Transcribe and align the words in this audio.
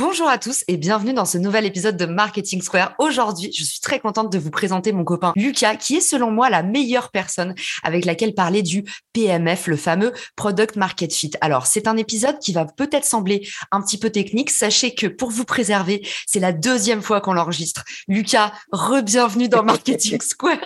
Bonjour 0.00 0.30
à 0.30 0.38
tous 0.38 0.64
et 0.66 0.78
bienvenue 0.78 1.12
dans 1.12 1.26
ce 1.26 1.36
nouvel 1.36 1.66
épisode 1.66 1.98
de 1.98 2.06
Marketing 2.06 2.62
Square. 2.62 2.94
Aujourd'hui, 2.98 3.52
je 3.54 3.62
suis 3.62 3.80
très 3.80 4.00
contente 4.00 4.32
de 4.32 4.38
vous 4.38 4.50
présenter 4.50 4.92
mon 4.92 5.04
copain 5.04 5.34
Lucas, 5.36 5.76
qui 5.76 5.96
est 5.96 6.00
selon 6.00 6.30
moi 6.30 6.48
la 6.48 6.62
meilleure 6.62 7.10
personne 7.10 7.54
avec 7.82 8.06
laquelle 8.06 8.32
parler 8.32 8.62
du 8.62 8.82
PMF, 9.12 9.66
le 9.66 9.76
fameux 9.76 10.14
Product 10.36 10.76
Market 10.76 11.12
Fit. 11.12 11.32
Alors, 11.42 11.66
c'est 11.66 11.86
un 11.86 11.98
épisode 11.98 12.38
qui 12.38 12.54
va 12.54 12.64
peut-être 12.64 13.04
sembler 13.04 13.46
un 13.72 13.82
petit 13.82 13.98
peu 13.98 14.08
technique. 14.08 14.48
Sachez 14.48 14.94
que 14.94 15.06
pour 15.06 15.28
vous 15.28 15.44
préserver, 15.44 16.00
c'est 16.26 16.40
la 16.40 16.54
deuxième 16.54 17.02
fois 17.02 17.20
qu'on 17.20 17.34
l'enregistre. 17.34 17.84
Lucas, 18.08 18.54
re-bienvenue 18.72 19.50
dans 19.50 19.64
Marketing 19.64 20.18
Square. 20.22 20.64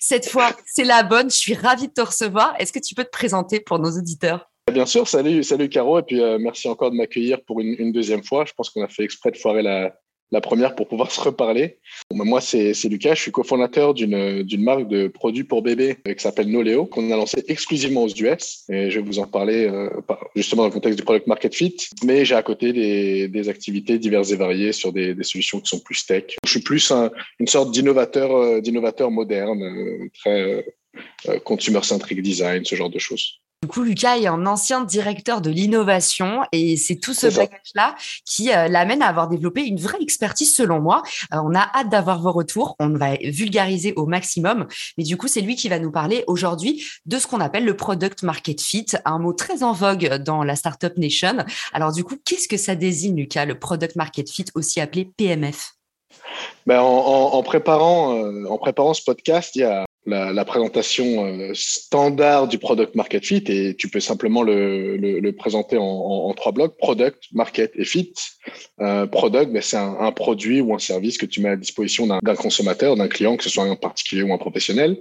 Cette 0.00 0.28
fois, 0.28 0.56
c'est 0.66 0.82
la 0.82 1.04
bonne. 1.04 1.30
Je 1.30 1.36
suis 1.36 1.54
ravie 1.54 1.86
de 1.86 1.92
te 1.92 2.00
recevoir. 2.00 2.52
Est-ce 2.58 2.72
que 2.72 2.80
tu 2.80 2.96
peux 2.96 3.04
te 3.04 3.10
présenter 3.10 3.60
pour 3.60 3.78
nos 3.78 3.96
auditeurs? 3.96 4.51
Bien 4.70 4.86
sûr, 4.86 5.08
salut, 5.08 5.42
salut 5.42 5.68
Caro, 5.68 5.98
et 5.98 6.02
puis 6.02 6.20
euh, 6.20 6.38
merci 6.38 6.68
encore 6.68 6.92
de 6.92 6.96
m'accueillir 6.96 7.42
pour 7.42 7.60
une, 7.60 7.90
deuxième 7.90 8.22
fois. 8.22 8.44
Je 8.46 8.52
pense 8.56 8.70
qu'on 8.70 8.82
a 8.82 8.88
fait 8.88 9.02
exprès 9.02 9.32
de 9.32 9.36
foirer 9.36 9.60
la, 9.60 10.40
première 10.40 10.76
pour 10.76 10.86
pouvoir 10.86 11.10
se 11.10 11.20
reparler. 11.20 11.80
Ben, 12.14 12.24
moi, 12.24 12.40
c'est 12.40 12.72
Lucas, 12.84 13.14
je 13.14 13.22
suis 13.22 13.32
cofondateur 13.32 13.92
d'une 13.92 14.62
marque 14.62 14.86
de 14.86 15.08
produits 15.08 15.42
pour 15.42 15.62
bébés 15.62 15.96
euh, 16.06 16.14
qui 16.14 16.22
s'appelle 16.22 16.48
Noleo, 16.48 16.86
qu'on 16.86 17.10
a 17.10 17.16
lancé 17.16 17.42
exclusivement 17.48 18.04
aux 18.04 18.08
US, 18.08 18.64
et 18.70 18.88
je 18.88 19.00
vais 19.00 19.04
vous 19.04 19.18
en 19.18 19.26
parler 19.26 19.66
euh, 19.66 19.90
justement 20.36 20.62
dans 20.62 20.68
le 20.68 20.74
contexte 20.74 20.96
du 20.96 21.04
Product 21.04 21.26
Market 21.26 21.54
Fit, 21.54 21.76
mais 22.04 22.24
j'ai 22.24 22.36
à 22.36 22.42
côté 22.44 22.72
des, 22.72 23.48
activités 23.48 23.98
diverses 23.98 24.30
et 24.30 24.36
variées 24.36 24.72
sur 24.72 24.92
des, 24.92 25.12
des, 25.12 25.24
solutions 25.24 25.58
qui 25.58 25.66
sont 25.66 25.80
plus 25.80 26.06
tech. 26.06 26.36
Je 26.46 26.50
suis 26.50 26.62
plus 26.62 26.92
une 27.40 27.48
sorte 27.48 27.72
d'innovateur 27.72 28.62
d'innovateur 28.62 29.10
moderne, 29.10 30.08
très 30.20 30.64
consumer-centric 31.42 32.22
design, 32.22 32.64
ce 32.64 32.76
genre 32.76 32.90
de 32.90 33.00
choses. 33.00 33.41
Du 33.62 33.68
coup, 33.68 33.82
Lucas 33.84 34.18
est 34.18 34.26
un 34.26 34.44
ancien 34.46 34.82
directeur 34.82 35.40
de 35.40 35.48
l'innovation 35.48 36.40
et 36.50 36.76
c'est 36.76 36.96
tout 36.96 37.14
ce 37.14 37.28
bagage-là 37.28 37.94
qui 38.26 38.52
euh, 38.52 38.66
l'amène 38.66 39.02
à 39.02 39.06
avoir 39.06 39.28
développé 39.28 39.62
une 39.62 39.78
vraie 39.78 40.02
expertise 40.02 40.52
selon 40.52 40.80
moi. 40.80 41.04
Euh, 41.32 41.38
on 41.44 41.54
a 41.54 41.70
hâte 41.72 41.88
d'avoir 41.88 42.20
vos 42.20 42.32
retours, 42.32 42.74
on 42.80 42.88
va 42.88 43.14
vulgariser 43.22 43.92
au 43.94 44.06
maximum, 44.06 44.66
mais 44.98 45.04
du 45.04 45.16
coup, 45.16 45.28
c'est 45.28 45.42
lui 45.42 45.54
qui 45.54 45.68
va 45.68 45.78
nous 45.78 45.92
parler 45.92 46.24
aujourd'hui 46.26 46.84
de 47.06 47.18
ce 47.20 47.28
qu'on 47.28 47.38
appelle 47.38 47.64
le 47.64 47.76
Product 47.76 48.24
Market 48.24 48.60
Fit, 48.60 48.86
un 49.04 49.20
mot 49.20 49.32
très 49.32 49.62
en 49.62 49.72
vogue 49.72 50.12
dans 50.16 50.42
la 50.42 50.56
Startup 50.56 50.96
Nation. 50.96 51.44
Alors 51.72 51.92
du 51.92 52.02
coup, 52.02 52.16
qu'est-ce 52.24 52.48
que 52.48 52.56
ça 52.56 52.74
désigne, 52.74 53.16
Lucas, 53.16 53.44
le 53.44 53.56
Product 53.56 53.94
Market 53.94 54.28
Fit, 54.28 54.46
aussi 54.56 54.80
appelé 54.80 55.08
PMF 55.16 55.74
ben, 56.66 56.80
en, 56.80 57.42
préparant, 57.44 58.16
euh, 58.16 58.44
en 58.48 58.58
préparant 58.58 58.92
ce 58.92 59.04
podcast, 59.04 59.54
il 59.54 59.60
y 59.60 59.64
a 59.64 59.84
la, 60.06 60.44
présentation 60.44 61.26
euh, 61.26 61.52
standard 61.54 62.48
du 62.48 62.58
product 62.58 62.94
market 62.94 63.24
fit 63.24 63.44
et 63.46 63.76
tu 63.76 63.88
peux 63.88 64.00
simplement 64.00 64.42
le, 64.42 65.30
présenter 65.32 65.76
en, 65.78 66.32
trois 66.34 66.52
blocs 66.52 66.76
product, 66.76 67.24
market 67.32 67.72
et 67.76 67.84
fit. 67.84 68.12
Euh, 68.80 69.06
product, 69.06 69.52
ben, 69.52 69.62
c'est 69.62 69.76
un, 69.76 70.12
produit 70.12 70.60
ou 70.60 70.74
un 70.74 70.78
service 70.78 71.18
que 71.18 71.26
tu 71.26 71.40
mets 71.40 71.50
à 71.50 71.56
disposition 71.56 72.06
d'un 72.06 72.34
consommateur, 72.34 72.96
d'un 72.96 73.08
client, 73.08 73.36
que 73.36 73.44
ce 73.44 73.50
soit 73.50 73.64
un 73.64 73.76
particulier 73.76 74.22
ou 74.22 74.32
un 74.32 74.38
professionnel. 74.38 74.98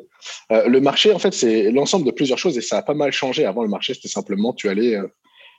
Euh, 0.52 0.68
le 0.68 0.80
marché, 0.80 1.12
en 1.12 1.20
fait, 1.20 1.34
c'est 1.34 1.72
l'ensemble 1.72 2.06
de 2.06 2.12
plusieurs 2.12 2.38
choses 2.38 2.58
et 2.58 2.62
ça 2.62 2.78
a 2.78 2.82
pas 2.82 2.94
mal 2.94 3.12
changé. 3.12 3.46
Avant, 3.46 3.64
le 3.64 3.70
marché, 3.70 3.94
c'était 3.94 4.08
simplement 4.08 4.54
tu 4.54 4.70
allais 4.70 4.98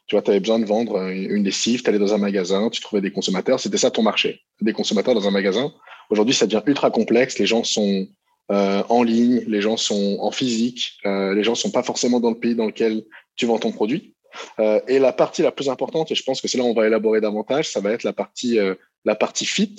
tu 0.09 0.17
vois, 0.17 0.23
tu 0.23 0.31
avais 0.31 0.41
besoin 0.41 0.59
de 0.59 0.65
vendre 0.65 1.01
une 1.09 1.45
lessive, 1.45 1.83
tu 1.83 1.89
allais 1.89 1.99
dans 2.01 2.13
un 2.13 2.19
magasin, 2.19 2.71
tu 2.71 2.81
trouvais 2.81 3.01
des 3.01 3.13
consommateurs, 3.13 3.61
c'était 3.61 3.79
ça 3.79 3.91
ton 3.93 4.03
marché, 4.03 4.41
des 4.61 4.73
consommateurs 4.73 5.15
dans 5.15 5.29
un 5.29 5.31
magasin. 5.31 5.73
Aujourd'hui, 6.11 6.35
ça 6.35 6.47
devient 6.47 6.63
ultra 6.67 6.91
complexe, 6.91 7.39
les 7.39 7.47
gens 7.47 7.63
sont 7.63 8.09
euh, 8.53 8.83
en 8.91 9.03
ligne, 9.03 9.43
les 9.47 9.63
gens 9.63 9.79
sont 9.79 10.19
en 10.21 10.31
physique, 10.31 10.99
euh, 11.07 11.35
les 11.35 11.43
gens 11.43 11.55
sont 11.55 11.71
pas 11.71 11.83
forcément 11.83 12.21
dans 12.21 12.31
le 12.31 12.39
pays 12.39 12.55
dans 12.55 12.67
lequel 12.67 13.03
tu 13.35 13.47
vends 13.47 13.59
ton 13.59 13.73
produit. 13.73 14.15
Euh, 14.59 14.81
et 14.89 14.99
la 14.99 15.13
partie 15.13 15.43
la 15.43 15.53
plus 15.53 15.71
importante, 15.71 16.11
et 16.11 16.15
je 16.15 16.23
pense 16.23 16.43
que 16.43 16.49
c'est 16.49 16.59
là 16.59 16.65
où 16.65 16.69
on 16.69 16.75
va 16.75 16.87
élaborer 16.87 17.21
davantage, 17.21 17.71
ça 17.71 17.81
va 17.81 17.93
être 17.93 18.03
la 18.03 18.13
partie 18.13 18.59
la 19.05 19.15
partie 19.15 19.47
fit. 19.47 19.77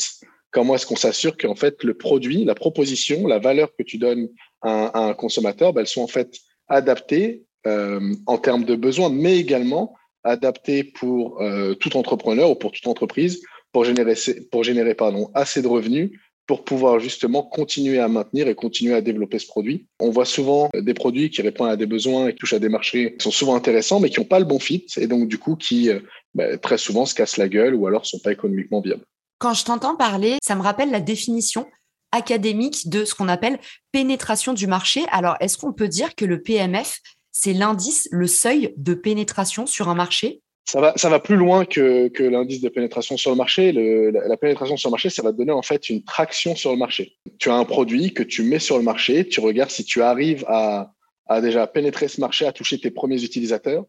Comment 0.51 0.75
est-ce 0.75 0.85
qu'on 0.85 0.95
s'assure 0.95 1.37
qu'en 1.37 1.55
fait 1.55 1.83
le 1.83 1.93
produit, 1.93 2.45
la 2.45 2.55
proposition, 2.55 3.27
la 3.27 3.39
valeur 3.39 3.69
que 3.77 3.83
tu 3.83 3.97
donnes 3.97 4.27
à, 4.61 5.07
un 5.07 5.13
consommateur, 5.13 5.73
ben, 5.73 5.81
elles 5.81 5.87
sont 5.87 6.01
en 6.01 6.07
fait 6.07 6.39
adaptées 6.67 7.43
en 7.65 8.37
termes 8.37 8.65
de 8.65 8.75
besoins, 8.75 9.09
mais 9.09 9.37
également 9.37 9.95
adaptées 10.23 10.83
pour 10.83 11.41
tout 11.79 11.97
entrepreneur 11.97 12.49
ou 12.51 12.55
pour 12.55 12.71
toute 12.71 12.87
entreprise 12.87 13.41
pour 13.71 13.83
générer, 13.83 14.15
pour 14.51 14.63
générer 14.63 14.93
pardon, 14.93 15.29
assez 15.33 15.61
de 15.61 15.67
revenus 15.67 16.11
pour 16.45 16.63
pouvoir 16.63 16.99
justement 16.99 17.43
continuer 17.43 17.99
à 17.99 18.07
maintenir 18.07 18.47
et 18.47 18.55
continuer 18.55 18.93
à 18.93 19.01
développer 19.01 19.39
ce 19.39 19.47
produit. 19.47 19.87
On 19.99 20.09
voit 20.09 20.25
souvent 20.25 20.69
des 20.73 20.93
produits 20.93 21.29
qui 21.29 21.41
répondent 21.41 21.69
à 21.69 21.77
des 21.77 21.85
besoins 21.85 22.27
et 22.27 22.33
qui 22.33 22.39
touchent 22.39 22.53
à 22.53 22.59
des 22.59 22.69
marchés 22.69 23.15
qui 23.17 23.23
sont 23.23 23.31
souvent 23.31 23.55
intéressants, 23.55 23.99
mais 23.99 24.09
qui 24.09 24.19
n'ont 24.19 24.25
pas 24.25 24.39
le 24.39 24.45
bon 24.45 24.59
fit 24.59 24.85
et 24.97 25.07
donc 25.07 25.27
du 25.27 25.37
coup 25.37 25.55
qui 25.55 25.89
euh, 25.89 25.99
bah, 26.33 26.57
très 26.57 26.77
souvent 26.77 27.05
se 27.05 27.15
cassent 27.15 27.37
la 27.37 27.47
gueule 27.47 27.75
ou 27.75 27.87
alors 27.87 28.05
sont 28.05 28.19
pas 28.19 28.31
économiquement 28.31 28.81
viables. 28.81 29.05
Quand 29.39 29.53
je 29.53 29.65
t'entends 29.65 29.95
parler, 29.95 30.37
ça 30.41 30.55
me 30.55 30.61
rappelle 30.61 30.91
la 30.91 31.01
définition 31.01 31.65
académique 32.13 32.89
de 32.89 33.03
ce 33.05 33.15
qu'on 33.15 33.27
appelle 33.27 33.59
pénétration 33.91 34.53
du 34.53 34.67
marché. 34.67 35.03
Alors, 35.11 35.35
est-ce 35.39 35.57
qu'on 35.57 35.73
peut 35.73 35.87
dire 35.87 36.15
que 36.15 36.25
le 36.25 36.41
PMF, 36.41 36.99
c'est 37.31 37.53
l'indice, 37.53 38.07
le 38.11 38.27
seuil 38.27 38.73
de 38.77 38.93
pénétration 38.93 39.65
sur 39.65 39.89
un 39.89 39.95
marché? 39.95 40.41
Ça 40.65 41.09
va, 41.09 41.19
plus 41.19 41.35
loin 41.35 41.65
que, 41.65 42.23
l'indice 42.23 42.61
de 42.61 42.69
pénétration 42.69 43.17
sur 43.17 43.31
le 43.31 43.37
marché. 43.37 43.71
La, 43.71 44.37
pénétration 44.37 44.77
sur 44.77 44.89
le 44.89 44.93
marché, 44.93 45.09
ça 45.09 45.21
va 45.21 45.31
te 45.31 45.37
donner 45.37 45.51
en 45.51 45.61
fait 45.61 45.89
une 45.89 46.03
traction 46.03 46.55
sur 46.55 46.71
le 46.71 46.77
marché. 46.77 47.15
Tu 47.37 47.49
as 47.49 47.55
un 47.55 47.65
produit 47.65 48.13
que 48.13 48.23
tu 48.23 48.43
mets 48.43 48.59
sur 48.59 48.77
le 48.77 48.83
marché, 48.83 49.27
tu 49.27 49.39
regardes 49.39 49.71
si 49.71 49.83
tu 49.83 50.01
arrives 50.01 50.45
à, 50.47 50.93
à 51.27 51.41
déjà 51.41 51.67
pénétrer 51.67 52.07
ce 52.07 52.21
marché, 52.21 52.45
à 52.45 52.51
toucher 52.51 52.79
tes 52.79 52.91
premiers 52.91 53.23
utilisateurs, 53.23 53.85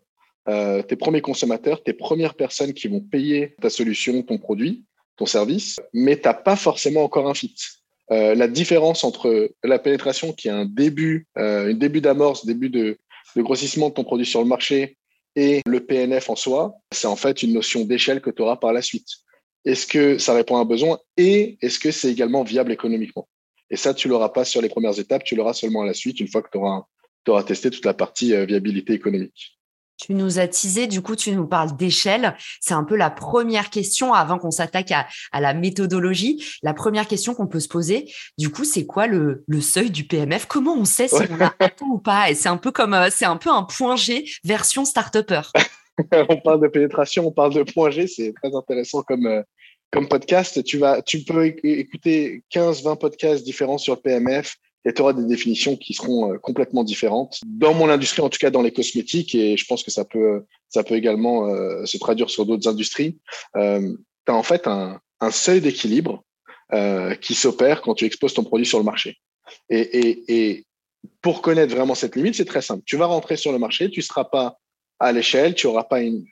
euh, 0.49 0.83
tes 0.83 0.97
premiers 0.97 1.21
consommateurs, 1.21 1.83
tes 1.83 1.95
premières 1.95 2.35
personnes 2.35 2.75
qui 2.75 2.89
vont 2.89 3.01
payer 3.01 3.55
ta 3.61 3.71
solution, 3.71 4.23
ton 4.23 4.39
produit, 4.39 4.85
ton 5.17 5.27
service, 5.27 5.77
mais 5.93 6.17
tu 6.17 6.29
n'as 6.29 6.35
pas 6.35 6.57
forcément 6.57 7.05
encore 7.05 7.29
un 7.29 7.35
fit. 7.35 7.55
Euh, 8.11 8.35
la 8.35 8.49
différence 8.49 9.05
entre 9.05 9.51
la 9.63 9.79
pénétration 9.79 10.33
qui 10.33 10.49
est 10.49 10.53
un 10.53 10.67
début, 10.67 11.27
euh, 11.39 11.71
un 11.71 11.75
début 11.75 12.03
d'amorce, 12.03 12.45
début 12.45 12.69
de, 12.69 12.99
de 13.37 13.43
grossissement 13.43 13.89
de 13.89 13.95
ton 13.95 14.05
produit 14.05 14.27
sur 14.27 14.43
le 14.43 14.47
marché, 14.47 14.99
et 15.37 15.63
le 15.67 15.85
PNF 15.85 16.31
en 16.31 16.37
soi, 16.37 16.75
c'est 16.93 17.07
en 17.07 17.17
fait 17.17 17.43
une 17.43 17.53
notion 17.53 17.85
d'échelle 17.85 18.21
que 18.21 18.31
tu 18.31 18.43
auras 18.43 18.57
par 18.57 18.73
la 18.73 18.83
suite. 18.83 19.09
Est-ce 19.65 19.87
que 19.87 20.19
ça 20.19 20.35
répond 20.35 20.57
à 20.57 20.61
un 20.61 20.65
besoin 20.65 20.99
et 21.17 21.59
est-ce 21.63 21.79
que 21.79 21.91
c'est 21.91 22.11
également 22.11 22.45
viable 22.45 22.73
économiquement? 22.73 23.29
Et 23.71 23.77
ça, 23.77 23.95
tu 23.95 24.09
l'auras 24.09 24.29
pas 24.29 24.45
sur 24.45 24.61
les 24.61 24.69
premières 24.69 24.99
étapes, 24.99 25.25
tu 25.25 25.37
l'auras 25.37 25.55
seulement 25.55 25.83
à 25.83 25.87
la 25.87 25.95
suite, 25.95 26.21
une 26.21 26.29
fois 26.29 26.43
que 26.43 26.51
tu 26.53 26.59
auras, 26.59 26.85
auras, 27.29 27.43
testé 27.43 27.71
toute 27.71 27.85
la 27.85 27.95
partie 27.95 28.35
euh, 28.35 28.45
viabilité 28.45 28.93
économique. 28.93 29.59
Tu 30.05 30.13
nous 30.13 30.39
as 30.39 30.49
teasé, 30.49 30.87
du 30.87 31.01
coup, 31.01 31.17
tu 31.17 31.33
nous 31.33 31.47
parles 31.47 31.75
d'échelle. 31.77 32.37
C'est 32.61 32.75
un 32.75 32.85
peu 32.85 32.95
la 32.95 33.09
première 33.09 33.71
question 33.71 34.13
avant 34.13 34.39
qu'on 34.39 34.51
s'attaque 34.51 34.93
à, 34.93 35.07
la 35.41 35.55
méthodologie. 35.55 36.45
La 36.63 36.75
première 36.75 37.09
question 37.09 37.35
qu'on 37.35 37.47
peut 37.47 37.61
se 37.61 37.69
poser, 37.69 38.13
du 38.37 38.51
coup, 38.51 38.65
c'est 38.65 38.85
quoi 38.85 39.07
le, 39.07 39.45
seuil 39.63 39.91
du 39.91 40.05
PMF 40.05 40.45
Comment 40.45 40.75
on 40.75 40.85
sait 40.85 41.09
si 41.09 41.23
on 41.31 41.41
a 41.43 41.55
atteint 41.59 41.87
ou 41.87 41.99
pas? 41.99 42.29
Et 42.31 42.35
c'est 42.35 42.51
un 42.51 42.59
peu 42.59 42.71
comme, 42.71 42.93
euh, 42.93 43.09
c'est 43.11 43.25
un 43.25 43.39
peu 43.39 43.49
un 43.49 43.63
point 43.63 43.97
G 43.97 44.27
version 44.45 44.85
start-upper. 44.85 45.41
on 46.29 46.37
parle 46.37 46.61
de 46.61 46.69
pénétration, 46.69 47.27
on 47.27 47.33
parle 47.33 47.55
de 47.55 47.63
point 47.63 47.89
G. 47.89 48.07
C'est 48.07 48.35
très 48.35 48.55
intéressant 48.55 49.03
comme, 49.03 49.27
euh, 49.27 49.43
comme 49.91 50.07
podcast. 50.07 50.63
Tu 50.65 50.77
vas, 50.77 51.01
tu 51.01 51.21
peux 51.25 51.47
écouter 51.47 52.43
15, 52.51 52.83
20 52.83 52.97
podcasts 52.97 53.43
différents 53.43 53.79
sur 53.79 53.95
le 53.95 54.01
PMF 54.03 54.57
et 54.85 54.93
tu 54.93 55.03
auras 55.03 55.13
des 55.13 55.25
définitions 55.25 55.77
qui 55.77 55.95
seront 55.95 56.33
euh, 56.33 56.39
complètement 56.39 56.85
différentes. 56.85 57.41
Dans 57.47 57.75
mon 57.75 57.89
industrie, 57.89 58.23
en 58.23 58.29
tout 58.29 58.39
cas 58.39 58.51
dans 58.51 58.63
les 58.63 58.73
cosmétiques, 58.73 59.35
et 59.35 59.57
je 59.57 59.67
pense 59.67 59.83
que 59.83 59.91
ça 59.91 60.05
peut, 60.05 60.45
ça 60.75 60.83
peut 60.83 60.95
également 60.95 61.49
euh, 61.49 61.87
se 61.87 61.97
traduire 61.99 62.29
sur 62.29 62.45
d'autres 62.45 62.69
industries, 62.69 63.19
euh, 63.57 63.97
tu 64.27 64.33
as 64.33 64.35
en 64.35 64.43
fait 64.43 64.67
un, 64.67 65.01
seuil 65.31 65.63
d'équilibre 65.63 66.23
euh, 66.75 67.15
qui 67.15 67.35
s'opère 67.35 67.81
quand 67.81 67.95
tu 67.95 68.05
exposes 68.05 68.35
ton 68.35 68.45
produit 68.45 68.67
sur 68.67 68.77
le 68.79 68.85
marché. 68.85 69.17
Et, 69.71 70.67
pour 71.21 71.41
connaître 71.43 71.75
vraiment 71.75 71.95
cette 71.95 72.17
limite, 72.17 72.35
c'est 72.35 72.45
très 72.45 72.63
simple. 72.63 72.83
Tu 72.87 72.97
vas 72.97 73.07
rentrer 73.07 73.37
sur 73.37 73.53
le 73.53 73.59
marché, 73.59 73.91
tu 73.91 74.01
ne 74.01 74.05
seras 74.05 74.25
pas 74.25 74.59
à 74.99 75.13
l'échelle, 75.13 75.55
tu 75.55 75.67
n'auras 75.67 75.85
pas 75.85 76.01
une, 76.01 76.25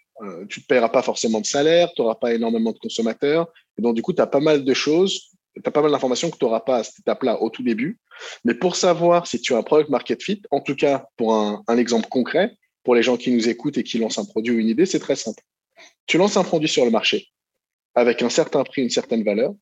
tu 0.48 0.60
ne 0.60 0.64
paieras 0.66 0.88
pas 0.88 1.02
forcément 1.02 1.40
de 1.40 1.46
salaire, 1.46 1.90
tu 1.94 2.02
n'auras 2.02 2.14
pas 2.14 2.34
énormément 2.34 2.72
de 2.72 2.78
consommateurs. 2.78 3.48
Et 3.78 3.82
donc, 3.82 3.94
du 3.94 4.02
coup, 4.02 4.12
tu 4.12 4.22
as 4.22 4.26
pas 4.26 4.40
mal 4.40 4.64
de 4.64 4.74
choses, 4.74 5.30
tu 5.54 5.62
as 5.64 5.70
pas 5.70 5.82
mal 5.82 5.90
d'informations 5.90 6.30
que 6.30 6.36
tu 6.36 6.44
n'auras 6.44 6.60
pas 6.60 6.78
à 6.78 6.84
cette 6.84 7.00
étape-là 7.00 7.40
au 7.42 7.50
tout 7.50 7.62
début. 7.62 7.98
Mais 8.44 8.54
pour 8.54 8.76
savoir 8.76 9.26
si 9.26 9.40
tu 9.40 9.54
as 9.54 9.58
un 9.58 9.62
product 9.62 9.90
market 9.90 10.22
fit, 10.22 10.42
en 10.50 10.60
tout 10.60 10.76
cas, 10.76 11.06
pour 11.16 11.34
un, 11.34 11.62
un 11.66 11.78
exemple 11.78 12.08
concret, 12.08 12.56
pour 12.84 12.94
les 12.94 13.02
gens 13.02 13.16
qui 13.16 13.30
nous 13.30 13.48
écoutent 13.48 13.78
et 13.78 13.82
qui 13.82 13.98
lancent 13.98 14.18
un 14.18 14.24
produit 14.24 14.54
ou 14.54 14.58
une 14.58 14.68
idée, 14.68 14.86
c'est 14.86 14.98
très 14.98 15.16
simple. 15.16 15.42
Tu 16.06 16.18
lances 16.18 16.36
un 16.36 16.44
produit 16.44 16.68
sur 16.68 16.84
le 16.84 16.90
marché 16.90 17.28
avec 17.94 18.22
un 18.22 18.30
certain 18.30 18.64
prix, 18.64 18.82
une 18.82 18.90
certaine 18.90 19.22
valeur, 19.22 19.52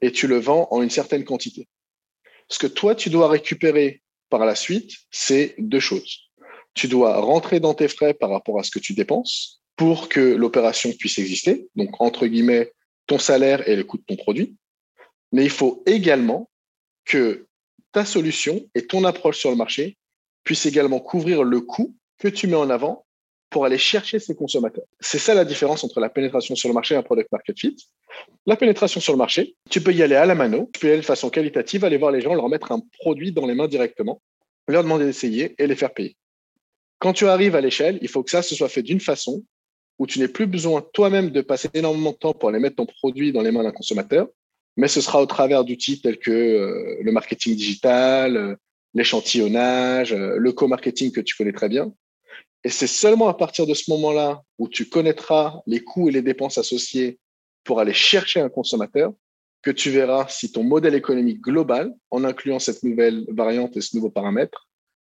et 0.00 0.12
tu 0.12 0.26
le 0.26 0.38
vends 0.38 0.68
en 0.70 0.82
une 0.82 0.90
certaine 0.90 1.24
quantité. 1.24 1.68
Ce 2.48 2.58
que 2.58 2.66
toi, 2.66 2.94
tu 2.94 3.10
dois 3.10 3.28
récupérer 3.28 4.02
par 4.28 4.44
la 4.44 4.54
suite, 4.54 4.92
c'est 5.10 5.54
deux 5.58 5.80
choses. 5.80 6.30
Tu 6.74 6.88
dois 6.88 7.18
rentrer 7.20 7.60
dans 7.60 7.74
tes 7.74 7.88
frais 7.88 8.14
par 8.14 8.30
rapport 8.30 8.58
à 8.58 8.62
ce 8.62 8.70
que 8.70 8.78
tu 8.78 8.94
dépenses 8.94 9.62
pour 9.76 10.08
que 10.08 10.20
l'opération 10.20 10.92
puisse 10.92 11.18
exister, 11.18 11.68
donc 11.74 12.00
entre 12.00 12.26
guillemets 12.26 12.72
ton 13.06 13.18
salaire 13.18 13.66
et 13.68 13.76
le 13.76 13.84
coût 13.84 13.96
de 13.98 14.04
ton 14.04 14.16
produit. 14.16 14.56
Mais 15.32 15.44
il 15.44 15.50
faut 15.50 15.82
également 15.86 16.50
que 17.04 17.46
ta 17.92 18.04
solution 18.04 18.64
et 18.74 18.86
ton 18.86 19.04
approche 19.04 19.38
sur 19.38 19.50
le 19.50 19.56
marché 19.56 19.96
puissent 20.44 20.66
également 20.66 21.00
couvrir 21.00 21.42
le 21.42 21.60
coût 21.60 21.94
que 22.18 22.28
tu 22.28 22.46
mets 22.46 22.56
en 22.56 22.70
avant 22.70 23.04
pour 23.50 23.64
aller 23.64 23.78
chercher 23.78 24.20
ces 24.20 24.34
consommateurs. 24.34 24.84
C'est 25.00 25.18
ça 25.18 25.34
la 25.34 25.44
différence 25.44 25.82
entre 25.82 25.98
la 25.98 26.08
pénétration 26.08 26.54
sur 26.54 26.68
le 26.68 26.74
marché 26.74 26.94
et 26.94 26.98
un 26.98 27.02
product 27.02 27.30
market 27.32 27.58
fit. 27.58 27.76
La 28.46 28.56
pénétration 28.56 29.00
sur 29.00 29.12
le 29.12 29.18
marché, 29.18 29.56
tu 29.68 29.80
peux 29.80 29.92
y 29.92 30.02
aller 30.02 30.14
à 30.14 30.24
la 30.24 30.36
mano, 30.36 30.70
tu 30.72 30.80
peux 30.80 30.86
y 30.86 30.90
aller 30.90 31.00
de 31.00 31.06
façon 31.06 31.30
qualitative, 31.30 31.84
aller 31.84 31.96
voir 31.96 32.12
les 32.12 32.20
gens, 32.20 32.34
leur 32.34 32.48
mettre 32.48 32.70
un 32.70 32.80
produit 33.00 33.32
dans 33.32 33.46
les 33.46 33.54
mains 33.54 33.66
directement, 33.66 34.22
leur 34.68 34.84
demander 34.84 35.04
d'essayer 35.04 35.56
et 35.58 35.66
les 35.66 35.74
faire 35.74 35.92
payer. 35.92 36.16
Quand 37.00 37.12
tu 37.12 37.26
arrives 37.26 37.56
à 37.56 37.60
l'échelle, 37.60 37.98
il 38.02 38.08
faut 38.08 38.22
que 38.22 38.30
ça 38.30 38.42
se 38.42 38.54
soit 38.54 38.68
fait 38.68 38.82
d'une 38.82 39.00
façon 39.00 39.42
où 39.98 40.06
tu 40.06 40.18
n'aies 40.18 40.28
plus 40.28 40.46
besoin 40.46 40.82
toi-même 40.92 41.30
de 41.30 41.40
passer 41.40 41.68
énormément 41.74 42.12
de 42.12 42.16
temps 42.16 42.34
pour 42.34 42.50
aller 42.50 42.60
mettre 42.60 42.76
ton 42.76 42.86
produit 42.86 43.32
dans 43.32 43.42
les 43.42 43.50
mains 43.50 43.64
d'un 43.64 43.72
consommateur, 43.72 44.28
mais 44.80 44.88
ce 44.88 45.02
sera 45.02 45.20
au 45.20 45.26
travers 45.26 45.62
d'outils 45.62 46.00
tels 46.00 46.18
que 46.18 46.30
euh, 46.30 46.96
le 47.02 47.12
marketing 47.12 47.54
digital, 47.54 48.36
euh, 48.36 48.56
l'échantillonnage, 48.94 50.14
euh, 50.14 50.36
le 50.38 50.52
co-marketing 50.52 51.12
que 51.12 51.20
tu 51.20 51.36
connais 51.36 51.52
très 51.52 51.68
bien, 51.68 51.92
et 52.64 52.70
c'est 52.70 52.86
seulement 52.86 53.28
à 53.28 53.34
partir 53.34 53.66
de 53.66 53.74
ce 53.74 53.90
moment-là 53.90 54.40
où 54.58 54.68
tu 54.68 54.88
connaîtras 54.88 55.60
les 55.66 55.80
coûts 55.80 56.08
et 56.08 56.12
les 56.12 56.22
dépenses 56.22 56.56
associés 56.56 57.18
pour 57.62 57.78
aller 57.78 57.92
chercher 57.92 58.40
un 58.40 58.48
consommateur 58.48 59.12
que 59.60 59.70
tu 59.70 59.90
verras 59.90 60.26
si 60.28 60.50
ton 60.50 60.62
modèle 60.62 60.94
économique 60.94 61.42
global, 61.42 61.92
en 62.10 62.24
incluant 62.24 62.58
cette 62.58 62.82
nouvelle 62.82 63.26
variante 63.28 63.76
et 63.76 63.82
ce 63.82 63.94
nouveau 63.94 64.10
paramètre, 64.10 64.66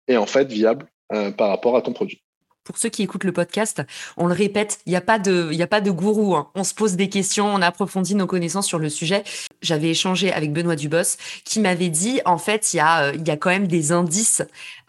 est 0.09 0.17
en 0.17 0.25
fait 0.25 0.51
viable 0.51 0.89
par 1.37 1.49
rapport 1.49 1.77
à 1.77 1.81
ton 1.81 1.93
produit 1.93 2.22
pour 2.63 2.77
ceux 2.77 2.89
qui 2.89 3.03
écoutent 3.03 3.23
le 3.23 3.31
podcast, 3.31 3.81
on 4.17 4.27
le 4.27 4.33
répète, 4.33 4.79
il 4.85 4.91
n'y 4.91 4.95
a 4.95 5.01
pas 5.01 5.19
de, 5.19 5.61
a 5.61 5.67
pas 5.67 5.81
de 5.81 5.91
gourou. 5.91 6.35
Hein. 6.35 6.49
On 6.55 6.63
se 6.63 6.73
pose 6.73 6.95
des 6.95 7.09
questions, 7.09 7.53
on 7.53 7.61
approfondit 7.61 8.15
nos 8.15 8.27
connaissances 8.27 8.67
sur 8.67 8.79
le 8.79 8.89
sujet. 8.89 9.23
J'avais 9.61 9.89
échangé 9.89 10.31
avec 10.31 10.51
Benoît 10.51 10.75
Dubos 10.75 11.17
qui 11.45 11.59
m'avait 11.59 11.89
dit, 11.89 12.21
en 12.25 12.37
fait, 12.37 12.73
il 12.73 12.77
y 12.77 12.79
a, 12.79 13.03
euh, 13.03 13.13
il 13.15 13.27
y 13.27 13.31
a 13.31 13.37
quand 13.37 13.49
même 13.49 13.67
des 13.67 13.91
indices. 13.91 14.41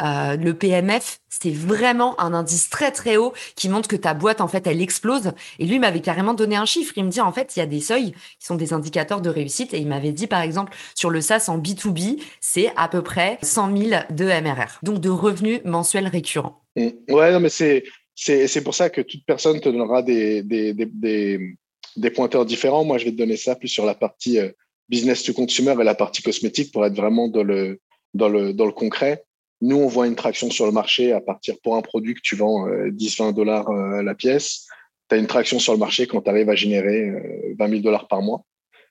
Euh, 0.03 0.37
le 0.37 0.55
PMF, 0.55 1.21
c'est 1.29 1.51
vraiment 1.51 2.21
un 2.21 2.33
indice 2.33 2.71
très 2.71 2.91
très 2.91 3.17
haut 3.17 3.33
qui 3.57 3.69
montre 3.69 3.89
que 3.89 3.97
ta 3.97 4.15
boîte, 4.15 4.41
en 4.41 4.49
fait, 4.49 4.67
elle 4.67 4.81
explose. 4.81 5.33
Et 5.59 5.67
lui 5.67 5.79
m'avait 5.79 6.01
carrément 6.01 6.35
donné 6.35 6.57
un 6.57 6.65
chiffre. 6.65 6.93
Il 6.97 7.05
me 7.05 7.11
dit, 7.11 7.21
en 7.21 7.33
fait, 7.33 7.57
il 7.57 7.61
y 7.61 7.63
a 7.63 7.67
des 7.67 7.81
seuils 7.81 8.13
qui 8.39 8.47
sont 8.47 8.57
des 8.57 8.73
indicateurs 8.73 9.21
de 9.21 9.31
réussite. 9.31 9.75
Et 9.75 9.79
il 9.79 9.89
m'avait 9.89 10.13
dit, 10.13 10.27
par 10.27 10.41
exemple, 10.41 10.75
sur 10.95 11.11
le 11.11 11.21
SaaS 11.21 11.47
en 11.49 11.59
B2B, 11.59 12.21
c'est 12.41 12.73
à 12.77 12.89
peu 12.89 13.03
près 13.03 13.39
100 13.43 13.77
000 13.77 14.03
de 14.11 14.25
MRR, 14.25 14.79
donc 14.83 15.01
de 15.01 15.11
revenus 15.11 15.61
mensuels 15.65 16.09
récurrents. 16.09 16.64
Ouais, 16.77 17.33
non, 17.33 17.41
mais 17.41 17.51
c'est, 17.51 17.85
c'est, 18.15 18.47
c'est 18.49 18.63
pour 18.63 18.75
ça 18.75 18.91
que 18.91 19.01
toute 19.01 19.25
personne 19.27 19.61
te 19.61 19.69
donnera 19.69 20.03
des, 20.03 20.43
des, 20.43 20.73
des, 20.75 21.57
des, 21.97 22.11
pointeurs 22.11 22.45
différents. 22.45 22.85
Moi, 22.85 22.99
je 22.99 23.05
vais 23.05 23.13
te 23.13 23.17
donner 23.17 23.37
ça 23.37 23.55
plus 23.57 23.69
sur 23.69 23.85
la 23.85 23.95
partie 23.95 24.39
euh, 24.39 24.51
business 24.89 25.23
to 25.23 25.33
consumer 25.33 25.75
et 25.81 25.85
la 25.85 25.95
partie 25.95 26.23
cosmétique 26.23 26.73
pour 26.73 26.85
être 26.85 26.97
vraiment 26.97 27.29
dans 27.29 27.43
le, 27.43 27.81
dans 28.13 28.29
le, 28.29 28.53
dans 28.53 28.67
le 28.67 28.73
concret. 28.73 29.25
Nous, 29.61 29.77
on 29.77 29.87
voit 29.87 30.07
une 30.07 30.17
traction 30.17 30.51
sur 30.51 30.67
le 30.67 30.73
marché 30.73 31.13
à 31.13 31.21
partir 31.21 31.57
pour 31.63 31.77
un 31.77 31.83
produit 31.83 32.15
que 32.15 32.21
tu 32.23 32.37
vends 32.37 32.69
10-20 32.69 33.29
euh, 33.29 33.33
dollars 33.33 33.71
euh, 33.71 34.03
la 34.03 34.15
pièce. 34.15 34.67
Tu 35.09 35.15
as 35.15 35.19
une 35.19 35.27
traction 35.27 35.59
sur 35.59 35.73
le 35.73 35.79
marché 35.79 36.07
quand 36.07 36.23
tu 36.23 36.31
arrives 36.31 36.51
à 36.51 36.55
générer 36.55 37.11
20 37.59 37.69
000 37.69 37.81
dollars 37.83 38.09
par 38.09 38.23
mois. 38.23 38.45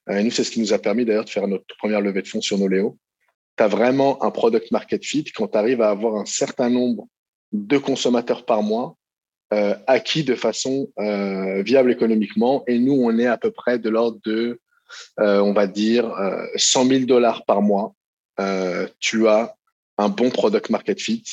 Et 0.10 0.22
nous, 0.24 0.32
c'est 0.32 0.44
ce 0.44 0.52
qui 0.52 0.60
nous 0.60 0.74
a 0.74 0.80
permis 0.80 1.06
d'ailleurs 1.06 1.26
de 1.26 1.30
faire 1.30 1.48
notre 1.48 1.66
première 1.78 2.02
levée 2.02 2.22
de 2.22 2.28
fonds 2.28 2.42
sur 2.42 2.58
Noléo. 2.58 2.98
Tu 3.58 3.64
as 3.64 3.68
vraiment 3.68 4.22
un 4.24 4.32
product 4.32 4.72
market 4.72 5.04
fit 5.04 5.24
quand 5.36 5.48
tu 5.48 5.58
arrives 5.58 5.82
à 5.82 5.90
avoir 5.90 6.16
un 6.16 6.26
certain 6.26 6.70
nombre 6.70 7.08
deux 7.54 7.80
consommateurs 7.80 8.46
par 8.46 8.64
mois 8.64 8.98
euh, 9.54 9.76
acquis 9.86 10.24
de 10.24 10.34
façon 10.34 10.90
euh, 10.98 11.62
viable 11.62 11.92
économiquement. 11.92 12.64
Et 12.68 12.80
nous, 12.80 12.94
on 12.94 13.20
est 13.20 13.28
à 13.28 13.38
peu 13.38 13.52
près 13.52 13.78
de 13.78 13.88
l'ordre 13.88 14.20
de, 14.26 14.60
euh, 15.20 15.40
on 15.42 15.54
va 15.54 15.68
dire, 15.68 16.12
100 16.56 16.86
000 16.88 17.06
dollars 17.06 17.46
par 17.46 17.62
mois. 17.62 17.94
tu 19.00 19.28
as 19.28 19.56
un 20.00 20.10
bon 20.10 20.32
product 20.32 20.72
market 20.72 21.00
fit 21.00 21.24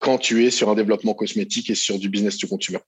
quand 0.00 0.18
tu 0.18 0.44
es 0.44 0.50
sur 0.50 0.70
un 0.70 0.74
développement 0.74 1.14
cosmétique 1.14 1.70
et 1.70 1.76
sur 1.76 2.00
du 2.00 2.08
business 2.08 2.36
to 2.36 2.48
consumer. 2.48 2.80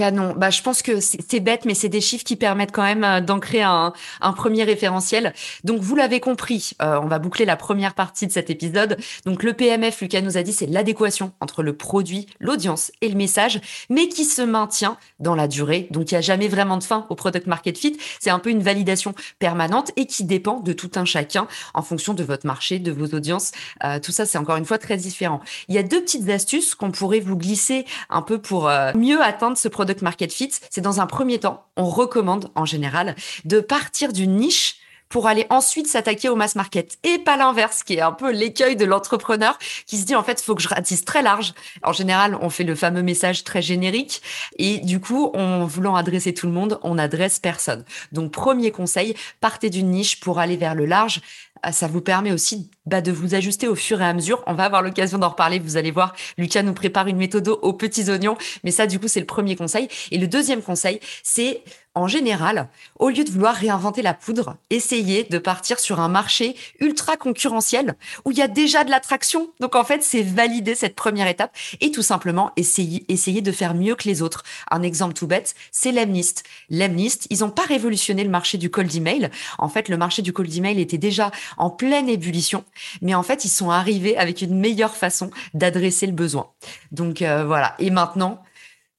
Canon. 0.00 0.32
Bah, 0.34 0.48
je 0.48 0.62
pense 0.62 0.80
que 0.80 0.98
c'est 0.98 1.40
bête, 1.40 1.66
mais 1.66 1.74
c'est 1.74 1.90
des 1.90 2.00
chiffres 2.00 2.24
qui 2.24 2.36
permettent 2.36 2.72
quand 2.72 2.82
même 2.82 3.04
euh, 3.04 3.20
d'ancrer 3.20 3.60
un, 3.60 3.92
premier 4.34 4.64
référentiel. 4.64 5.34
Donc, 5.62 5.82
vous 5.82 5.94
l'avez 5.94 6.20
compris, 6.20 6.70
euh, 6.80 6.98
on 7.02 7.06
va 7.06 7.18
boucler 7.18 7.44
la 7.44 7.56
première 7.56 7.92
partie 7.92 8.26
de 8.26 8.32
cet 8.32 8.48
épisode. 8.48 8.96
Donc, 9.26 9.42
le 9.42 9.52
PMF, 9.52 10.00
Lucas 10.00 10.22
nous 10.22 10.38
a 10.38 10.42
dit, 10.42 10.54
c'est 10.54 10.64
l'adéquation 10.64 11.32
entre 11.40 11.62
le 11.62 11.76
produit, 11.76 12.24
l'audience 12.38 12.92
et 13.02 13.10
le 13.10 13.14
message, 13.14 13.60
mais 13.90 14.08
qui 14.08 14.24
se 14.24 14.40
maintient 14.40 14.96
dans 15.18 15.34
la 15.34 15.46
durée. 15.46 15.86
Donc, 15.90 16.10
il 16.10 16.14
n'y 16.14 16.18
a 16.18 16.22
jamais 16.22 16.48
vraiment 16.48 16.78
de 16.78 16.82
fin 16.82 17.06
au 17.10 17.14
product 17.14 17.46
market 17.46 17.76
fit. 17.76 17.98
C'est 18.20 18.30
un 18.30 18.38
peu 18.38 18.48
une 18.48 18.62
validation 18.62 19.14
permanente 19.38 19.90
et 19.96 20.06
qui 20.06 20.24
dépend 20.24 20.60
de 20.60 20.72
tout 20.72 20.92
un 20.94 21.04
chacun 21.04 21.46
en 21.74 21.82
fonction 21.82 22.14
de 22.14 22.24
votre 22.24 22.46
marché, 22.46 22.78
de 22.78 22.90
vos 22.90 23.14
audiences. 23.14 23.52
Euh, 23.84 23.98
tout 23.98 24.12
ça, 24.12 24.24
c'est 24.24 24.38
encore 24.38 24.56
une 24.56 24.64
fois 24.64 24.78
très 24.78 24.96
différent. 24.96 25.42
Il 25.68 25.74
y 25.74 25.78
a 25.78 25.82
deux 25.82 26.00
petites 26.00 26.30
astuces 26.30 26.74
qu'on 26.74 26.90
pourrait 26.90 27.20
vous 27.20 27.36
glisser 27.36 27.84
un 28.08 28.22
peu 28.22 28.38
pour 28.38 28.70
mieux 28.94 29.20
atteindre 29.20 29.58
ce 29.58 29.68
product 29.68 29.89
market 30.02 30.32
fit, 30.32 30.50
c'est 30.70 30.80
dans 30.80 31.00
un 31.00 31.06
premier 31.06 31.38
temps, 31.38 31.64
on 31.76 31.84
recommande 31.84 32.50
en 32.54 32.64
général 32.64 33.16
de 33.44 33.60
partir 33.60 34.12
d'une 34.12 34.36
niche 34.36 34.76
pour 35.10 35.26
aller 35.26 35.44
ensuite 35.50 35.88
s'attaquer 35.88 36.28
au 36.28 36.36
mass 36.36 36.54
market 36.54 36.96
et 37.02 37.18
pas 37.18 37.36
l'inverse, 37.36 37.82
qui 37.82 37.94
est 37.94 38.00
un 38.00 38.12
peu 38.12 38.30
l'écueil 38.30 38.76
de 38.76 38.84
l'entrepreneur 38.84 39.58
qui 39.86 39.98
se 39.98 40.06
dit 40.06 40.14
en 40.14 40.22
fait, 40.22 40.40
faut 40.40 40.54
que 40.54 40.62
je 40.62 40.68
ratisse 40.68 41.04
très 41.04 41.20
large. 41.20 41.52
En 41.82 41.92
général, 41.92 42.38
on 42.40 42.48
fait 42.48 42.64
le 42.64 42.76
fameux 42.76 43.02
message 43.02 43.44
très 43.44 43.60
générique 43.60 44.22
et 44.56 44.78
du 44.78 45.00
coup, 45.00 45.32
en 45.34 45.66
voulant 45.66 45.96
adresser 45.96 46.32
tout 46.32 46.46
le 46.46 46.52
monde, 46.52 46.78
on 46.82 46.96
adresse 46.96 47.40
personne. 47.40 47.84
Donc, 48.12 48.30
premier 48.30 48.70
conseil, 48.70 49.14
partez 49.40 49.68
d'une 49.68 49.90
niche 49.90 50.20
pour 50.20 50.38
aller 50.38 50.56
vers 50.56 50.76
le 50.76 50.86
large. 50.86 51.20
Ah, 51.62 51.72
ça 51.72 51.88
vous 51.88 52.00
permet 52.00 52.32
aussi 52.32 52.70
bah, 52.86 53.02
de 53.02 53.12
vous 53.12 53.34
ajuster 53.34 53.68
au 53.68 53.74
fur 53.74 54.00
et 54.00 54.06
à 54.06 54.14
mesure. 54.14 54.42
On 54.46 54.54
va 54.54 54.64
avoir 54.64 54.82
l'occasion 54.82 55.18
d'en 55.18 55.28
reparler. 55.28 55.58
Vous 55.58 55.76
allez 55.76 55.90
voir, 55.90 56.14
Lucas 56.38 56.62
nous 56.62 56.72
prépare 56.72 57.06
une 57.06 57.18
méthode 57.18 57.48
aux 57.48 57.72
petits 57.74 58.10
oignons. 58.10 58.36
Mais 58.64 58.70
ça, 58.70 58.86
du 58.86 58.98
coup, 58.98 59.08
c'est 59.08 59.20
le 59.20 59.26
premier 59.26 59.56
conseil. 59.56 59.88
Et 60.10 60.18
le 60.18 60.26
deuxième 60.26 60.62
conseil, 60.62 61.00
c'est 61.22 61.62
en 61.94 62.06
général, 62.06 62.68
au 62.98 63.08
lieu 63.08 63.24
de 63.24 63.30
vouloir 63.30 63.54
réinventer 63.54 64.00
la 64.00 64.14
poudre, 64.14 64.56
essayez 64.70 65.24
de 65.24 65.38
partir 65.38 65.80
sur 65.80 65.98
un 65.98 66.08
marché 66.08 66.54
ultra 66.78 67.16
concurrentiel 67.16 67.96
où 68.24 68.30
il 68.30 68.38
y 68.38 68.42
a 68.42 68.48
déjà 68.48 68.84
de 68.84 68.90
l'attraction. 68.90 69.50
Donc 69.58 69.74
en 69.74 69.82
fait, 69.82 70.04
c'est 70.04 70.22
valider 70.22 70.76
cette 70.76 70.94
première 70.94 71.26
étape 71.26 71.56
et 71.80 71.90
tout 71.90 72.02
simplement 72.02 72.52
essayer, 72.56 73.04
essayer 73.08 73.42
de 73.42 73.50
faire 73.50 73.74
mieux 73.74 73.96
que 73.96 74.08
les 74.08 74.22
autres. 74.22 74.44
Un 74.70 74.82
exemple 74.82 75.14
tout 75.14 75.26
bête, 75.26 75.54
c'est 75.72 75.90
Lemlist. 75.90 76.44
Lemlist, 76.68 77.26
ils 77.28 77.40
n'ont 77.40 77.50
pas 77.50 77.64
révolutionné 77.64 78.22
le 78.22 78.30
marché 78.30 78.56
du 78.56 78.70
cold 78.70 78.94
email. 78.94 79.28
En 79.58 79.68
fait, 79.68 79.88
le 79.88 79.96
marché 79.96 80.22
du 80.22 80.32
cold 80.32 80.54
email 80.54 80.80
était 80.80 80.98
déjà 80.98 81.32
en 81.56 81.70
pleine 81.70 82.08
ébullition, 82.08 82.64
mais 83.02 83.14
en 83.14 83.24
fait, 83.24 83.44
ils 83.44 83.50
sont 83.50 83.70
arrivés 83.70 84.16
avec 84.16 84.42
une 84.42 84.58
meilleure 84.58 84.94
façon 84.94 85.30
d'adresser 85.54 86.06
le 86.06 86.12
besoin. 86.12 86.50
Donc 86.92 87.20
euh, 87.22 87.44
voilà. 87.44 87.74
Et 87.80 87.90
maintenant, 87.90 88.42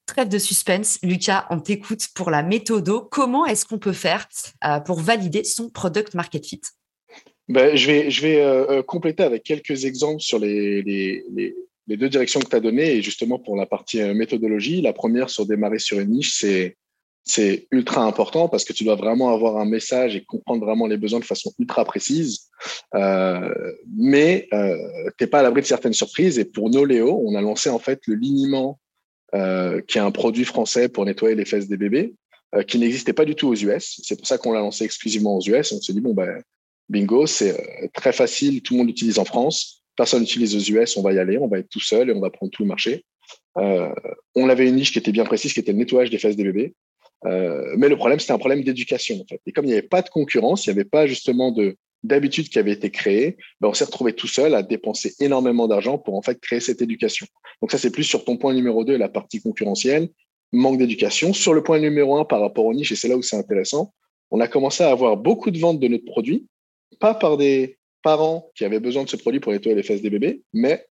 trêve 0.06 0.28
de 0.28 0.38
suspense. 0.38 0.98
Lucas, 1.02 1.46
on 1.50 1.60
t'écoute 1.60 2.08
pour 2.14 2.30
la 2.30 2.42
méthodo. 2.42 3.08
Comment 3.10 3.46
est-ce 3.46 3.64
qu'on 3.64 3.78
peut 3.78 3.92
faire 3.92 4.28
euh, 4.64 4.80
pour 4.80 5.00
valider 5.00 5.44
son 5.44 5.70
product 5.70 6.14
market 6.14 6.46
fit? 6.46 6.60
Ben, 7.48 7.76
Je 7.76 7.86
vais, 7.86 8.10
je 8.10 8.22
vais 8.22 8.40
euh, 8.40 8.66
euh, 8.70 8.82
compléter 8.82 9.22
avec 9.22 9.42
quelques 9.42 9.84
exemples 9.84 10.20
sur 10.20 10.38
les, 10.38 10.82
les, 10.82 11.24
les, 11.86 11.96
deux 11.96 12.08
directions 12.08 12.40
que 12.40 12.48
tu 12.48 12.56
as 12.56 12.60
données. 12.60 12.96
Et 12.96 13.02
justement, 13.02 13.38
pour 13.38 13.56
la 13.56 13.66
partie 13.66 14.02
méthodologie, 14.14 14.80
la 14.80 14.92
première 14.92 15.28
sur 15.28 15.46
démarrer 15.46 15.78
sur 15.78 16.00
une 16.00 16.10
niche, 16.10 16.44
c'est 17.24 17.68
ultra 17.70 18.04
important 18.04 18.48
parce 18.48 18.64
que 18.64 18.72
tu 18.72 18.84
dois 18.84 18.94
vraiment 18.94 19.32
avoir 19.34 19.58
un 19.58 19.66
message 19.66 20.16
et 20.16 20.24
comprendre 20.24 20.64
vraiment 20.64 20.86
les 20.86 20.96
besoins 20.96 21.20
de 21.20 21.24
façon 21.24 21.52
ultra 21.58 21.84
précise. 21.84 22.48
Mais 22.94 24.48
euh, 24.54 24.76
t'es 25.18 25.26
pas 25.26 25.40
à 25.40 25.42
l'abri 25.42 25.60
de 25.60 25.66
certaines 25.66 25.92
surprises. 25.92 26.38
Et 26.38 26.46
pour 26.46 26.70
Noléo, 26.70 27.22
on 27.26 27.34
a 27.34 27.42
lancé 27.42 27.68
en 27.68 27.78
fait 27.78 28.00
le 28.06 28.14
liniment 28.14 28.80
qui 29.32 29.98
est 29.98 30.00
un 30.00 30.10
produit 30.10 30.44
français 30.44 30.88
pour 30.88 31.04
nettoyer 31.04 31.34
les 31.34 31.44
fesses 31.44 31.68
des 31.68 31.76
bébés, 31.76 32.14
euh, 32.54 32.62
qui 32.62 32.78
n'existait 32.78 33.14
pas 33.14 33.24
du 33.24 33.34
tout 33.34 33.48
aux 33.48 33.54
US. 33.54 33.98
C'est 34.04 34.16
pour 34.16 34.26
ça 34.26 34.36
qu'on 34.36 34.52
l'a 34.52 34.60
lancé 34.60 34.84
exclusivement 34.84 35.38
aux 35.38 35.40
US. 35.40 35.72
On 35.72 35.80
s'est 35.80 35.94
dit, 35.94 36.02
bon, 36.02 36.12
ben, 36.12 36.42
bingo, 36.90 37.26
c'est 37.26 37.58
euh, 37.58 37.88
très 37.94 38.12
facile, 38.12 38.60
tout 38.60 38.74
le 38.74 38.78
monde 38.78 38.88
l'utilise 38.88 39.18
en 39.18 39.24
France, 39.24 39.84
personne 39.96 40.20
n'utilise 40.20 40.54
aux 40.54 40.76
US, 40.76 40.98
on 40.98 41.02
va 41.02 41.14
y 41.14 41.18
aller, 41.18 41.38
on 41.38 41.48
va 41.48 41.60
être 41.60 41.70
tout 41.70 41.80
seul 41.80 42.10
et 42.10 42.12
on 42.12 42.20
va 42.20 42.28
prendre 42.28 42.52
tout 42.52 42.62
le 42.62 42.68
marché. 42.68 43.06
on 43.54 44.48
avait 44.50 44.68
une 44.68 44.76
niche 44.76 44.92
qui 44.92 44.98
était 44.98 45.12
bien 45.12 45.24
précise, 45.24 45.54
qui 45.54 45.60
était 45.60 45.72
le 45.72 45.78
nettoyage 45.78 46.10
des 46.10 46.18
fesses 46.18 46.36
des 46.36 46.44
bébés. 46.44 46.74
mais 47.24 47.88
le 47.88 47.96
problème, 47.96 48.20
c'était 48.20 48.34
un 48.34 48.38
problème 48.38 48.62
d'éducation, 48.62 49.18
en 49.18 49.24
fait. 49.26 49.40
Et 49.46 49.52
comme 49.52 49.64
il 49.64 49.68
n'y 49.68 49.74
avait 49.74 49.88
pas 49.88 50.02
de 50.02 50.10
concurrence, 50.10 50.66
il 50.66 50.70
n'y 50.70 50.78
avait 50.78 50.88
pas 50.88 51.06
justement 51.06 51.52
de, 51.52 51.76
d'habitude 52.02 52.48
qui 52.48 52.58
avait 52.58 52.72
été 52.72 52.90
créée, 52.90 53.36
ben 53.60 53.68
on 53.68 53.74
s'est 53.74 53.84
retrouvé 53.84 54.12
tout 54.12 54.26
seul 54.26 54.54
à 54.54 54.62
dépenser 54.62 55.14
énormément 55.20 55.68
d'argent 55.68 55.98
pour 55.98 56.14
en 56.14 56.22
fait 56.22 56.40
créer 56.40 56.60
cette 56.60 56.82
éducation. 56.82 57.26
Donc 57.60 57.70
ça, 57.70 57.78
c'est 57.78 57.90
plus 57.90 58.04
sur 58.04 58.24
ton 58.24 58.36
point 58.36 58.54
numéro 58.54 58.84
2, 58.84 58.96
la 58.96 59.08
partie 59.08 59.40
concurrentielle, 59.40 60.08
manque 60.52 60.78
d'éducation. 60.78 61.32
Sur 61.32 61.54
le 61.54 61.62
point 61.62 61.78
numéro 61.78 62.16
1 62.16 62.24
par 62.24 62.40
rapport 62.40 62.64
aux 62.64 62.74
niches, 62.74 62.92
et 62.92 62.96
c'est 62.96 63.08
là 63.08 63.16
où 63.16 63.22
c'est 63.22 63.36
intéressant, 63.36 63.94
on 64.30 64.40
a 64.40 64.48
commencé 64.48 64.82
à 64.82 64.90
avoir 64.90 65.16
beaucoup 65.16 65.50
de 65.50 65.58
ventes 65.58 65.78
de 65.78 65.88
notre 65.88 66.04
produit, 66.04 66.46
pas 66.98 67.14
par 67.14 67.36
des 67.36 67.78
parents 68.02 68.50
qui 68.56 68.64
avaient 68.64 68.80
besoin 68.80 69.04
de 69.04 69.08
ce 69.08 69.16
produit 69.16 69.40
pour 69.40 69.52
nettoyer 69.52 69.76
les 69.76 69.82
fesses 69.82 70.02
des 70.02 70.10
bébés, 70.10 70.42
mais 70.52 70.86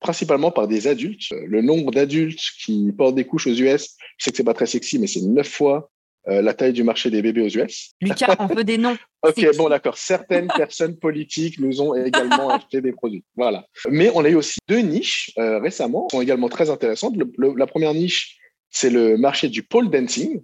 principalement 0.00 0.50
par 0.50 0.68
des 0.68 0.86
adultes. 0.86 1.30
Le 1.30 1.62
nombre 1.62 1.92
d'adultes 1.92 2.40
qui 2.62 2.92
portent 2.92 3.14
des 3.14 3.24
couches 3.24 3.46
aux 3.46 3.54
US, 3.54 3.96
je 4.16 4.24
sais 4.24 4.30
que 4.30 4.36
c'est 4.36 4.44
pas 4.44 4.54
très 4.54 4.66
sexy, 4.66 4.98
mais 4.98 5.06
c'est 5.06 5.22
neuf 5.22 5.48
fois 5.48 5.90
euh, 6.26 6.42
la 6.42 6.52
taille 6.52 6.72
du 6.72 6.82
marché 6.82 7.10
des 7.10 7.22
bébés 7.22 7.42
aux 7.42 7.48
US. 7.48 7.92
Lucas, 8.00 8.36
on 8.38 8.46
veut 8.46 8.64
des 8.64 8.76
noms. 8.76 8.96
ok, 9.22 9.56
bon, 9.56 9.68
d'accord. 9.68 9.96
Certaines 9.96 10.48
personnes 10.48 10.96
politiques 10.98 11.58
nous 11.58 11.80
ont 11.80 11.94
également 11.94 12.50
acheté 12.54 12.80
des 12.80 12.92
produits. 12.92 13.24
Voilà. 13.36 13.64
Mais 13.88 14.10
on 14.14 14.24
a 14.24 14.28
eu 14.28 14.34
aussi 14.34 14.58
deux 14.68 14.80
niches 14.80 15.32
euh, 15.38 15.58
récemment, 15.58 16.06
qui 16.06 16.16
sont 16.16 16.22
également 16.22 16.48
très 16.48 16.70
intéressantes. 16.70 17.14
la 17.38 17.66
première 17.66 17.94
niche, 17.94 18.36
c'est 18.70 18.90
le 18.90 19.16
marché 19.16 19.48
du 19.48 19.62
pole 19.62 19.90
dancing, 19.90 20.42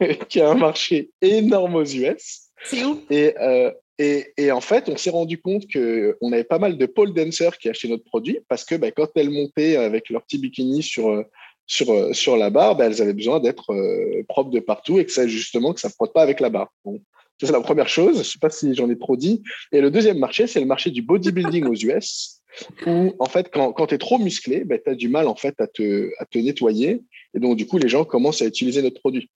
qui 0.28 0.38
est 0.38 0.42
un 0.42 0.54
marché 0.54 1.10
énorme 1.20 1.74
aux 1.74 1.84
US. 1.84 2.50
C'est 2.64 2.84
où? 2.84 3.02
Et, 3.10 3.34
euh, 3.38 3.70
et, 3.98 4.32
et, 4.38 4.50
en 4.52 4.62
fait, 4.62 4.88
on 4.88 4.96
s'est 4.96 5.10
rendu 5.10 5.38
compte 5.38 5.64
qu'on 5.70 6.32
avait 6.32 6.44
pas 6.44 6.58
mal 6.58 6.78
de 6.78 6.86
pole 6.86 7.12
dancers 7.12 7.58
qui 7.58 7.68
achetaient 7.68 7.88
notre 7.88 8.04
produit 8.04 8.40
parce 8.48 8.64
que 8.64 8.74
bah, 8.74 8.90
quand 8.90 9.08
elles 9.16 9.30
montaient 9.30 9.76
avec 9.76 10.08
leur 10.08 10.22
petit 10.22 10.38
bikini 10.38 10.82
sur 10.82 11.24
sur, 11.66 11.90
euh, 11.90 12.12
sur 12.12 12.36
la 12.36 12.50
barre, 12.50 12.76
ben, 12.76 12.90
elles 12.90 13.02
avaient 13.02 13.14
besoin 13.14 13.40
d'être 13.40 13.72
euh, 13.72 14.22
propres 14.28 14.50
de 14.50 14.60
partout 14.60 14.98
et 14.98 15.04
que 15.04 15.12
ça, 15.12 15.26
justement, 15.26 15.72
que 15.72 15.80
ça 15.80 15.88
ne 15.88 15.92
frotte 15.92 16.12
pas 16.12 16.22
avec 16.22 16.40
la 16.40 16.50
barre. 16.50 16.72
Bon. 16.84 17.00
Ça, 17.40 17.48
c'est 17.48 17.52
la 17.52 17.60
première 17.60 17.88
chose. 17.88 18.14
Je 18.14 18.18
ne 18.18 18.24
sais 18.24 18.38
pas 18.38 18.50
si 18.50 18.74
j'en 18.74 18.88
ai 18.90 18.98
trop 18.98 19.16
dit. 19.16 19.42
Et 19.72 19.80
le 19.80 19.90
deuxième 19.90 20.18
marché, 20.18 20.46
c'est 20.46 20.60
le 20.60 20.66
marché 20.66 20.90
du 20.90 21.02
bodybuilding 21.02 21.64
aux 21.66 21.74
US, 21.74 22.40
où, 22.86 23.14
en 23.18 23.26
fait, 23.26 23.50
quand, 23.52 23.72
quand 23.72 23.88
tu 23.88 23.94
es 23.94 23.98
trop 23.98 24.18
musclé, 24.18 24.64
ben, 24.64 24.78
tu 24.82 24.90
as 24.90 24.94
du 24.94 25.08
mal, 25.08 25.26
en 25.26 25.34
fait, 25.34 25.60
à 25.60 25.66
te, 25.66 26.10
à 26.18 26.26
te 26.26 26.38
nettoyer. 26.38 27.02
Et 27.34 27.40
donc, 27.40 27.56
du 27.56 27.66
coup, 27.66 27.78
les 27.78 27.88
gens 27.88 28.04
commencent 28.04 28.42
à 28.42 28.46
utiliser 28.46 28.82
notre 28.82 29.00
produit. 29.00 29.30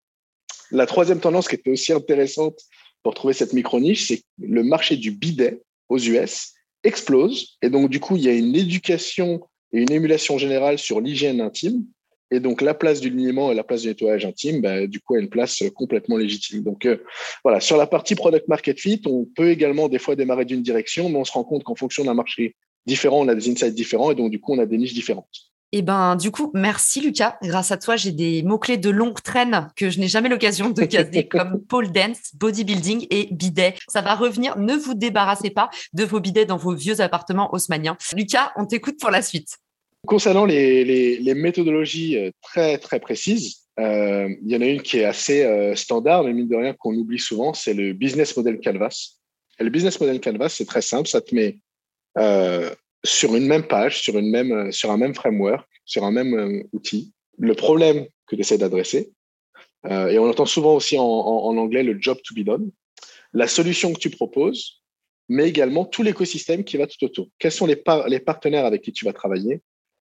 La 0.69 0.85
troisième 0.85 1.19
tendance 1.19 1.47
qui 1.47 1.55
était 1.55 1.71
aussi 1.71 1.93
intéressante 1.93 2.59
pour 3.01 3.13
trouver 3.13 3.33
cette 3.33 3.53
micro-niche, 3.53 4.07
c'est 4.07 4.21
le 4.39 4.63
marché 4.63 4.97
du 4.97 5.11
bidet 5.11 5.61
aux 5.89 5.97
US 5.97 6.53
explose. 6.83 7.57
Et 7.61 7.69
donc, 7.69 7.89
du 7.89 7.99
coup, 7.99 8.15
il 8.15 8.23
y 8.23 8.29
a 8.29 8.33
une 8.33 8.55
éducation 8.55 9.41
et 9.73 9.79
une 9.81 9.91
émulation 9.91 10.37
générale 10.37 10.77
sur 10.77 11.01
l'hygiène 11.01 11.41
intime 11.41 11.85
et 12.29 12.39
donc, 12.39 12.61
la 12.61 12.73
place 12.73 12.99
du 12.99 13.09
linement 13.09 13.51
et 13.51 13.55
la 13.55 13.63
place 13.63 13.81
du 13.81 13.87
nettoyage 13.87 14.25
intime, 14.25 14.61
bah, 14.61 14.85
du 14.85 14.99
coup, 14.99 15.15
a 15.15 15.19
une 15.19 15.29
place 15.29 15.61
euh, 15.61 15.69
complètement 15.69 16.17
légitime. 16.17 16.61
Donc, 16.61 16.85
euh, 16.85 16.97
voilà, 17.43 17.61
sur 17.61 17.77
la 17.77 17.87
partie 17.87 18.15
product 18.15 18.47
market 18.47 18.79
fit, 18.79 19.01
on 19.05 19.25
peut 19.25 19.49
également 19.49 19.87
des 19.87 19.99
fois 19.99 20.15
démarrer 20.15 20.43
d'une 20.43 20.61
direction, 20.61 21.09
mais 21.09 21.17
on 21.17 21.25
se 21.25 21.31
rend 21.31 21.45
compte 21.45 21.63
qu'en 21.63 21.75
fonction 21.75 22.03
d'un 22.03 22.13
marché 22.13 22.55
différent, 22.85 23.21
on 23.21 23.27
a 23.29 23.35
des 23.35 23.49
insights 23.49 23.75
différents 23.75 24.11
et 24.11 24.15
donc, 24.15 24.31
du 24.31 24.41
coup, 24.41 24.53
on 24.53 24.59
a 24.59 24.65
des 24.65 24.77
niches 24.77 24.93
différentes. 24.93 25.29
Et 25.73 25.79
eh 25.79 25.81
ben, 25.81 26.15
du 26.15 26.31
coup, 26.31 26.49
merci 26.53 27.01
Lucas. 27.01 27.37
Grâce 27.43 27.71
à 27.71 27.77
toi, 27.77 27.97
j'ai 27.97 28.13
des 28.13 28.41
mots-cleés 28.41 28.77
de 28.77 28.89
longue 28.89 29.21
traîne 29.21 29.67
que 29.75 29.89
je 29.89 29.99
n'ai 29.99 30.07
jamais 30.07 30.29
l'occasion 30.29 30.69
de 30.69 30.85
caser, 30.85 31.27
comme 31.27 31.61
pole 31.61 31.91
dance, 31.91 32.33
bodybuilding 32.35 33.05
et 33.09 33.27
bidet. 33.31 33.75
Ça 33.89 34.01
va 34.01 34.15
revenir. 34.15 34.57
Ne 34.57 34.75
vous 34.75 34.93
débarrassez 34.93 35.49
pas 35.49 35.69
de 35.91 36.05
vos 36.05 36.21
bidets 36.21 36.45
dans 36.45 36.55
vos 36.55 36.73
vieux 36.73 37.01
appartements 37.01 37.53
haussmanniens. 37.53 37.97
Lucas, 38.15 38.53
on 38.55 38.65
t'écoute 38.65 38.97
pour 38.97 39.11
la 39.11 39.21
suite. 39.21 39.57
Concernant 40.07 40.45
les, 40.45 41.33
méthodologies 41.35 42.17
euh, 42.17 42.31
très, 42.41 42.77
très 42.77 43.01
précises, 43.01 43.67
euh, 43.77 44.33
il 44.41 44.49
y 44.49 44.55
en 44.55 44.61
a 44.61 44.65
une 44.65 44.81
qui 44.81 44.99
est 44.99 45.03
assez 45.03 45.43
euh, 45.43 45.75
standard, 45.75 46.23
mais 46.23 46.31
mine 46.31 46.47
de 46.47 46.55
rien 46.55 46.73
qu'on 46.73 46.95
oublie 46.95 47.19
souvent, 47.19 47.53
c'est 47.53 47.73
le 47.73 47.91
business 47.91 48.35
model 48.37 48.59
canvas. 48.61 49.17
Le 49.59 49.69
business 49.69 49.99
model 49.99 50.21
canvas, 50.21 50.49
c'est 50.49 50.65
très 50.65 50.81
simple, 50.81 51.09
ça 51.09 51.19
te 51.19 51.35
met 51.35 51.59
sur 53.03 53.35
une 53.35 53.45
même 53.45 53.67
page, 53.67 54.01
sur, 54.01 54.17
une 54.17 54.29
même, 54.31 54.71
sur 54.71 54.91
un 54.91 54.97
même 54.97 55.13
framework, 55.13 55.67
sur 55.85 56.03
un 56.03 56.11
même 56.11 56.63
outil, 56.71 57.13
le 57.37 57.53
problème 57.53 58.07
que 58.27 58.35
tu 58.35 58.41
essaies 58.41 58.57
d'adresser. 58.57 59.11
et 59.85 60.17
on 60.17 60.27
entend 60.27 60.47
souvent 60.47 60.73
aussi 60.73 60.97
en, 60.97 61.03
anglais 61.03 61.83
le 61.83 61.97
job 61.99 62.17
to 62.23 62.33
be 62.33 62.43
done, 62.43 62.71
la 63.33 63.47
solution 63.47 63.93
que 63.93 63.99
tu 63.99 64.09
proposes, 64.09 64.81
mais 65.29 65.47
également 65.47 65.85
tout 65.85 66.01
l'écosystème 66.01 66.63
qui 66.63 66.77
va 66.77 66.87
tout 66.87 67.03
autour. 67.03 67.27
Quels 67.37 67.51
sont 67.51 67.67
les 67.67 68.19
partenaires 68.19 68.65
avec 68.65 68.81
qui 68.81 68.91
tu 68.91 69.05
vas 69.05 69.13
travailler? 69.13 69.61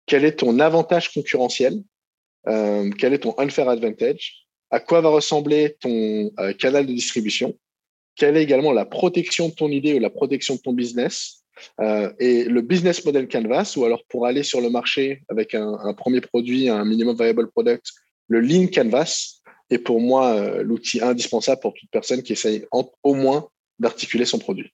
Quel 0.09 0.25
est 0.25 0.37
ton 0.37 0.59
avantage 0.59 1.13
concurrentiel, 1.13 1.75
euh, 2.47 2.89
quel 2.97 3.13
est 3.13 3.19
ton 3.19 3.35
unfair 3.37 3.69
advantage, 3.69 4.47
à 4.71 4.79
quoi 4.79 5.01
va 5.01 5.09
ressembler 5.09 5.77
ton 5.79 6.31
euh, 6.39 6.51
canal 6.53 6.87
de 6.87 6.93
distribution, 6.93 7.55
quelle 8.15 8.35
est 8.35 8.43
également 8.43 8.73
la 8.73 8.85
protection 8.85 9.49
de 9.49 9.53
ton 9.53 9.69
idée 9.69 9.93
ou 9.93 9.99
la 9.99 10.09
protection 10.09 10.55
de 10.55 10.61
ton 10.61 10.73
business, 10.73 11.43
euh, 11.79 12.11
et 12.19 12.45
le 12.45 12.61
business 12.61 13.05
model 13.05 13.27
canvas, 13.27 13.75
ou 13.77 13.85
alors 13.85 14.03
pour 14.09 14.25
aller 14.25 14.41
sur 14.41 14.61
le 14.61 14.71
marché 14.71 15.21
avec 15.29 15.53
un, 15.53 15.93
premier 15.93 16.21
produit, 16.21 16.69
un 16.69 16.85
minimum 16.85 17.15
viable 17.15 17.51
product, 17.51 17.85
le 18.27 18.39
lean 18.39 18.67
canvas 18.67 19.41
est 19.69 19.77
pour 19.77 20.01
moi 20.01 20.63
l'outil 20.63 21.01
indispensable 21.01 21.61
pour 21.61 21.73
toute 21.75 21.91
personne 21.91 22.23
qui 22.23 22.33
essaye 22.33 22.65
au 22.71 23.13
moins 23.13 23.47
d'articuler 23.77 24.25
son 24.25 24.39
produit. 24.39 24.73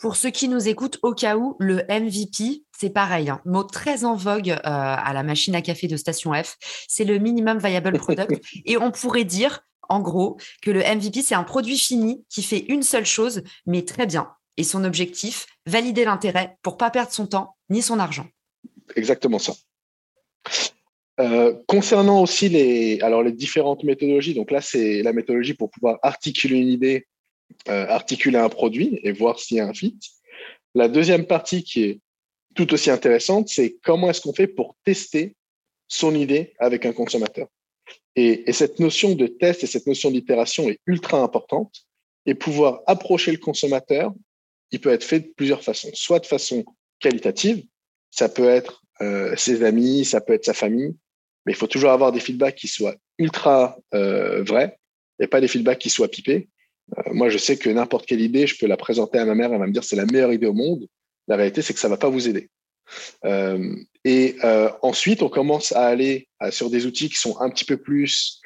Pour 0.00 0.16
ceux 0.16 0.30
qui 0.30 0.48
nous 0.48 0.66
écoutent, 0.66 0.98
au 1.02 1.12
cas 1.12 1.36
où, 1.36 1.56
le 1.58 1.82
MVP, 1.88 2.64
c'est 2.76 2.90
pareil, 2.90 3.28
hein, 3.28 3.42
mot 3.44 3.64
très 3.64 4.04
en 4.04 4.14
vogue 4.14 4.48
euh, 4.48 4.56
à 4.64 5.12
la 5.12 5.22
machine 5.22 5.54
à 5.54 5.60
café 5.60 5.88
de 5.88 5.96
Station 5.98 6.32
F, 6.32 6.56
c'est 6.88 7.04
le 7.04 7.18
minimum 7.18 7.58
viable 7.58 7.98
product. 7.98 8.40
et 8.64 8.78
on 8.78 8.90
pourrait 8.90 9.24
dire, 9.24 9.60
en 9.90 10.00
gros, 10.00 10.38
que 10.62 10.70
le 10.70 10.80
MVP, 10.80 11.20
c'est 11.20 11.34
un 11.34 11.44
produit 11.44 11.76
fini 11.76 12.24
qui 12.30 12.42
fait 12.42 12.64
une 12.68 12.82
seule 12.82 13.04
chose, 13.04 13.42
mais 13.66 13.82
très 13.82 14.06
bien. 14.06 14.30
Et 14.56 14.64
son 14.64 14.84
objectif, 14.84 15.46
valider 15.66 16.06
l'intérêt 16.06 16.56
pour 16.62 16.78
pas 16.78 16.90
perdre 16.90 17.12
son 17.12 17.26
temps 17.26 17.56
ni 17.68 17.82
son 17.82 17.98
argent. 17.98 18.26
Exactement 18.96 19.38
ça. 19.38 19.52
Euh, 21.20 21.52
concernant 21.66 22.22
aussi 22.22 22.48
les, 22.48 22.98
alors 23.02 23.22
les 23.22 23.32
différentes 23.32 23.84
méthodologies, 23.84 24.32
donc 24.32 24.50
là, 24.50 24.62
c'est 24.62 25.02
la 25.02 25.12
méthodologie 25.12 25.52
pour 25.52 25.70
pouvoir 25.70 25.98
articuler 26.02 26.56
une 26.56 26.68
idée 26.68 27.06
articuler 27.66 28.38
un 28.38 28.48
produit 28.48 28.98
et 29.02 29.12
voir 29.12 29.38
s'il 29.38 29.58
y 29.58 29.60
a 29.60 29.66
un 29.66 29.74
fit. 29.74 29.98
La 30.74 30.88
deuxième 30.88 31.26
partie 31.26 31.62
qui 31.62 31.84
est 31.84 32.00
tout 32.54 32.72
aussi 32.72 32.90
intéressante, 32.90 33.48
c'est 33.48 33.76
comment 33.82 34.10
est-ce 34.10 34.20
qu'on 34.20 34.32
fait 34.32 34.46
pour 34.46 34.76
tester 34.84 35.34
son 35.88 36.14
idée 36.14 36.54
avec 36.58 36.86
un 36.86 36.92
consommateur. 36.92 37.48
Et, 38.16 38.52
cette 38.52 38.80
notion 38.80 39.14
de 39.14 39.26
test 39.26 39.64
et 39.64 39.66
cette 39.66 39.86
notion 39.86 40.10
d'itération 40.10 40.68
est 40.68 40.78
ultra 40.86 41.20
importante. 41.20 41.86
Et 42.26 42.34
pouvoir 42.34 42.82
approcher 42.86 43.32
le 43.32 43.38
consommateur, 43.38 44.12
il 44.70 44.80
peut 44.80 44.90
être 44.90 45.04
fait 45.04 45.20
de 45.20 45.32
plusieurs 45.36 45.64
façons. 45.64 45.90
Soit 45.94 46.20
de 46.20 46.26
façon 46.26 46.64
qualitative, 46.98 47.64
ça 48.10 48.28
peut 48.28 48.48
être 48.48 48.82
euh, 49.00 49.34
ses 49.36 49.64
amis, 49.64 50.04
ça 50.04 50.20
peut 50.20 50.34
être 50.34 50.44
sa 50.44 50.52
famille, 50.52 50.94
mais 51.46 51.52
il 51.52 51.56
faut 51.56 51.66
toujours 51.66 51.90
avoir 51.90 52.12
des 52.12 52.20
feedbacks 52.20 52.56
qui 52.56 52.68
soient 52.68 52.94
ultra 53.18 53.78
euh, 53.94 54.42
vrais 54.42 54.78
et 55.18 55.26
pas 55.26 55.40
des 55.40 55.48
feedbacks 55.48 55.78
qui 55.78 55.88
soient 55.88 56.08
pipés. 56.08 56.48
Euh, 56.98 57.12
moi, 57.12 57.28
je 57.28 57.38
sais 57.38 57.56
que 57.56 57.70
n'importe 57.70 58.06
quelle 58.06 58.20
idée, 58.20 58.46
je 58.46 58.56
peux 58.58 58.66
la 58.66 58.76
présenter 58.76 59.18
à 59.18 59.24
ma 59.24 59.34
mère, 59.34 59.52
elle 59.52 59.58
va 59.58 59.66
me 59.66 59.72
dire 59.72 59.84
c'est 59.84 59.96
la 59.96 60.06
meilleure 60.06 60.32
idée 60.32 60.46
au 60.46 60.52
monde. 60.52 60.86
La 61.28 61.36
réalité, 61.36 61.62
c'est 61.62 61.74
que 61.74 61.80
ça 61.80 61.88
va 61.88 61.96
pas 61.96 62.08
vous 62.08 62.28
aider. 62.28 62.48
Euh, 63.24 63.76
et 64.04 64.36
euh, 64.42 64.70
ensuite, 64.82 65.22
on 65.22 65.28
commence 65.28 65.72
à 65.72 65.86
aller 65.86 66.28
sur 66.50 66.70
des 66.70 66.86
outils 66.86 67.08
qui 67.08 67.18
sont 67.18 67.38
un 67.40 67.50
petit 67.50 67.64
peu 67.64 67.76
plus 67.76 68.40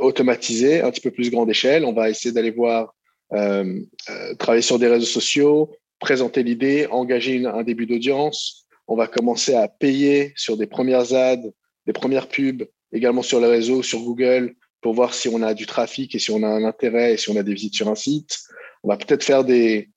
automatisés, 0.00 0.80
un 0.80 0.90
petit 0.90 1.00
peu 1.00 1.12
plus 1.12 1.30
grande 1.30 1.48
échelle. 1.50 1.84
On 1.84 1.92
va 1.92 2.10
essayer 2.10 2.32
d'aller 2.32 2.50
voir, 2.50 2.94
travailler 3.30 4.62
sur 4.62 4.78
des 4.80 4.88
réseaux 4.88 5.06
sociaux, 5.06 5.70
présenter 6.00 6.42
l'idée, 6.42 6.88
engager 6.90 7.44
un 7.46 7.62
début 7.62 7.86
d'audience. 7.86 8.66
On 8.88 8.96
va 8.96 9.06
commencer 9.06 9.54
à 9.54 9.68
payer 9.68 10.32
sur 10.34 10.56
des 10.56 10.66
premières 10.66 11.12
ads, 11.12 11.48
des 11.86 11.92
premières 11.92 12.28
pubs, 12.28 12.64
également 12.92 13.22
sur 13.22 13.40
les 13.40 13.46
réseaux, 13.46 13.82
sur 13.82 14.00
Google, 14.00 14.54
pour 14.80 14.94
voir 14.94 15.14
si 15.14 15.28
on 15.28 15.42
a 15.42 15.54
du 15.54 15.66
trafic 15.66 16.14
et 16.14 16.18
si 16.18 16.30
on 16.30 16.42
a 16.42 16.48
un 16.48 16.64
intérêt 16.64 17.14
et 17.14 17.16
si 17.16 17.30
on 17.30 17.36
a 17.36 17.42
des 17.42 17.54
visites 17.54 17.74
sur 17.74 17.88
un 17.88 17.94
site. 17.94 18.38
On 18.82 18.88
va 18.88 18.96
peut-être 18.96 19.24
faire 19.24 19.44
des, 19.44 19.90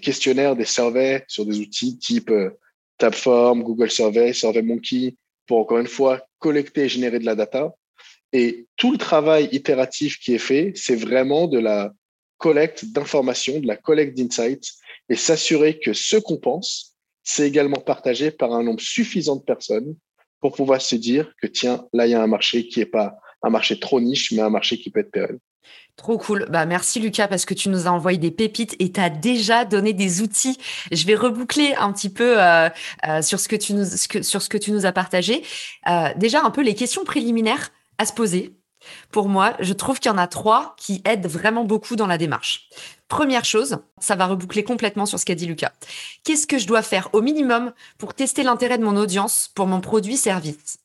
questionnaires, 0.00 0.54
des 0.54 0.64
surveys 0.64 1.24
sur 1.28 1.44
des 1.44 1.58
outils 1.58 1.98
type 1.98 2.30
euh, 2.30 2.50
Tabform, 2.98 3.62
Google 3.62 3.90
Survey, 3.90 4.32
SurveyMonkey, 4.32 5.16
pour 5.46 5.58
encore 5.58 5.78
une 5.78 5.86
fois 5.86 6.26
collecter 6.38 6.82
et 6.82 6.88
générer 6.88 7.18
de 7.18 7.26
la 7.26 7.34
data. 7.34 7.74
Et 8.32 8.66
tout 8.76 8.92
le 8.92 8.98
travail 8.98 9.48
itératif 9.52 10.18
qui 10.18 10.34
est 10.34 10.38
fait, 10.38 10.72
c'est 10.74 10.96
vraiment 10.96 11.46
de 11.46 11.58
la 11.58 11.92
collecte 12.38 12.84
d'informations, 12.86 13.60
de 13.60 13.66
la 13.66 13.76
collecte 13.76 14.16
d'insights 14.16 14.72
et 15.08 15.16
s'assurer 15.16 15.78
que 15.78 15.92
ce 15.92 16.16
qu'on 16.16 16.36
pense, 16.36 16.96
c'est 17.22 17.46
également 17.46 17.80
partagé 17.80 18.30
par 18.30 18.52
un 18.52 18.62
nombre 18.62 18.80
suffisant 18.80 19.36
de 19.36 19.42
personnes 19.42 19.96
pour 20.40 20.52
pouvoir 20.52 20.80
se 20.80 20.96
dire 20.96 21.32
que 21.40 21.46
tiens, 21.46 21.86
là, 21.92 22.06
il 22.06 22.10
y 22.10 22.14
a 22.14 22.22
un 22.22 22.26
marché 22.26 22.68
qui 22.68 22.80
n'est 22.80 22.86
pas 22.86 23.18
un 23.42 23.50
marché 23.50 23.78
trop 23.78 24.00
niche, 24.00 24.32
mais 24.32 24.42
un 24.42 24.50
marché 24.50 24.78
qui 24.78 24.90
peut 24.90 25.00
être 25.00 25.10
pérenne. 25.10 25.38
Trop 25.96 26.18
cool. 26.18 26.46
Bah, 26.50 26.66
merci 26.66 27.00
Lucas 27.00 27.26
parce 27.26 27.46
que 27.46 27.54
tu 27.54 27.70
nous 27.70 27.86
as 27.86 27.90
envoyé 27.90 28.18
des 28.18 28.30
pépites 28.30 28.76
et 28.78 28.92
tu 28.92 29.00
as 29.00 29.08
déjà 29.08 29.64
donné 29.64 29.94
des 29.94 30.20
outils. 30.20 30.58
Je 30.92 31.06
vais 31.06 31.14
reboucler 31.14 31.74
un 31.76 31.90
petit 31.92 32.10
peu 32.10 32.40
euh, 32.40 32.68
euh, 33.08 33.22
sur, 33.22 33.40
ce 33.40 33.48
que 33.48 33.56
tu 33.56 33.72
nous, 34.72 34.86
as 34.86 34.92
partagé. 34.92 35.42
Euh, 35.88 36.08
déjà 36.16 36.44
un 36.44 36.50
peu 36.50 36.62
les 36.62 36.74
questions 36.74 37.04
préliminaires 37.04 37.70
à 37.96 38.04
se 38.04 38.12
poser. 38.12 38.54
Pour 39.10 39.28
moi, 39.28 39.56
je 39.58 39.72
trouve 39.72 39.98
qu'il 39.98 40.10
y 40.10 40.14
en 40.14 40.18
a 40.18 40.26
trois 40.26 40.76
qui 40.76 41.02
aident 41.06 41.26
vraiment 41.26 41.64
beaucoup 41.64 41.96
dans 41.96 42.06
la 42.06 42.18
démarche. 42.18 42.68
Première 43.08 43.44
chose, 43.44 43.78
ça 43.98 44.16
va 44.16 44.26
reboucler 44.26 44.64
complètement 44.64 45.06
sur 45.06 45.18
ce 45.18 45.24
qu'a 45.24 45.34
dit 45.34 45.46
Lucas. 45.46 45.72
Qu'est-ce 46.24 46.46
que 46.46 46.58
je 46.58 46.66
dois 46.66 46.82
faire 46.82 47.08
au 47.14 47.22
minimum 47.22 47.72
pour 47.98 48.14
tester 48.14 48.42
l'intérêt 48.42 48.78
de 48.78 48.84
mon 48.84 48.96
audience 48.96 49.50
pour 49.54 49.66
mon 49.66 49.80
produit-service 49.80 50.78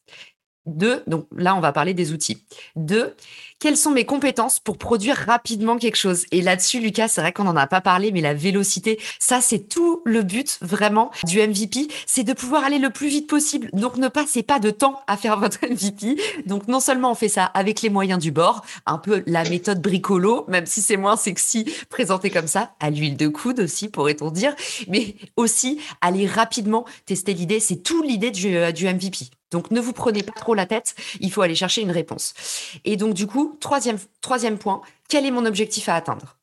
deux, 0.65 1.03
donc 1.07 1.25
là, 1.35 1.55
on 1.55 1.59
va 1.59 1.71
parler 1.71 1.93
des 1.93 2.11
outils. 2.11 2.43
Deux, 2.75 3.15
quelles 3.59 3.77
sont 3.77 3.91
mes 3.91 4.05
compétences 4.05 4.59
pour 4.59 4.77
produire 4.77 5.15
rapidement 5.15 5.77
quelque 5.77 5.95
chose? 5.95 6.25
Et 6.31 6.41
là-dessus, 6.41 6.79
Lucas, 6.79 7.07
c'est 7.07 7.21
vrai 7.21 7.33
qu'on 7.33 7.45
n'en 7.45 7.55
a 7.55 7.67
pas 7.67 7.81
parlé, 7.81 8.11
mais 8.11 8.21
la 8.21 8.33
vélocité, 8.33 8.99
ça, 9.19 9.41
c'est 9.41 9.67
tout 9.67 10.01
le 10.05 10.21
but 10.21 10.59
vraiment 10.61 11.11
du 11.25 11.39
MVP, 11.39 11.87
c'est 12.05 12.23
de 12.23 12.33
pouvoir 12.33 12.63
aller 12.63 12.77
le 12.77 12.91
plus 12.91 13.07
vite 13.07 13.27
possible. 13.27 13.69
Donc, 13.73 13.97
ne 13.97 14.07
passez 14.07 14.43
pas 14.43 14.59
de 14.59 14.69
temps 14.69 15.01
à 15.07 15.17
faire 15.17 15.39
votre 15.39 15.65
MVP. 15.65 16.21
Donc, 16.45 16.67
non 16.67 16.79
seulement 16.79 17.11
on 17.11 17.15
fait 17.15 17.29
ça 17.29 17.45
avec 17.45 17.81
les 17.81 17.89
moyens 17.89 18.21
du 18.21 18.31
bord, 18.31 18.63
un 18.85 18.99
peu 18.99 19.23
la 19.25 19.43
méthode 19.49 19.81
bricolo, 19.81 20.45
même 20.47 20.67
si 20.67 20.81
c'est 20.81 20.97
moins 20.97 21.17
sexy 21.17 21.65
présenté 21.89 22.29
comme 22.29 22.47
ça, 22.47 22.73
à 22.79 22.89
l'huile 22.91 23.17
de 23.17 23.27
coude 23.27 23.61
aussi, 23.61 23.89
pourrait-on 23.89 24.29
dire, 24.29 24.55
mais 24.87 25.15
aussi 25.37 25.79
aller 26.01 26.27
rapidement 26.27 26.85
tester 27.05 27.33
l'idée. 27.33 27.59
C'est 27.59 27.83
tout 27.83 28.03
l'idée 28.03 28.31
du, 28.31 28.55
euh, 28.55 28.71
du 28.71 28.85
MVP. 28.85 29.31
Donc 29.51 29.70
ne 29.72 29.79
vous 29.79 29.93
prenez 29.93 30.24
pas 30.24 30.31
trop 30.31 30.53
la 30.53 30.65
tête, 30.65 30.96
il 31.20 31.31
faut 31.31 31.41
aller 31.41 31.55
chercher 31.55 31.81
une 31.81 31.91
réponse. 31.91 32.34
Et 32.86 32.98
donc 32.98 33.13
du 33.13 33.27
coup, 33.27 33.58
troisième, 33.60 34.00
troisième 34.22 34.58
point, 34.58 34.81
quel 35.08 35.25
est 35.25 35.31
mon 35.31 35.46
objectif 35.46 35.89
à 35.89 35.96
atteindre? 35.96 36.38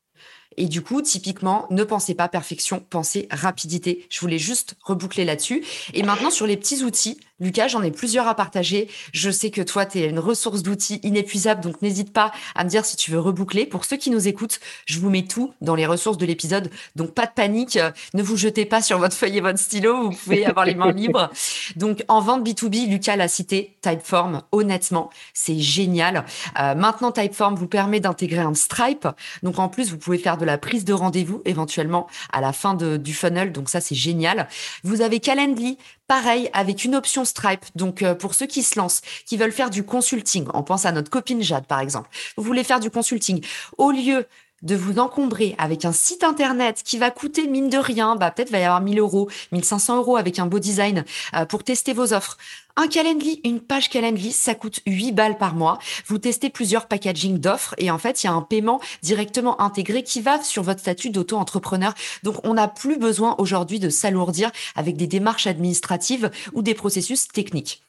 Et 0.57 0.67
du 0.67 0.83
coup, 0.83 1.03
typiquement, 1.03 1.67
ne 1.71 1.85
pensez 1.85 2.15
pas 2.15 2.29
perfection, 2.29 2.85
pensez 2.91 3.29
rapidité. 3.31 4.07
Je 4.11 4.19
voulais 4.19 4.41
juste 4.41 4.75
reboucler 4.83 5.25
là-dessus. 5.25 5.65
Et 5.95 6.03
maintenant, 6.03 6.31
sur 6.31 6.49
les 6.49 6.57
petits 6.57 6.83
outils, 6.83 7.21
Lucas, 7.41 7.69
j'en 7.69 7.83
ai 7.83 7.91
plusieurs 7.91 8.27
à 8.27 8.35
partager. 8.35 8.89
Je 9.13 9.31
sais 9.31 9.51
que 9.51 9.63
toi, 9.63 9.87
tu 9.87 9.99
es 9.99 10.09
une 10.09 10.19
ressource 10.19 10.63
d'outils 10.63 11.01
inépuisable, 11.03 11.61
donc 11.61 11.83
n'hésite 11.83 12.13
pas 12.13 12.33
à 12.55 12.65
me 12.65 12.69
dire 12.69 12.85
si 12.85 12.97
tu 12.97 13.13
veux 13.13 13.21
reboucler. 13.21 13.65
Pour 13.65 13.85
ceux 13.85 13.97
qui 13.97 14.11
nous 14.11 14.27
écoutent, 14.27 14.59
je 14.87 14.99
vous 14.99 15.09
mets 15.09 15.25
tout 15.25 15.53
dans 15.61 15.75
les 15.75 15.87
ressources 15.87 16.19
de 16.19 16.27
l'épisode, 16.27 16.71
donc 16.97 17.13
pas 17.15 17.27
de 17.27 17.33
panique. 17.33 17.79
Ne 18.15 18.23
vous 18.23 18.37
jetez 18.37 18.65
pas 18.65 18.83
sur 18.83 18.99
votre 18.99 19.15
feuille 19.15 19.39
et 19.39 19.41
votre 19.41 19.59
stylo, 19.59 20.11
vous 20.11 20.17
pouvez 20.17 20.47
avoir 20.47 20.67
les 20.67 20.75
mains 20.75 20.93
libres. 20.99 21.31
Donc 21.77 22.05
en 22.09 22.21
vente 22.21 22.47
B2B, 22.47 22.89
Lucas 22.89 23.17
l'a 23.17 23.29
cité, 23.29 23.77
Typeform, 23.83 24.43
honnêtement, 24.51 25.11
c'est 25.33 25.59
génial. 25.59 26.25
Euh, 26.59 26.75
maintenant, 26.75 27.13
Typeform 27.13 27.55
vous 27.55 27.69
permet 27.69 28.01
d'intégrer 28.01 28.41
un 28.41 28.55
Stripe. 28.55 29.07
Donc 29.43 29.59
en 29.59 29.69
plus, 29.69 29.91
vous 29.91 29.99
pouvez 29.99 30.19
faire 30.19 30.39
de 30.39 30.45
la 30.45 30.59
prise 30.59 30.85
de 30.85 30.93
rendez-vous 30.93 31.43
éventuellement 31.45 32.09
à 32.33 32.41
la 32.41 32.53
fin 32.53 32.75
de, 32.75 32.97
du 32.97 33.15
funnel. 33.15 33.53
Donc 33.53 33.69
ça, 33.69 33.81
c'est 33.81 33.95
génial. 33.95 34.49
Vous 34.83 35.03
avez 35.03 35.21
Calendly, 35.21 35.79
pareil, 36.09 36.51
avec 36.53 36.85
une 36.85 36.97
option 36.97 37.25
Stripe. 37.25 37.65
Donc 37.77 38.03
euh, 38.03 38.15
pour 38.15 38.35
ceux 38.35 38.47
qui 38.47 38.65
se 38.65 38.79
lancent, 38.79 39.03
qui 39.27 39.37
veulent 39.37 39.53
faire 39.53 39.71
du 39.71 39.85
consulting, 39.85 40.49
on 40.55 40.65
pense 40.65 40.87
à 40.87 40.93
notre 40.93 41.11
copine 41.11 41.43
Jade 41.43 41.67
par 41.67 41.81
exemple. 41.81 42.09
Vous 42.37 42.43
voulez 42.43 42.65
faire 42.65 42.81
du 42.81 42.91
consulting 42.91 43.45
au 43.77 43.93
lieu 43.93 44.27
de 44.63 44.77
vous 44.77 44.99
encombrer 44.99 45.55
avec 45.59 45.85
un 45.85 45.93
site 45.93 46.25
internet 46.25 46.83
qui 46.85 46.99
va 46.99 47.11
coûter 47.11 47.47
mine 47.47 47.69
de 47.69 47.79
rien, 47.79 48.17
bah 48.17 48.31
peut-être 48.31 48.51
va 48.51 48.59
y 48.59 48.65
avoir 48.65 48.81
1000 48.81 48.99
euros, 48.99 49.29
1500 49.53 49.99
euros 49.99 50.17
avec 50.17 50.39
un 50.39 50.47
beau 50.47 50.59
design 50.59 51.05
euh, 51.35 51.45
pour 51.45 51.65
tester 51.65 51.93
vos 51.93 52.13
offres. 52.13 52.37
Un 52.77 52.87
Calendly, 52.87 53.41
une 53.45 53.61
page 53.61 53.89
Calendly, 53.89 54.31
ça 54.31 54.55
coûte 54.55 54.81
8 54.87 55.13
balles 55.13 55.37
par 55.37 55.55
mois. 55.55 55.79
Vous 56.07 56.19
testez 56.19 56.49
plusieurs 56.49 56.87
packaging 56.87 57.39
d'offres 57.39 57.75
et 57.79 57.91
en 57.91 57.99
fait, 57.99 58.23
il 58.23 58.27
y 58.27 58.31
a 58.31 58.33
un 58.33 58.43
paiement 58.43 58.81
directement 59.03 59.61
intégré 59.61 60.05
qui 60.05 60.21
va 60.21 60.41
sur 60.43 60.63
votre 60.63 60.81
statut 60.81 61.11
d'auto-entrepreneur. 61.11 61.93
Donc, 62.23 62.37
on 62.45 62.55
n'a 62.55 62.69
plus 62.69 62.97
besoin 62.97 63.35
aujourd'hui 63.39 63.81
de 63.81 63.89
s'alourdir 63.89 64.53
avec 64.77 64.97
des 64.97 65.09
démarches 65.09 65.49
administratives 65.49 66.31
ou 66.53 66.63
des 66.63 66.75
processus 66.75 67.27
techniques. 67.27 67.83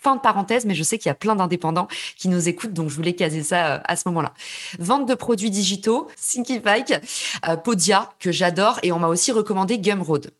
Fin 0.00 0.16
de 0.16 0.20
parenthèse, 0.20 0.64
mais 0.64 0.74
je 0.74 0.82
sais 0.82 0.98
qu'il 0.98 1.08
y 1.08 1.12
a 1.12 1.14
plein 1.14 1.36
d'indépendants 1.36 1.88
qui 2.16 2.28
nous 2.28 2.48
écoutent, 2.48 2.72
donc 2.72 2.88
je 2.88 2.94
voulais 2.94 3.14
caser 3.14 3.42
ça 3.42 3.74
euh, 3.74 3.78
à 3.84 3.96
ce 3.96 4.08
moment-là. 4.08 4.32
Vente 4.78 5.08
de 5.08 5.14
produits 5.14 5.50
digitaux, 5.50 6.08
Thinkific, 6.16 6.94
euh, 7.48 7.56
Podia, 7.56 8.10
que 8.18 8.32
j'adore, 8.32 8.78
et 8.82 8.92
on 8.92 8.98
m'a 8.98 9.08
aussi 9.08 9.32
recommandé 9.32 9.78
Gumroad. 9.78 10.30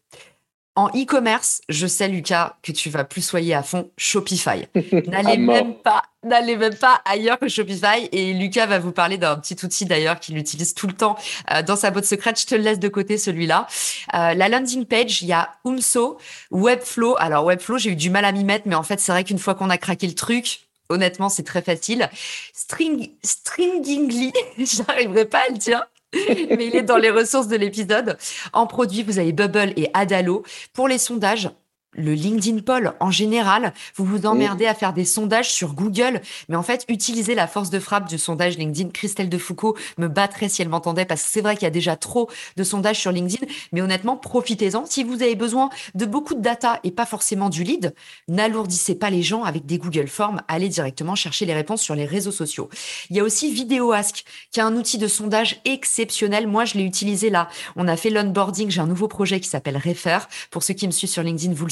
En 0.77 0.89
e-commerce, 0.89 1.63
je 1.69 1.87
sais, 1.87 2.09
Lucas, 2.09 2.57
que 2.63 2.73
tu 2.73 2.91
vas 2.91 3.05
plus 3.05 3.23
soyer 3.23 3.55
à 3.55 3.63
fond 3.63 3.91
Shopify. 3.97 4.67
N'allez 5.09 5.37
même 5.37 5.75
pas, 5.75 6.03
n'allez 6.23 6.57
même 6.57 6.75
pas 6.75 7.01
ailleurs 7.05 7.39
que 7.39 7.49
Shopify. 7.49 8.09
Et 8.13 8.33
Lucas 8.33 8.67
va 8.67 8.79
vous 8.79 8.93
parler 8.93 9.19
d'un 9.19 9.37
petit 9.37 9.57
outil 9.65 9.87
d'ailleurs 9.87 10.21
qu'il 10.21 10.37
utilise 10.37 10.75
tout 10.75 10.87
le 10.87 10.93
temps 10.93 11.17
euh, 11.53 11.63
dans 11.63 11.77
sa 11.77 11.91
boîte 11.91 12.05
secrète. 12.05 12.41
Je 12.41 12.47
te 12.47 12.55
le 12.55 12.63
laisse 12.63 12.79
de 12.79 12.89
côté 12.89 13.19
celui-là. 13.19 13.67
Euh, 14.15 14.35
la 14.35 14.49
landing 14.49 14.85
page, 14.85 15.23
il 15.23 15.29
y 15.29 15.33
a 15.33 15.51
Umso, 15.65 16.19
Webflow. 16.51 17.17
Alors 17.19 17.45
Webflow, 17.45 17.79
j'ai 17.79 17.91
eu 17.91 17.97
du 17.97 18.11
mal 18.11 18.25
à 18.25 18.33
m'y 18.33 18.45
mettre, 18.45 18.67
mais 18.67 18.75
en 18.75 18.83
fait, 18.83 19.01
c'est 19.01 19.13
vrai 19.13 19.25
qu'une 19.25 19.39
fois 19.39 19.55
qu'on 19.55 19.71
a 19.71 19.79
craqué 19.79 20.07
le 20.07 20.15
truc, 20.15 20.61
honnêtement, 20.89 21.29
c'est 21.29 21.45
très 21.45 21.63
facile. 21.63 22.09
String, 22.53 23.11
Stringingly, 23.23 24.33
j'arriverai 24.59 25.25
pas 25.25 25.41
à 25.49 25.51
le 25.51 25.59
dire. 25.59 25.85
mais 26.13 26.67
il 26.67 26.75
est 26.75 26.83
dans 26.83 26.97
les 26.97 27.11
ressources 27.11 27.47
de 27.47 27.57
l'épisode. 27.57 28.19
En 28.53 28.67
produit, 28.67 29.05
vous 29.05 29.21
avez 29.21 29.33
Bubble 29.33 29.73
et 29.77 29.91
Adalo. 29.95 30.43
Pour 30.73 30.89
les 30.89 30.99
sondages, 30.99 31.51
le 31.95 32.15
LinkedIn 32.15 32.61
Poll 32.61 32.95
en 33.01 33.11
général, 33.11 33.73
vous 33.97 34.05
vous 34.05 34.27
emmerdez 34.27 34.67
à 34.67 34.75
faire 34.75 34.93
des 34.93 35.05
sondages 35.05 35.51
sur 35.51 35.75
Google, 35.75 36.21
mais 36.49 36.57
en 36.57 36.63
fait, 36.63 36.85
utilisez 36.89 37.35
la 37.35 37.47
force 37.47 37.71
de 37.71 37.81
frappe 37.81 38.09
du 38.09 38.19
sondage 38.19 38.59
LinkedIn. 38.59 38.91
Christelle 38.91 39.29
Defoucault 39.29 39.77
me 39.99 40.09
battrait 40.09 40.49
si 40.49 40.63
elle 40.63 40.69
m'entendait 40.69 41.05
parce 41.05 41.23
que 41.23 41.29
c'est 41.29 41.41
vrai 41.41 41.55
qu'il 41.55 41.65
y 41.65 41.67
a 41.67 41.71
déjà 41.71 41.97
trop 41.97 42.29
de 42.57 42.65
sondages 42.65 42.99
sur 42.99 43.13
LinkedIn, 43.13 43.47
mais 43.73 43.83
honnêtement, 43.83 44.17
profitez-en. 44.17 44.87
Si 44.87 45.03
vous 45.03 45.23
avez 45.23 45.35
besoin 45.35 45.71
de 45.95 46.07
beaucoup 46.07 46.35
de 46.35 46.41
data 46.41 46.79
et 46.85 46.91
pas 46.91 47.07
forcément 47.07 47.49
du 47.49 47.65
lead, 47.65 47.95
n'alourdissez 48.29 48.95
pas 48.95 49.11
les 49.11 49.23
gens 49.23 49.43
avec 49.45 49.67
des 49.67 49.79
Google 49.79 50.09
Forms, 50.09 50.43
allez 50.49 50.69
directement 50.69 51.15
chercher 51.15 51.45
les 51.45 51.55
réponses 51.55 51.83
sur 51.83 51.95
les 51.95 52.05
réseaux 52.05 52.31
sociaux. 52.31 52.69
Il 53.11 53.17
y 53.17 53.21
a 53.21 53.25
aussi 53.25 53.53
VideoAsk, 53.53 54.25
qui 54.53 54.61
est 54.61 54.63
un 54.63 54.77
outil 54.77 54.99
de 54.99 55.09
sondage 55.09 55.61
exceptionnel. 55.65 56.47
Moi, 56.47 56.65
je 56.65 56.75
l'ai 56.75 56.85
utilisé 56.85 57.31
là. 57.31 57.49
On 57.77 57.89
a 57.89 57.97
fait 57.97 58.11
l'onboarding. 58.11 58.71
J'ai 58.71 58.81
un 58.81 58.87
nouveau 58.87 59.09
projet 59.09 59.41
qui 59.41 59.49
s'appelle 59.49 59.77
Refer. 59.77 60.19
Pour 60.51 60.63
ceux 60.63 60.75
qui 60.75 60.87
me 60.87 60.93
suivent 60.93 61.11
sur 61.11 61.23
LinkedIn, 61.23 61.53
vous 61.55 61.67
le 61.67 61.71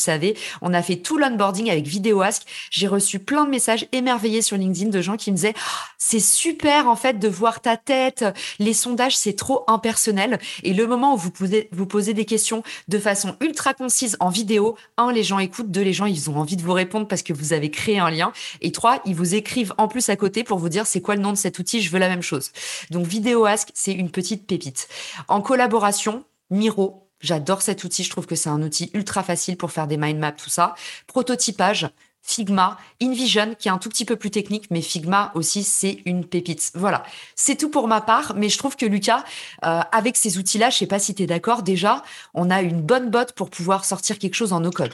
On 0.63 0.75
a 0.75 0.83
fait 0.83 0.97
tout 0.97 1.19
l'onboarding 1.19 1.71
avec 1.71 1.87
VideoAsk. 1.87 2.43
J'ai 2.71 2.87
reçu 2.87 3.19
plein 3.19 3.45
de 3.45 3.51
messages 3.51 3.87
émerveillés 3.93 4.43
sur 4.43 4.57
LinkedIn 4.57 4.91
de 4.91 5.01
gens 5.01 5.17
qui 5.17 5.31
me 5.31 5.37
disaient 5.37 5.55
oh, 5.57 5.87
c'est 5.99 6.21
super 6.21 6.89
en 6.89 6.97
fait 6.97 7.19
de 7.19 7.29
voir 7.29 7.61
ta 7.61 7.77
tête. 7.77 8.25
Les 8.59 8.73
sondages 8.73 9.17
c'est 9.17 9.35
trop 9.35 9.65
impersonnel 9.69 10.39
et 10.63 10.75
le 10.75 10.87
moment 10.87 11.15
où 11.15 11.17
vous 11.17 11.31
posez 11.31 11.69
vous 11.73 11.87
posez 11.87 12.15
des 12.15 12.25
questions 12.25 12.63
de 12.89 12.99
façon 12.99 13.37
ultra 13.41 13.75
concise 13.75 14.17
en 14.21 14.29
vidéo, 14.29 14.77
un 14.97 15.13
les 15.13 15.23
gens 15.23 15.39
écoutent, 15.39 15.71
deux 15.71 15.83
les 15.83 15.93
gens 15.93 16.07
ils 16.07 16.31
ont 16.31 16.37
envie 16.37 16.57
de 16.57 16.63
vous 16.63 16.73
répondre 16.73 17.07
parce 17.07 17.23
que 17.23 17.33
vous 17.33 17.53
avez 17.53 17.71
créé 17.71 17.99
un 17.99 18.11
lien 18.11 18.33
et 18.61 18.73
trois 18.73 19.01
ils 19.05 19.15
vous 19.15 19.35
écrivent 19.35 19.75
en 19.79 19.89
plus 19.89 20.09
à 20.09 20.17
côté 20.17 20.45
pour 20.45 20.59
vous 20.59 20.69
dire 20.69 20.87
c'est 20.87 21.01
quoi 21.01 21.17
le 21.17 21.23
nom 21.23 21.33
de 21.33 21.37
cet 21.37 21.59
outil, 21.59 21.81
je 21.81 21.91
veux 21.91 21.99
la 21.99 22.09
même 22.09 22.23
chose. 22.23 22.53
Donc 22.91 23.07
VideoAsk 23.07 23.69
c'est 23.75 23.93
une 23.93 24.11
petite 24.11 24.47
pépite. 24.47 24.89
En 25.29 25.41
collaboration, 25.41 26.25
Miro, 26.51 27.08
J'adore 27.21 27.63
cet 27.63 27.85
outil. 27.85 28.05
Je 28.05 28.11
trouve 28.11 28.27
que 28.27 28.35
c'est 28.37 28.49
un 28.49 28.63
outil 28.63 28.91
ultra 28.95 29.23
facile 29.23 29.57
pour 29.57 29.73
faire 29.73 29.87
des 29.87 29.97
mind 29.97 30.19
maps, 30.19 30.33
tout 30.33 30.51
ça. 30.51 30.75
Prototypage, 31.07 31.89
Figma, 32.29 32.77
InVision, 33.01 33.55
qui 33.59 33.69
est 33.69 33.71
un 33.71 33.79
tout 33.79 33.89
petit 33.89 34.05
peu 34.05 34.17
plus 34.17 34.31
technique, 34.31 34.67
mais 34.71 34.83
Figma 34.83 35.33
aussi, 35.35 35.63
c'est 35.63 35.99
une 36.05 36.27
pépite. 36.27 36.71
Voilà, 36.75 37.03
c'est 37.35 37.57
tout 37.57 37.71
pour 37.71 37.89
ma 37.89 38.03
part, 38.03 38.35
mais 38.37 38.51
je 38.51 38.59
trouve 38.59 38.77
que 38.77 38.85
Lucas, 38.85 39.25
euh, 39.65 39.81
avec 39.93 40.15
ces 40.15 40.37
outils-là, 40.37 40.69
je 40.69 40.77
sais 40.77 40.87
pas 40.87 40.99
si 40.99 41.15
tu 41.15 41.23
es 41.23 41.27
d'accord, 41.27 41.63
déjà, 41.63 42.03
on 42.35 42.51
a 42.51 42.61
une 42.61 42.83
bonne 42.83 43.11
botte 43.11 43.33
pour 43.33 43.49
pouvoir 43.49 43.87
sortir 43.87 44.19
quelque 44.19 44.35
chose 44.35 44.53
en 44.53 44.61
no-code. 44.61 44.93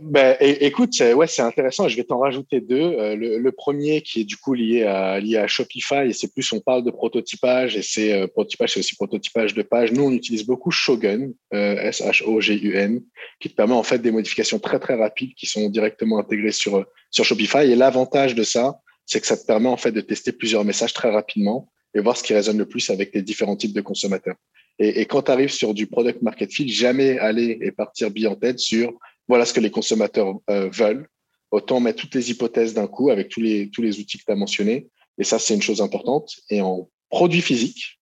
Ben, 0.00 0.36
écoute, 0.40 0.98
ouais, 1.00 1.26
c'est 1.26 1.42
intéressant. 1.42 1.86
Je 1.86 1.96
vais 1.96 2.04
t'en 2.04 2.18
rajouter 2.18 2.60
deux. 2.60 2.76
Euh, 2.76 3.14
le, 3.14 3.52
premier 3.52 4.02
qui 4.02 4.20
est 4.20 4.24
du 4.24 4.36
coup 4.36 4.54
lié 4.54 4.84
à, 4.84 5.18
lié 5.20 5.36
à 5.36 5.46
Shopify, 5.46 6.06
et 6.08 6.12
c'est 6.12 6.32
plus, 6.32 6.50
on 6.52 6.60
parle 6.60 6.84
de 6.84 6.90
prototypage, 6.90 7.76
et 7.76 7.82
c'est 7.82 8.12
euh, 8.12 8.26
prototypage, 8.26 8.74
c'est 8.74 8.80
aussi 8.80 8.94
prototypage 8.94 9.52
de 9.52 9.62
page. 9.62 9.92
Nous, 9.92 10.02
on 10.02 10.12
utilise 10.12 10.46
beaucoup 10.46 10.70
Shogun, 10.70 11.30
S-H-O-G-U-N, 11.52 13.02
qui 13.40 13.50
te 13.50 13.54
permet 13.54 13.74
en 13.74 13.82
fait 13.82 13.98
des 13.98 14.12
modifications 14.12 14.58
très 14.58 14.78
très 14.78 14.94
rapides 14.94 15.34
qui 15.34 15.46
sont 15.46 15.68
directement 15.68 16.18
intégrées 16.28 16.52
sur, 16.52 16.76
euh, 16.76 16.84
sur 17.10 17.24
Shopify. 17.24 17.70
Et 17.70 17.76
l'avantage 17.76 18.34
de 18.34 18.42
ça, 18.42 18.80
c'est 19.06 19.20
que 19.20 19.26
ça 19.26 19.36
te 19.36 19.46
permet 19.46 19.68
en 19.68 19.76
fait 19.76 19.92
de 19.92 20.00
tester 20.00 20.32
plusieurs 20.32 20.64
messages 20.64 20.92
très 20.92 21.10
rapidement 21.10 21.70
et 21.94 22.00
voir 22.00 22.16
ce 22.16 22.22
qui 22.22 22.34
résonne 22.34 22.58
le 22.58 22.66
plus 22.66 22.90
avec 22.90 23.14
les 23.14 23.22
différents 23.22 23.56
types 23.56 23.72
de 23.72 23.80
consommateurs. 23.80 24.36
Et, 24.78 25.06
quand 25.06 25.22
tu 25.22 25.32
arrives 25.32 25.50
sur 25.50 25.74
du 25.74 25.88
product 25.88 26.22
market 26.22 26.52
fit, 26.52 26.68
jamais 26.68 27.18
aller 27.18 27.58
et 27.62 27.72
partir 27.72 28.10
bien 28.10 28.30
en 28.30 28.36
tête 28.36 28.60
sur 28.60 28.92
voilà 29.26 29.44
ce 29.44 29.52
que 29.52 29.60
les 29.60 29.70
consommateurs 29.70 30.36
euh, 30.50 30.68
veulent. 30.70 31.08
Autant 31.50 31.80
mettre 31.80 32.02
toutes 32.02 32.14
les 32.14 32.30
hypothèses 32.30 32.74
d'un 32.74 32.86
coup 32.86 33.10
avec 33.10 33.28
tous 33.28 33.40
les, 33.40 33.70
tous 33.70 33.82
les 33.82 33.98
outils 33.98 34.18
que 34.18 34.24
tu 34.24 34.32
as 34.32 34.36
mentionnés. 34.36 34.88
Et 35.18 35.24
ça, 35.24 35.38
c'est 35.38 35.54
une 35.54 35.62
chose 35.62 35.80
importante. 35.80 36.36
Et 36.50 36.60
en 36.60 36.88
produit 37.10 37.40
physique, 37.40 37.98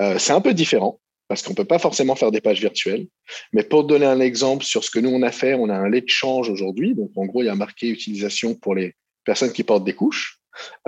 euh, 0.00 0.18
c'est 0.18 0.32
un 0.32 0.40
peu 0.40 0.52
différent 0.52 1.00
parce 1.28 1.42
qu'on 1.42 1.54
peut 1.54 1.64
pas 1.64 1.78
forcément 1.78 2.14
faire 2.14 2.30
des 2.30 2.40
pages 2.40 2.60
virtuelles. 2.60 3.06
Mais 3.52 3.62
pour 3.62 3.84
donner 3.84 4.06
un 4.06 4.20
exemple 4.20 4.64
sur 4.64 4.84
ce 4.84 4.90
que 4.90 4.98
nous 4.98 5.10
on 5.10 5.22
a 5.22 5.32
fait, 5.32 5.54
on 5.54 5.68
a 5.68 5.74
un 5.74 5.88
lait 5.88 6.00
de 6.00 6.08
change 6.08 6.50
aujourd'hui. 6.50 6.94
Donc 6.94 7.10
en 7.16 7.24
gros, 7.24 7.42
il 7.42 7.46
y 7.46 7.48
a 7.48 7.54
marqué 7.54 7.88
utilisation 7.88 8.54
pour 8.54 8.74
les 8.74 8.94
personnes 9.24 9.52
qui 9.52 9.64
portent 9.64 9.84
des 9.84 9.94
couches. 9.94 10.38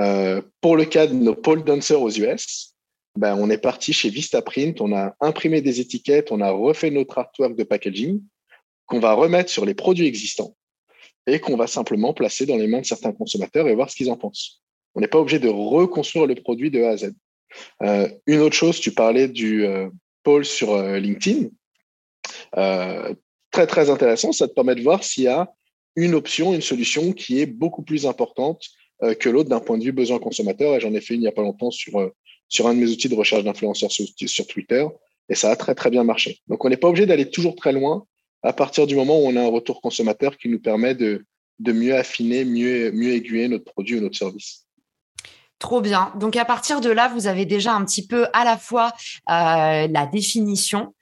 Euh, 0.01 0.43
pour 0.61 0.77
le 0.77 0.85
cas 0.85 1.07
de 1.07 1.15
nos 1.15 1.35
pole 1.35 1.65
dancers 1.65 2.01
aux 2.01 2.11
US, 2.11 2.75
ben, 3.17 3.37
on 3.39 3.49
est 3.49 3.59
parti 3.59 3.93
chez 3.93 4.11
Vistaprint, 4.11 4.81
on 4.81 4.95
a 4.95 5.15
imprimé 5.21 5.63
des 5.63 5.81
étiquettes, 5.81 6.33
on 6.33 6.41
a 6.41 6.51
refait 6.51 6.91
notre 6.91 7.19
artwork 7.19 7.55
de 7.55 7.63
packaging 7.63 8.21
qu'on 8.87 9.01
va 9.01 9.15
remettre 9.15 9.51
sur 9.51 9.65
les 9.65 9.75
produits 9.75 10.07
existants 10.07 10.55
et 11.27 11.41
qu'on 11.41 11.57
va 11.57 11.67
simplement 11.67 12.13
placer 12.13 12.45
dans 12.45 12.57
les 12.57 12.67
mains 12.67 12.81
de 12.81 12.87
certains 12.87 13.13
consommateurs 13.13 13.69
et 13.69 13.75
voir 13.75 13.89
ce 13.89 13.97
qu'ils 13.97 14.11
en 14.11 14.17
pensent. 14.17 14.63
On 14.95 15.01
n'est 15.01 15.09
pas 15.09 15.19
obligé 15.19 15.39
de 15.39 15.49
reconstruire 15.49 16.27
le 16.27 16.35
produit 16.35 16.71
de 16.71 16.83
A 16.83 16.91
à 16.91 16.97
Z. 16.97 17.13
Euh, 17.83 18.09
une 18.27 18.41
autre 18.41 18.57
chose, 18.57 18.81
tu 18.81 18.93
parlais 18.93 19.29
du 19.29 19.65
euh, 19.65 19.89
pôle 20.25 20.45
sur 20.45 20.73
euh, 20.73 20.99
LinkedIn. 20.99 21.49
très, 23.51 23.67
très 23.67 23.91
intéressant. 23.91 24.33
Ça 24.33 24.49
te 24.49 24.55
permet 24.55 24.75
de 24.75 24.83
voir 24.83 25.05
s'il 25.05 25.25
y 25.25 25.29
a 25.29 25.53
une 25.97 26.15
option, 26.15 26.53
une 26.55 26.63
solution 26.63 27.13
qui 27.13 27.41
est 27.41 27.47
beaucoup 27.47 27.83
plus 27.83 28.05
importante 28.07 28.65
que 29.21 29.29
l'autre 29.29 29.49
d'un 29.49 29.61
point 29.61 29.79
de 29.79 29.85
vue 29.85 29.93
besoin 29.93 30.19
consommateur. 30.19 30.75
Et 30.75 30.81
j'en 30.81 30.93
ai 30.93 31.01
fait 31.01 31.15
une 31.15 31.21
il 31.21 31.25
n'y 31.25 31.29
a 31.29 31.33
pas 31.33 31.43
longtemps 31.43 31.71
sur, 31.71 32.11
sur 32.49 32.67
un 32.67 32.75
de 32.75 32.81
mes 32.81 32.91
outils 32.91 33.09
de 33.09 33.15
recherche 33.15 33.45
d'influenceurs 33.45 33.93
sur, 33.93 34.07
sur 34.27 34.47
Twitter. 34.49 34.85
Et 35.29 35.37
ça 35.37 35.51
a 35.51 35.57
très, 35.57 35.75
très 35.75 35.91
bien 35.91 36.03
marché. 36.03 36.41
Donc, 36.49 36.65
on 36.65 36.69
n'est 36.69 36.77
pas 36.77 36.89
obligé 36.89 37.07
d'aller 37.07 37.31
toujours 37.31 37.55
très 37.55 37.73
loin 37.73 38.07
à 38.43 38.53
partir 38.53 38.87
du 38.87 38.95
moment 38.95 39.19
où 39.19 39.27
on 39.27 39.37
a 39.37 39.41
un 39.41 39.49
retour 39.49 39.81
consommateur 39.81 40.37
qui 40.37 40.49
nous 40.49 40.61
permet 40.61 40.95
de, 40.95 41.25
de 41.59 41.73
mieux 41.73 41.95
affiner, 41.95 42.45
mieux, 42.45 42.93
mieux 42.93 43.15
aiguiller 43.15 43.49
notre 43.49 43.65
produit 43.65 43.99
ou 43.99 44.01
notre 44.01 44.17
service. 44.17 44.67
Trop 45.59 45.81
bien. 45.81 46.13
Donc 46.17 46.37
à 46.37 46.45
partir 46.45 46.81
de 46.81 46.91
là, 46.91 47.09
vous 47.09 47.27
avez 47.27 47.47
déjà 47.47 47.73
un 47.73 47.85
petit 47.85 48.07
peu 48.07 48.27
à 48.33 48.45
la 48.45 48.57
fois 48.57 48.93
euh, 49.31 49.87
la 49.89 50.07
définition, 50.07 50.95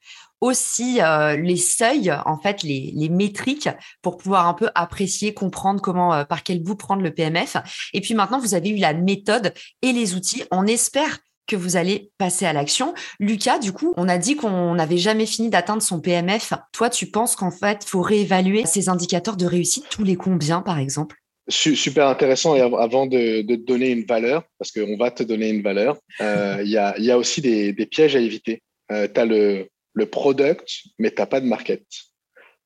aussi 0.42 1.00
euh, 1.00 1.36
les 1.36 1.56
seuils, 1.56 2.12
en 2.26 2.36
fait, 2.36 2.62
les, 2.64 3.08
métriques 3.08 3.68
pour 4.02 4.16
pouvoir 4.16 4.48
un 4.48 4.54
peu 4.54 4.68
apprécier, 4.74 5.32
comprendre 5.32 5.80
comment, 5.80 6.12
euh, 6.12 6.24
par 6.24 6.42
quel 6.42 6.62
bout 6.62 6.74
prendre 6.74 7.00
le 7.00 7.14
PMF. 7.14 7.56
Et 7.94 8.00
puis 8.00 8.14
maintenant, 8.14 8.40
vous 8.40 8.54
avez 8.54 8.70
eu 8.70 8.76
la 8.76 8.92
méthode 8.92 9.54
et 9.82 9.92
les 9.92 10.14
outils. 10.14 10.42
On 10.50 10.66
espère 10.66 11.18
que 11.46 11.54
vous 11.54 11.76
allez 11.76 12.10
passer 12.18 12.44
à 12.44 12.52
l'action. 12.52 12.92
Lucas, 13.20 13.58
du 13.58 13.72
coup, 13.72 13.94
on 13.96 14.08
a 14.08 14.18
dit 14.18 14.34
qu'on 14.34 14.74
n'avait 14.74 14.98
jamais 14.98 15.26
fini 15.26 15.48
d'atteindre 15.48 15.82
son 15.82 16.00
PMF. 16.00 16.54
Toi, 16.72 16.90
tu 16.90 17.06
penses 17.06 17.36
qu'en 17.36 17.50
fait, 17.52 17.84
faut 17.84 18.02
réévaluer 18.02 18.66
ces 18.66 18.88
indicateurs 18.88 19.36
de 19.36 19.46
réussite 19.46 19.88
tous 19.90 20.02
les 20.02 20.16
combien, 20.16 20.60
par 20.60 20.78
exemple? 20.78 21.21
Super 21.48 22.08
intéressant. 22.08 22.54
Et 22.54 22.60
avant 22.60 23.06
de, 23.06 23.42
te 23.42 23.54
donner 23.54 23.90
une 23.90 24.04
valeur, 24.04 24.44
parce 24.58 24.70
qu'on 24.70 24.96
va 24.96 25.10
te 25.10 25.22
donner 25.22 25.50
une 25.50 25.62
valeur, 25.62 25.98
euh, 26.20 26.62
il 26.64 26.70
y, 26.70 26.76
a, 26.78 27.18
aussi 27.18 27.40
des, 27.40 27.74
pièges 27.86 28.16
à 28.16 28.20
éviter. 28.20 28.62
Euh, 28.90 29.08
tu 29.12 29.20
as 29.20 29.24
le, 29.24 29.68
le 29.94 30.06
product, 30.06 30.68
mais 30.98 31.10
tu 31.10 31.20
n'as 31.20 31.26
pas 31.26 31.40
de 31.40 31.46
market. 31.46 31.84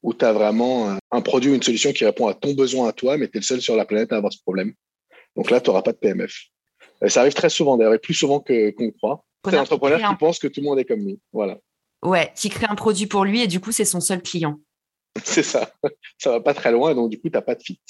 Ou 0.03 0.13
tu 0.13 0.25
as 0.25 0.33
vraiment 0.33 0.97
un 1.11 1.21
produit 1.21 1.51
ou 1.51 1.55
une 1.55 1.63
solution 1.63 1.93
qui 1.93 2.05
répond 2.05 2.27
à 2.29 2.35
ton 2.35 2.53
besoin 2.53 2.89
à 2.89 2.93
toi, 2.93 3.17
mais 3.17 3.29
tu 3.29 3.39
es 3.39 3.41
le 3.41 3.47
seul 3.47 3.61
sur 3.61 3.77
la 3.77 3.87
planète 3.87 4.13
à 4.13 4.17
avoir 4.17 4.33
ce 4.33 4.41
problème. 4.41 4.73
Donc 5.37 5.51
là, 5.51 5.61
tu 5.61 5.71
n'auras 5.71 5.83
pas 5.83 5.93
de 5.93 5.99
PMF. 5.99 6.35
Euh, 7.03 7.09
ça 7.09 7.21
arrive 7.21 7.35
très 7.35 7.51
souvent, 7.51 7.77
d'ailleurs, 7.77 7.95
et 7.95 7.99
plus 7.99 8.15
souvent 8.15 8.41
que, 8.41 8.71
qu'on 8.71 8.91
croit. 8.91 9.25
C'est 9.45 9.57
un 9.57 9.63
entrepreneur 9.63 10.11
qui, 10.11 10.17
pense 10.17 10.39
que 10.39 10.49
tout 10.49 10.61
le 10.61 10.67
monde 10.67 10.79
est 10.79 10.85
comme 10.85 11.01
lui. 11.01 11.21
Voilà. 11.33 11.59
Ouais, 12.03 12.33
qui 12.35 12.49
crée 12.49 12.67
un 12.69 12.75
produit 12.75 13.07
pour 13.07 13.25
lui 13.25 13.43
et 13.43 13.47
du 13.47 13.61
coup, 13.61 13.73
c'est 13.73 13.85
son 13.85 14.01
seul 14.01 14.23
client. 14.23 14.59
c'est 15.25 15.43
ça. 15.43 15.71
Ça 16.19 16.31
va 16.31 16.41
pas 16.41 16.55
très 16.55 16.73
loin, 16.73 16.95
donc 16.95 17.11
du 17.11 17.21
coup, 17.21 17.29
tu 17.29 17.35
n'as 17.35 17.43
pas 17.43 17.55
de 17.55 17.63
fit. 17.63 17.81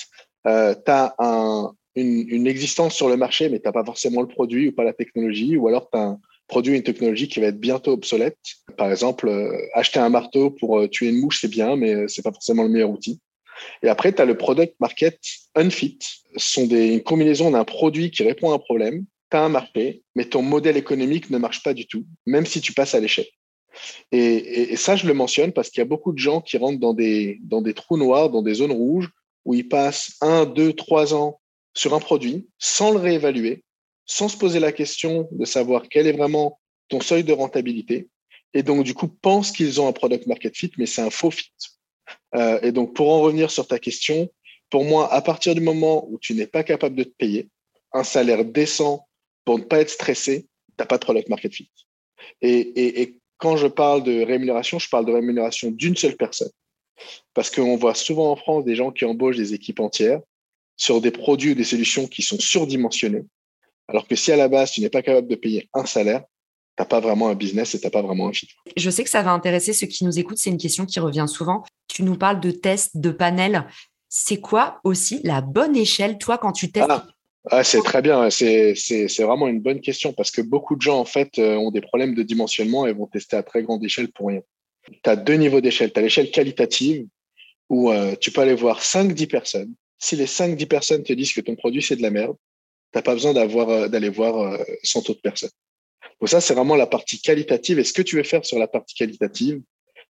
Euh, 0.47 0.75
tu 0.75 0.91
as 0.91 1.15
un, 1.19 1.73
une, 1.97 2.47
existence 2.47 2.95
sur 2.95 3.09
le 3.09 3.17
marché, 3.17 3.49
mais 3.49 3.59
tu 3.59 3.67
n'as 3.67 3.73
pas 3.73 3.85
forcément 3.85 4.21
le 4.21 4.29
produit 4.29 4.69
ou 4.69 4.73
pas 4.73 4.85
la 4.85 4.93
technologie, 4.93 5.57
ou 5.57 5.69
alors 5.69 5.89
tu 5.91 5.99
as 5.99 6.03
un 6.03 6.21
produit 6.47 6.73
ou 6.73 6.77
une 6.77 6.83
technologie 6.83 7.29
qui 7.29 7.41
va 7.41 7.49
être 7.49 7.59
bientôt 7.59 7.93
obsolète. 7.93 8.39
Par 8.77 8.91
exemple, 8.91 9.29
euh, 9.29 9.57
acheter 9.75 9.99
un 9.99 10.09
marteau 10.09 10.51
pour 10.51 10.79
euh, 10.79 10.89
tuer 10.89 11.09
une 11.09 11.21
mouche, 11.21 11.41
c'est 11.41 11.51
bien, 11.51 11.77
mais 11.77 12.07
c'est 12.09 12.23
pas 12.23 12.33
forcément 12.33 12.63
le 12.63 12.69
meilleur 12.69 12.91
outil. 12.91 13.21
Et 13.83 13.89
après, 13.89 14.13
tu 14.13 14.21
as 14.21 14.27
le 14.27 14.37
product 14.37 14.75
market 14.81 15.19
unfit. 15.55 15.99
Ce 16.37 16.53
sont 16.53 16.67
des, 16.67 16.93
une 16.93 17.03
combinaison 17.03 17.51
d'un 17.51 17.65
produit 17.65 18.11
qui 18.11 18.23
répond 18.23 18.53
à 18.53 18.55
un 18.55 18.59
problème. 18.59 19.07
Tu 19.31 19.37
as 19.37 19.43
un 19.43 19.49
marché, 19.49 20.03
mais 20.15 20.27
ton 20.27 20.43
modèle 20.43 20.77
économique 20.77 21.31
ne 21.31 21.39
marche 21.39 21.63
pas 21.63 21.75
du 21.75 21.87
tout, 21.87 22.05
même 22.27 22.47
si 22.47 22.61
tu 22.61 22.75
passes 22.75 22.95
à 22.95 23.01
l'échec. 23.01 23.29
Et, 24.13 24.77
ça, 24.77 24.97
je 24.97 25.07
le 25.07 25.15
mentionne 25.15 25.53
parce 25.53 25.71
qu'il 25.71 25.81
y 25.81 25.83
a 25.83 25.87
beaucoup 25.87 26.13
de 26.13 26.19
gens 26.19 26.41
qui 26.41 26.59
rentrent 26.59 26.79
dans 26.79 26.95
des 26.95 27.75
trous 27.75 27.97
noirs, 27.97 28.31
dans 28.31 28.43
des 28.43 28.55
zones 28.55 28.73
rouges, 28.73 29.11
où 29.47 29.55
ils 29.55 29.69
passent 29.69 30.17
un, 30.21 30.45
deux, 30.45 30.75
trois 30.75 31.15
ans 31.15 31.41
sur 31.73 31.95
un 31.95 32.01
produit 32.01 32.49
sans 32.59 32.91
le 32.91 32.99
réévaluer, 32.99 33.65
sans 34.05 34.29
se 34.29 34.37
poser 34.37 34.61
la 34.61 34.73
question 34.73 35.29
de 35.33 35.45
savoir 35.45 35.85
quel 35.89 36.07
est 36.07 36.13
vraiment 36.13 36.61
ton 36.89 37.01
seuil 37.01 37.25
de 37.25 37.33
rentabilité. 37.33 38.09
Et 38.53 38.63
donc, 38.63 38.85
du 38.85 38.93
coup, 38.93 39.09
pensent 39.09 39.53
qu'ils 39.53 39.81
ont 39.81 39.89
un 39.89 39.93
product 39.93 40.27
market 40.27 40.57
fit, 40.57 40.73
mais 40.79 40.87
c'est 40.87 41.03
un 41.03 41.11
faux 41.11 41.31
fit. 41.31 41.53
Euh, 42.35 42.61
et 42.63 42.73
donc, 42.73 42.95
pour 42.95 43.11
en 43.11 43.21
revenir 43.21 43.51
sur 43.51 43.67
ta 43.67 43.79
question, 43.79 44.31
pour 44.69 44.85
moi, 44.85 45.13
à 45.13 45.23
partir 45.23 45.55
du 45.55 45.61
moment 45.61 46.07
où 46.09 46.19
tu 46.19 46.35
n'es 46.35 46.47
pas 46.47 46.65
capable 46.65 46.97
de 46.97 47.05
te 47.05 47.15
payer 47.17 47.49
un 47.93 48.05
salaire 48.05 48.45
décent 48.45 49.07
pour 49.45 49.59
ne 49.59 49.65
pas 49.65 49.81
être 49.81 49.91
stressé, 49.91 50.43
tu 50.43 50.75
n'as 50.79 50.87
pas 50.87 50.99
de 50.99 51.05
product 51.05 51.29
market 51.29 51.55
fit. 51.55 51.71
Et, 52.41 53.01
et, 53.01 53.21
quand 53.39 53.59
je 53.59 53.67
parle 53.67 54.03
de 54.03 54.23
rémunération, 54.23 54.79
je 54.79 54.89
parle 54.89 55.05
de 55.05 55.13
rémunération 55.13 55.71
d'une 55.71 55.95
seule 55.95 56.17
personne. 56.17 56.51
Parce 57.35 57.51
qu'on 57.51 57.77
voit 57.77 57.95
souvent 57.95 58.33
en 58.33 58.37
France 58.37 58.65
des 58.65 58.75
gens 58.75 58.91
qui 58.91 59.05
embauchent 59.05 59.37
des 59.37 59.55
équipes 59.55 59.81
entières 59.81 60.21
sur 60.77 61.01
des 61.01 61.11
produits 61.11 61.53
ou 61.53 61.55
des 61.55 61.65
solutions 61.65 62.07
qui 62.07 62.23
sont 62.23 62.39
surdimensionnés. 62.39 63.25
Alors 63.89 64.07
que 64.07 64.17
si 64.17 64.33
à 64.33 64.37
la 64.37 64.49
base, 64.49 64.73
tu 64.73 64.81
n'es 64.81 64.91
pas 64.91 65.03
capable 65.03 65.29
de 65.29 65.37
payer 65.37 65.69
un 65.75 65.87
salaire, 65.87 66.21
tu 66.21 66.83
n'as 66.83 66.87
pas 66.87 67.01
vraiment 67.01 67.29
un 67.29 67.35
business 67.35 67.75
et 67.75 67.81
tu 67.81 67.87
n'as 67.87 67.91
pas 67.91 68.03
vraiment 68.03 68.29
un 68.29 68.33
fit. 68.33 68.49
Je 68.77 68.91
sais 68.91 69.05
que 69.05 69.11
ça 69.11 69.23
va 69.23 69.33
intéresser 69.33 69.73
ceux 69.73 69.87
qui 69.87 70.05
nous 70.05 70.19
écoutent. 70.19 70.39
C'est 70.39 70.51
une 70.51 70.59
question 70.59 70.85
qui 70.85 71.01
revient 71.01 71.27
souvent. 71.29 71.65
Tu 71.89 72.03
nous 72.03 72.17
parles 72.17 72.41
de 72.41 72.51
tests, 72.51 72.97
de 72.97 73.11
panels. 73.11 73.67
C'est 74.09 74.41
quoi 74.41 74.81
aussi 74.85 75.21
la 75.25 75.41
bonne 75.41 75.77
échelle, 75.77 76.19
toi, 76.19 76.39
quand 76.39 76.53
tu 76.53 76.71
testes? 76.71 76.91
Ah, 76.91 77.07
ah, 77.51 77.65
C'est 77.65 77.83
très 77.83 78.03
bien. 78.03 78.29
C'est 78.31 78.75
vraiment 79.21 79.49
une 79.49 79.61
bonne 79.61 79.81
question 79.81 80.13
parce 80.13 80.31
que 80.31 80.43
beaucoup 80.43 80.77
de 80.77 80.83
gens, 80.83 80.99
en 80.99 81.05
fait, 81.05 81.39
euh, 81.39 81.57
ont 81.57 81.71
des 81.71 81.81
problèmes 81.81 82.15
de 82.15 82.23
dimensionnement 82.23 82.87
et 82.87 82.93
vont 82.93 83.07
tester 83.07 83.37
à 83.37 83.43
très 83.43 83.63
grande 83.63 83.85
échelle 83.85 84.11
pour 84.13 84.29
rien. 84.29 84.41
Tu 84.91 85.11
as 85.11 85.17
deux 85.17 85.35
niveaux 85.35 85.61
d'échelle. 85.61 85.93
Tu 85.93 85.99
as 85.99 86.03
l'échelle 86.03 86.31
qualitative 86.31 87.07
où 87.69 87.91
euh, 87.91 88.15
tu 88.21 88.31
peux 88.31 88.41
aller 88.41 88.55
voir 88.55 88.81
5-10 88.81 89.27
personnes. 89.27 89.75
Si 89.99 90.17
les 90.17 90.27
5-10 90.27 90.67
personnes 90.67 91.03
te 91.03 91.13
disent 91.13 91.33
que 91.33 91.41
ton 91.41 91.57
produit, 91.57 91.83
c'est 91.83 91.97
de 91.97 92.03
la 92.03 92.11
merde, 92.11 92.37
tu 92.93 92.99
n'as 92.99 93.03
pas 93.03 93.15
besoin 93.15 93.35
euh, 93.35 93.89
d'aller 93.89 94.09
voir 94.09 94.59
100 94.83 95.11
autres 95.11 95.23
personnes. 95.23 95.51
Donc 96.21 96.29
ça, 96.29 96.41
c'est 96.41 96.55
vraiment 96.55 96.77
la 96.77 96.87
partie 96.87 97.21
qualitative. 97.21 97.79
Et 97.79 97.85
ce 97.85 97.93
que 97.93 98.03
tu 98.03 98.17
veux 98.17 98.23
faire 98.23 98.45
sur 98.45 98.59
la 98.59 98.69
partie 98.69 98.95
qualitative, 98.95 99.61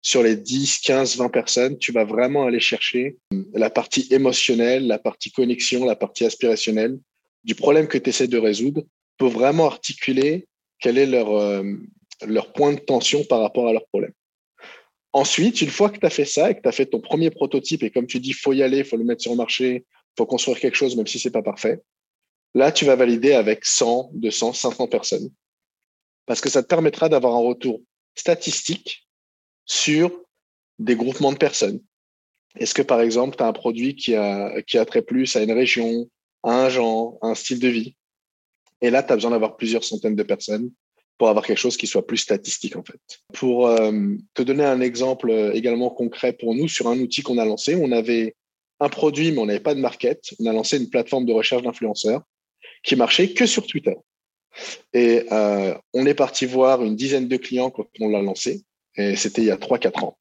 sur 0.03 0.23
les 0.23 0.37
10, 0.37 0.79
15, 0.79 1.17
20 1.17 1.29
personnes, 1.29 1.79
tu 1.79 1.93
vas 1.93 2.05
vraiment 2.05 2.47
aller 2.47 2.61
chercher 2.61 3.17
la 3.53 3.69
partie 3.69 4.07
émotionnelle, 4.11 4.87
la 4.87 4.99
partie 4.99 5.31
connexion, 5.31 5.85
la 5.85 5.97
partie 5.97 6.25
aspirationnelle 6.25 6.99
du 7.45 7.55
problème 7.55 7.87
que 7.87 7.99
tu 7.99 8.11
essaies 8.11 8.29
de 8.29 8.39
résoudre 8.39 8.83
pour 9.19 9.31
vraiment 9.31 9.67
articuler 9.67 10.47
quel 10.79 10.99
est 10.99 11.07
leur, 11.07 11.31
euh, 11.31 11.63
leur 12.27 12.53
point 12.53 12.73
de 12.73 12.81
tension 12.81 13.25
par 13.25 13.41
rapport 13.41 13.69
à 13.69 13.73
leur 13.73 13.87
problème. 13.89 14.13
Ensuite, 15.13 15.61
une 15.61 15.71
fois 15.71 15.91
que 15.91 15.99
tu 15.99 16.07
as 16.07 16.11
fait 16.11 16.25
ça 16.25 16.51
et 16.51 16.55
que 16.55 16.63
tu 16.63 16.69
as 16.69 16.73
fait 16.73 16.87
ton 16.87 17.01
premier 17.01 17.31
prototype, 17.31 17.83
et 17.83 17.91
comme 17.91 18.07
tu 18.07 18.21
dis, 18.21 18.33
faut 18.33 18.53
y 18.53 18.63
aller, 18.63 18.85
faut 18.85 18.97
le 18.97 19.05
mettre 19.05 19.23
sur 19.23 19.33
le 19.33 19.37
marché, 19.37 19.85
faut 20.17 20.27
construire 20.27 20.61
quelque 20.61 20.77
chose, 20.77 20.97
même 20.97 21.07
si 21.07 21.19
c'est 21.19 21.31
pas 21.31 21.43
parfait, 21.43 21.81
là, 22.55 22.71
tu 22.71 22.85
vas 22.85 22.97
valider 22.97 23.33
avec 23.33 23.65
100, 23.65 24.11
200, 24.15 24.53
500 24.53 24.87
personnes 24.89 25.31
parce 26.31 26.41
que 26.41 26.49
ça 26.49 26.63
te 26.63 26.69
permettra 26.69 27.09
d'avoir 27.09 27.35
un 27.35 27.41
retour 27.41 27.81
statistique 28.15 29.09
sur 29.65 30.13
des 30.79 30.95
groupements 30.95 31.33
de 31.33 31.39
personnes. 31.39 31.81
Est-ce 32.57 32.73
que, 32.73 32.83
par 32.83 33.01
exemple, 33.01 33.37
tu 33.37 33.43
as 33.43 33.49
un 33.49 33.53
produit 33.53 33.97
qui 33.97 34.15
a, 34.15 34.63
qui 34.63 34.79
a 34.79 34.85
trait 34.85 35.03
plus 35.03 35.35
à 35.35 35.43
une 35.43 35.51
région, 35.51 36.09
à 36.45 36.67
un 36.67 36.69
genre, 36.69 37.19
à 37.21 37.31
un 37.31 37.35
style 37.35 37.59
de 37.59 37.67
vie? 37.67 37.97
Et 38.81 38.91
là, 38.91 39.03
tu 39.03 39.13
as 39.13 39.17
besoin 39.17 39.33
d'avoir 39.33 39.57
plusieurs 39.57 39.83
centaines 39.83 40.15
de 40.15 40.23
personnes 40.23 40.71
pour 41.21 41.29
avoir 41.29 41.45
quelque 41.45 41.59
chose 41.59 41.77
qui 41.77 41.87
soit 41.87 42.07
plus 42.07 42.17
statistique, 42.17 42.77
en 42.77 42.83
fait. 42.83 42.99
Pour 43.35 43.67
euh, 43.67 43.93
te 44.33 44.41
donner 44.41 44.65
un 44.65 44.81
exemple 44.81 45.31
également 45.53 45.91
concret 45.91 46.33
pour 46.33 46.55
nous, 46.55 46.67
sur 46.67 46.89
un 46.89 46.99
outil 46.99 47.21
qu'on 47.21 47.37
a 47.37 47.45
lancé, 47.45 47.77
on 47.77 47.93
avait 47.93 48.37
un 48.81 48.89
produit, 48.89 49.31
mais 49.31 49.37
on 49.37 49.45
n'avait 49.45 49.61
pas 49.61 49.75
de 49.75 49.81
market. 49.81 50.31
On 50.39 50.47
a 50.47 50.53
lancé 50.55 50.79
une 50.79 50.89
plateforme 50.89 51.27
de 51.27 51.35
recherche 51.35 51.63
d'influenceurs 51.63 52.23
qui 52.83 52.97
marchait 52.97 53.35
que 53.35 53.45
sur 53.45 53.67
Twitter. 53.67 53.95
Et 54.95 55.27
euh, 55.31 55.75
on 55.93 56.07
est 56.07 56.15
parti 56.15 56.47
voir 56.47 56.83
une 56.83 56.97
dizaine 56.97 57.29
de 57.29 57.37
clients 57.37 57.69
quand 57.69 57.87
on 58.01 58.09
l'a 58.09 58.23
lancé. 58.23 58.63
Et 58.97 59.15
c'était 59.15 59.43
il 59.43 59.49
y 59.49 59.51
a 59.51 59.59
3-4 59.59 60.03
ans. 60.03 60.17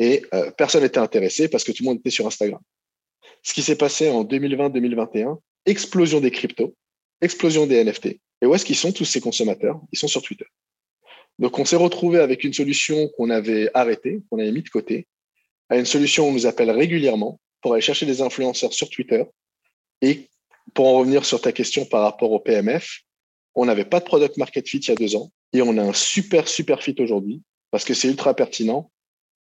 Et 0.00 0.24
euh, 0.34 0.50
personne 0.50 0.82
n'était 0.82 0.98
intéressé 0.98 1.48
parce 1.48 1.62
que 1.62 1.70
tout 1.70 1.84
le 1.84 1.90
monde 1.90 1.98
était 1.98 2.10
sur 2.10 2.26
Instagram. 2.26 2.60
Ce 3.44 3.54
qui 3.54 3.62
s'est 3.62 3.78
passé 3.78 4.10
en 4.10 4.24
2020-2021, 4.24 5.38
explosion 5.64 6.20
des 6.20 6.32
cryptos, 6.32 6.74
explosion 7.20 7.68
des 7.68 7.84
NFT. 7.84 8.18
Et 8.44 8.46
où 8.46 8.54
est-ce 8.54 8.66
qu'ils 8.66 8.76
sont 8.76 8.92
tous 8.92 9.06
ces 9.06 9.22
consommateurs? 9.22 9.80
Ils 9.90 9.98
sont 9.98 10.06
sur 10.06 10.20
Twitter. 10.20 10.44
Donc 11.38 11.58
on 11.58 11.64
s'est 11.64 11.76
retrouvé 11.76 12.18
avec 12.18 12.44
une 12.44 12.52
solution 12.52 13.08
qu'on 13.16 13.30
avait 13.30 13.70
arrêtée, 13.72 14.20
qu'on 14.28 14.38
avait 14.38 14.52
mis 14.52 14.60
de 14.60 14.68
côté, 14.68 15.06
à 15.70 15.78
une 15.78 15.86
solution 15.86 16.26
où 16.26 16.28
on 16.28 16.32
nous 16.32 16.44
appelle 16.44 16.70
régulièrement 16.70 17.40
pour 17.62 17.72
aller 17.72 17.80
chercher 17.80 18.04
des 18.04 18.20
influenceurs 18.20 18.74
sur 18.74 18.90
Twitter. 18.90 19.24
Et 20.02 20.28
pour 20.74 20.88
en 20.88 20.98
revenir 20.98 21.24
sur 21.24 21.40
ta 21.40 21.52
question 21.52 21.86
par 21.86 22.02
rapport 22.02 22.32
au 22.32 22.38
PMF, 22.38 23.00
on 23.54 23.64
n'avait 23.64 23.86
pas 23.86 24.00
de 24.00 24.04
product 24.04 24.36
market 24.36 24.68
fit 24.68 24.76
il 24.76 24.88
y 24.88 24.92
a 24.92 24.94
deux 24.94 25.16
ans 25.16 25.32
et 25.54 25.62
on 25.62 25.78
a 25.78 25.82
un 25.82 25.94
super, 25.94 26.46
super 26.46 26.82
fit 26.82 26.96
aujourd'hui 26.98 27.40
parce 27.70 27.86
que 27.86 27.94
c'est 27.94 28.08
ultra 28.08 28.34
pertinent 28.34 28.90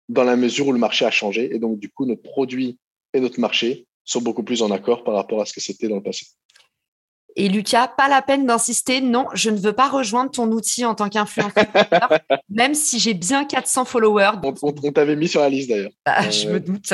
dans 0.07 0.23
la 0.23 0.37
mesure 0.37 0.67
où 0.67 0.71
le 0.71 0.79
marché 0.79 1.03
a 1.03 1.11
changé 1.11 1.53
et 1.53 1.59
donc 1.59 1.77
du 1.77 1.89
coup, 1.89 2.05
notre 2.05 2.23
produit 2.23 2.79
et 3.13 3.19
notre 3.19 3.41
marché 3.41 3.85
sont 4.05 4.21
beaucoup 4.21 4.43
plus 4.43 4.61
en 4.61 4.71
accord 4.71 5.03
par 5.03 5.15
rapport 5.15 5.41
à 5.41 5.45
ce 5.45 5.51
que 5.51 5.59
c'était 5.59 5.89
dans 5.89 5.97
le 5.97 6.03
passé. 6.03 6.25
Et 7.35 7.49
Lucas, 7.49 7.87
pas 7.87 8.07
la 8.07 8.21
peine 8.21 8.45
d'insister. 8.45 9.01
Non, 9.01 9.25
je 9.33 9.49
ne 9.49 9.57
veux 9.57 9.73
pas 9.73 9.89
rejoindre 9.89 10.31
ton 10.31 10.51
outil 10.51 10.85
en 10.85 10.95
tant 10.95 11.09
qu'influenceur, 11.09 11.65
même 12.49 12.75
si 12.75 12.99
j'ai 12.99 13.13
bien 13.13 13.45
400 13.45 13.85
followers. 13.85 14.31
On, 14.61 14.71
t'avait 14.71 15.15
mis 15.15 15.27
sur 15.27 15.41
la 15.41 15.49
liste 15.49 15.69
d'ailleurs. 15.69 15.91
Bah, 16.05 16.29
je 16.29 16.49
me 16.49 16.59
doute. 16.59 16.93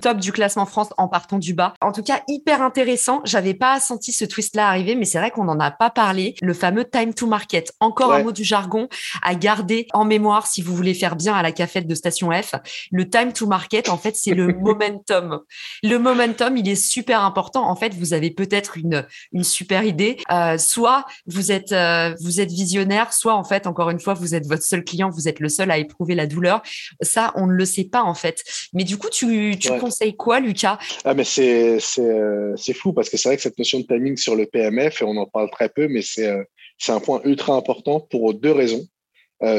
Top 0.00 0.18
du 0.18 0.32
classement 0.32 0.66
France 0.66 0.88
en 0.96 1.08
partant 1.08 1.38
du 1.38 1.54
bas. 1.54 1.74
En 1.80 1.92
tout 1.92 2.02
cas, 2.02 2.22
hyper 2.28 2.62
intéressant. 2.62 3.20
J'avais 3.24 3.54
pas 3.54 3.80
senti 3.80 4.12
ce 4.12 4.24
twist-là 4.24 4.68
arriver, 4.68 4.94
mais 4.94 5.04
c'est 5.04 5.18
vrai 5.18 5.30
qu'on 5.30 5.44
n'en 5.44 5.60
a 5.60 5.70
pas 5.70 5.90
parlé. 5.90 6.34
Le 6.42 6.54
fameux 6.54 6.84
time 6.84 7.14
to 7.14 7.26
market. 7.26 7.72
Encore 7.80 8.12
un 8.12 8.22
mot 8.22 8.32
du 8.32 8.44
jargon 8.44 8.88
à 9.22 9.34
garder 9.34 9.86
en 9.92 10.04
mémoire 10.04 10.46
si 10.46 10.62
vous 10.62 10.74
voulez 10.74 10.94
faire 10.94 11.16
bien 11.16 11.34
à 11.34 11.42
la 11.42 11.52
cafette 11.52 11.86
de 11.86 11.94
Station 11.94 12.30
F. 12.30 12.54
Le 12.90 13.08
time 13.08 13.32
to 13.32 13.46
market, 13.46 13.88
en 13.88 13.98
fait, 13.98 14.16
c'est 14.16 14.34
le 14.34 14.48
momentum. 14.60 15.40
Le 15.82 15.98
momentum, 15.98 16.56
il 16.56 16.68
est 16.68 16.76
super 16.76 17.22
important. 17.22 17.68
En 17.68 17.76
fait, 17.76 17.94
vous 17.94 18.12
avez 18.12 18.30
peut-être 18.30 18.76
une, 18.76 19.06
une 19.32 19.44
super 19.44 19.77
idée. 19.84 20.18
Euh, 20.30 20.58
soit 20.58 21.04
vous 21.26 21.52
êtes, 21.52 21.72
euh, 21.72 22.14
vous 22.20 22.40
êtes 22.40 22.50
visionnaire, 22.50 23.12
soit 23.12 23.34
en 23.34 23.44
fait, 23.44 23.66
encore 23.66 23.90
une 23.90 24.00
fois, 24.00 24.14
vous 24.14 24.34
êtes 24.34 24.46
votre 24.46 24.62
seul 24.62 24.84
client, 24.84 25.10
vous 25.10 25.28
êtes 25.28 25.40
le 25.40 25.48
seul 25.48 25.70
à 25.70 25.78
éprouver 25.78 26.14
la 26.14 26.26
douleur. 26.26 26.62
Ça, 27.00 27.32
on 27.36 27.46
ne 27.46 27.52
le 27.52 27.64
sait 27.64 27.84
pas 27.84 28.02
en 28.02 28.14
fait. 28.14 28.42
Mais 28.72 28.84
du 28.84 28.96
coup, 28.96 29.08
tu, 29.10 29.56
tu 29.58 29.70
conseilles 29.78 30.16
quoi, 30.16 30.40
Lucas? 30.40 30.78
Ah, 31.04 31.14
mais 31.14 31.24
c'est 31.24 31.78
euh, 31.98 32.54
c'est 32.56 32.74
fou 32.74 32.92
parce 32.92 33.10
que 33.10 33.16
c'est 33.16 33.28
vrai 33.28 33.36
que 33.36 33.42
cette 33.42 33.58
notion 33.58 33.80
de 33.80 33.84
timing 33.84 34.16
sur 34.16 34.36
le 34.36 34.46
PMF, 34.46 35.02
et 35.02 35.04
on 35.04 35.16
en 35.16 35.26
parle 35.26 35.50
très 35.50 35.68
peu, 35.68 35.88
mais 35.88 36.02
c'est 36.02 36.32
c'est 36.78 36.92
un 36.92 37.00
point 37.00 37.20
ultra 37.24 37.54
important 37.54 38.00
pour 38.00 38.34
deux 38.34 38.52
raisons. 38.52 38.86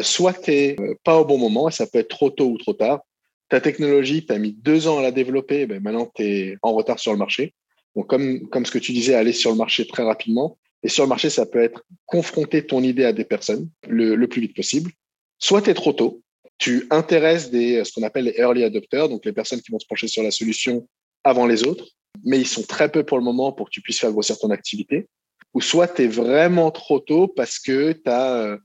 soit 0.02 0.34
tu 0.34 0.52
n'es 0.52 0.76
pas 1.04 1.20
au 1.20 1.26
bon 1.26 1.38
moment, 1.38 1.70
et 1.70 1.72
ça 1.72 1.88
peut 1.88 2.00
être 2.00 2.10
trop 2.10 2.30
tôt 2.30 2.48
ou 2.48 2.58
trop 2.58 2.74
tard. 2.74 3.02
Ta 3.50 3.60
technologie, 3.60 4.26
tu 4.26 4.32
as 4.32 4.38
mis 4.38 4.54
deux 4.54 4.88
ans 4.88 5.00
à 5.00 5.02
la 5.02 5.12
développer, 5.12 5.66
ben 5.66 5.82
maintenant 5.82 6.10
tu 6.14 6.24
es 6.24 6.58
en 6.62 6.74
retard 6.74 7.00
sur 7.00 7.12
le 7.12 7.18
marché. 7.18 7.54
Donc, 7.96 8.08
comme, 8.08 8.48
comme 8.50 8.66
ce 8.66 8.72
que 8.72 8.80
tu 8.80 8.92
disais, 8.92 9.16
aller 9.16 9.34
sur 9.34 9.52
le 9.52 9.58
marché 9.58 9.86
très 9.88 10.04
rapidement. 10.04 10.58
Et 10.84 10.90
sur 10.90 11.04
le 11.04 11.10
marché, 11.10 11.30
ça 11.30 11.46
peut 11.46 11.62
être 11.62 11.84
confronter 12.06 12.66
ton 12.66 12.82
idée 12.84 13.04
à 13.04 13.14
des 13.14 13.26
personnes 13.26 13.70
le, 13.88 14.16
le 14.16 14.28
plus 14.28 14.42
vite 14.42 14.56
possible. 14.56 14.92
Soit 15.38 15.62
tu 15.64 15.70
es 15.70 15.74
trop 15.74 15.94
tôt, 15.94 16.22
tu 16.58 16.88
intéresses 16.90 17.50
des, 17.50 17.84
ce 17.84 17.94
qu'on 17.94 18.04
appelle 18.04 18.26
les 18.26 18.36
early 18.38 18.64
adopters, 18.64 19.10
donc 19.10 19.26
les 19.26 19.34
personnes 19.34 19.62
qui 19.62 19.72
vont 19.72 19.80
se 19.80 19.88
pencher 19.88 20.08
sur 20.08 20.24
la 20.24 20.32
solution 20.32 20.88
avant 21.24 21.48
les 21.48 21.66
autres, 21.66 21.88
mais 22.24 22.40
ils 22.40 22.48
sont 22.48 22.64
très 22.64 22.92
peu 22.92 23.04
pour 23.04 23.18
le 23.18 23.24
moment 23.24 23.52
pour 23.52 23.68
que 23.68 23.72
tu 23.72 23.82
puisses 23.82 24.00
faire 24.00 24.12
grossir 24.12 24.38
ton 24.38 24.52
activité. 24.52 25.08
Ou 25.54 25.62
soit 25.62 25.88
tu 25.88 26.04
es 26.04 26.08
vraiment 26.08 26.70
trop 26.72 27.00
tôt 27.00 27.28
parce 27.28 27.60
que 27.60 27.94
tu 27.94 28.02
as 28.06 28.36
euh, 28.36 28.58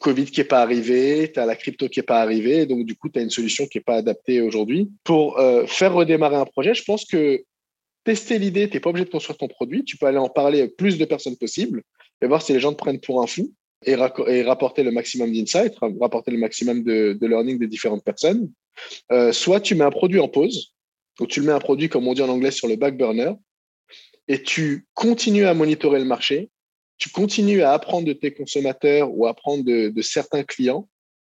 Covid 0.00 0.26
qui 0.26 0.40
n'est 0.40 0.46
pas 0.46 0.62
arrivé, 0.62 1.30
tu 1.32 1.38
as 1.38 1.46
la 1.46 1.56
crypto 1.56 1.88
qui 1.88 1.98
n'est 1.98 2.04
pas 2.04 2.20
arrivée, 2.20 2.66
donc 2.66 2.86
du 2.86 2.96
coup, 2.96 3.08
tu 3.08 3.18
as 3.18 3.22
une 3.22 3.30
solution 3.30 3.66
qui 3.66 3.78
n'est 3.78 3.84
pas 3.84 3.96
adaptée 3.96 4.40
aujourd'hui. 4.40 4.90
Pour 5.04 5.38
euh, 5.38 5.66
faire 5.66 5.92
redémarrer 5.94 6.36
un 6.36 6.44
projet, 6.44 6.74
je 6.74 6.82
pense 6.84 7.04
que 7.04 7.42
tester 8.04 8.38
l'idée, 8.38 8.68
tu 8.68 8.76
n'es 8.76 8.80
pas 8.80 8.90
obligé 8.90 9.04
de 9.04 9.10
construire 9.10 9.38
ton 9.38 9.48
produit, 9.48 9.84
tu 9.84 9.96
peux 9.96 10.06
aller 10.06 10.18
en 10.18 10.28
parler 10.28 10.62
à 10.62 10.68
plus 10.68 10.98
de 10.98 11.04
personnes 11.04 11.36
possible 11.36 11.82
et 12.20 12.26
voir 12.26 12.42
si 12.42 12.52
les 12.52 12.60
gens 12.60 12.72
te 12.72 12.78
prennent 12.78 13.00
pour 13.00 13.22
un 13.22 13.26
fou 13.26 13.52
et, 13.84 13.94
rapporter 14.42 14.82
le 14.82 14.92
maximum 14.92 15.32
d'insight, 15.32 15.74
rapporter 16.00 16.30
le 16.30 16.38
maximum 16.38 16.82
de, 16.82 17.18
learning 17.20 17.58
des 17.58 17.66
différentes 17.66 18.04
personnes. 18.04 18.50
Euh, 19.10 19.32
soit 19.32 19.60
tu 19.60 19.74
mets 19.74 19.84
un 19.84 19.90
produit 19.90 20.20
en 20.20 20.28
pause, 20.28 20.74
ou 21.20 21.26
tu 21.26 21.40
le 21.40 21.46
mets 21.46 21.52
un 21.52 21.60
produit, 21.60 21.88
comme 21.88 22.06
on 22.06 22.14
dit 22.14 22.22
en 22.22 22.28
anglais, 22.28 22.50
sur 22.50 22.68
le 22.68 22.76
back 22.76 22.96
burner, 22.96 23.32
et 24.28 24.42
tu 24.42 24.86
continues 24.94 25.46
à 25.46 25.54
monitorer 25.54 25.98
le 25.98 26.04
marché, 26.04 26.50
tu 26.98 27.10
continues 27.10 27.62
à 27.62 27.72
apprendre 27.72 28.06
de 28.06 28.12
tes 28.12 28.32
consommateurs 28.32 29.10
ou 29.12 29.26
apprendre 29.26 29.64
de, 29.64 29.88
de 29.88 30.02
certains 30.02 30.44
clients, 30.44 30.88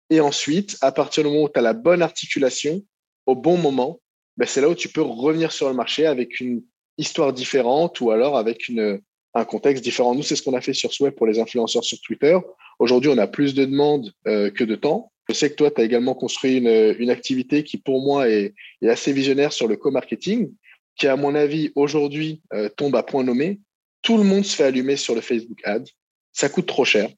et 0.10 0.22
ensuite, 0.22 0.78
à 0.82 0.94
partir 0.94 1.24
du 1.24 1.30
moment 1.30 1.44
où 1.44 1.50
tu 1.50 1.60
as 1.60 1.62
la 1.62 1.74
bonne 1.74 2.02
articulation, 2.02 2.82
au 3.26 3.36
bon 3.36 3.58
moment, 3.58 4.00
ben, 4.38 4.46
c'est 4.48 4.62
là 4.62 4.70
où 4.70 4.76
tu 4.76 4.90
peux 4.90 5.02
revenir 5.02 5.52
sur 5.52 5.68
le 5.68 5.74
marché 5.74 6.06
avec 6.06 6.40
une 6.40 6.64
histoire 6.98 7.34
différente 7.34 8.00
ou 8.02 8.12
alors 8.12 8.38
avec 8.38 8.68
une, 8.70 9.02
un 9.34 9.46
contexte 9.46 9.84
différent. 9.84 10.16
Nous, 10.16 10.24
c'est 10.24 10.36
ce 10.36 10.44
qu'on 10.44 10.54
a 10.54 10.62
fait 10.62 10.74
sur 10.74 10.94
Sway 10.94 11.12
pour 11.12 11.28
les 11.28 11.40
influenceurs 11.40 11.84
sur 11.84 12.00
Twitter. 12.02 12.38
Aujourd'hui, 12.80 13.10
on 13.10 13.18
a 13.18 13.28
plus 13.28 13.54
de 13.54 13.66
demandes 13.66 14.12
euh, 14.28 14.52
que 14.52 14.64
de 14.64 14.76
temps. 14.76 15.12
Je 15.30 15.34
sais 15.34 15.50
que 15.50 15.56
toi, 15.56 15.72
tu 15.72 15.82
as 15.82 15.84
également 15.84 16.14
construit 16.14 16.58
une, 16.58 16.96
une, 17.00 17.10
activité 17.10 17.64
qui, 17.64 17.78
pour 17.78 18.02
moi, 18.02 18.30
est, 18.30 18.54
est 18.82 18.90
assez 18.90 19.12
visionnaire 19.12 19.52
sur 19.52 19.68
le 19.68 19.76
co-marketing, 19.76 20.52
qui, 20.96 21.08
à 21.08 21.16
mon 21.16 21.36
avis, 21.36 21.72
aujourd'hui, 21.76 22.42
euh, 22.54 22.70
tombe 22.70 22.96
à 22.96 23.04
point 23.04 23.24
nommé. 23.24 23.60
Tout 24.04 24.18
le 24.18 24.24
monde 24.24 24.46
se 24.46 24.56
fait 24.56 24.64
allumer 24.64 24.96
sur 24.96 25.16
le 25.16 25.22
Facebook 25.22 25.60
Ad. 25.66 25.88
Ça 26.32 26.48
coûte 26.50 26.68
trop 26.68 26.86
cher. 26.86 27.10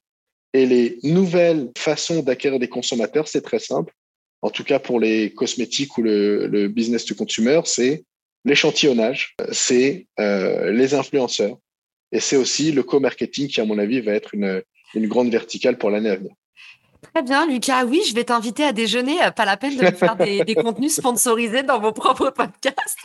Et 0.52 0.66
les 0.66 0.98
nouvelles 1.04 1.70
façons 1.78 2.22
d'acquérir 2.22 2.58
des 2.58 2.68
consommateurs, 2.68 3.28
c'est 3.28 3.42
très 3.42 3.60
simple 3.60 3.94
en 4.42 4.50
tout 4.50 4.64
cas 4.64 4.78
pour 4.78 5.00
les 5.00 5.32
cosmétiques 5.32 5.98
ou 5.98 6.02
le, 6.02 6.68
business 6.68 7.04
to 7.04 7.14
consumer, 7.14 7.60
c'est 7.64 8.04
l'échantillonnage, 8.44 9.36
c'est 9.52 10.06
euh, 10.18 10.70
les 10.70 10.94
influenceurs 10.94 11.58
et 12.12 12.20
c'est 12.20 12.36
aussi 12.36 12.72
le 12.72 12.82
co-marketing 12.82 13.48
qui, 13.48 13.60
à 13.60 13.64
mon 13.64 13.78
avis, 13.78 14.00
va 14.00 14.12
être 14.12 14.34
une, 14.34 14.62
une 14.94 15.08
grande 15.08 15.30
verticale 15.30 15.78
pour 15.78 15.90
l'année 15.90 16.10
à 16.10 16.16
venir. 16.16 16.32
Très 17.14 17.22
bien, 17.22 17.46
Lucas. 17.46 17.84
Oui, 17.84 18.02
je 18.08 18.14
vais 18.14 18.24
t'inviter 18.24 18.64
à 18.64 18.72
déjeuner. 18.72 19.16
Pas 19.34 19.44
la 19.44 19.56
peine 19.56 19.76
de 19.76 19.86
faire 19.86 20.16
des, 20.16 20.54
contenus 20.54 20.94
sponsorisés 20.94 21.62
dans 21.62 21.80
vos 21.80 21.92
propres 21.92 22.30
podcasts. 22.30 22.98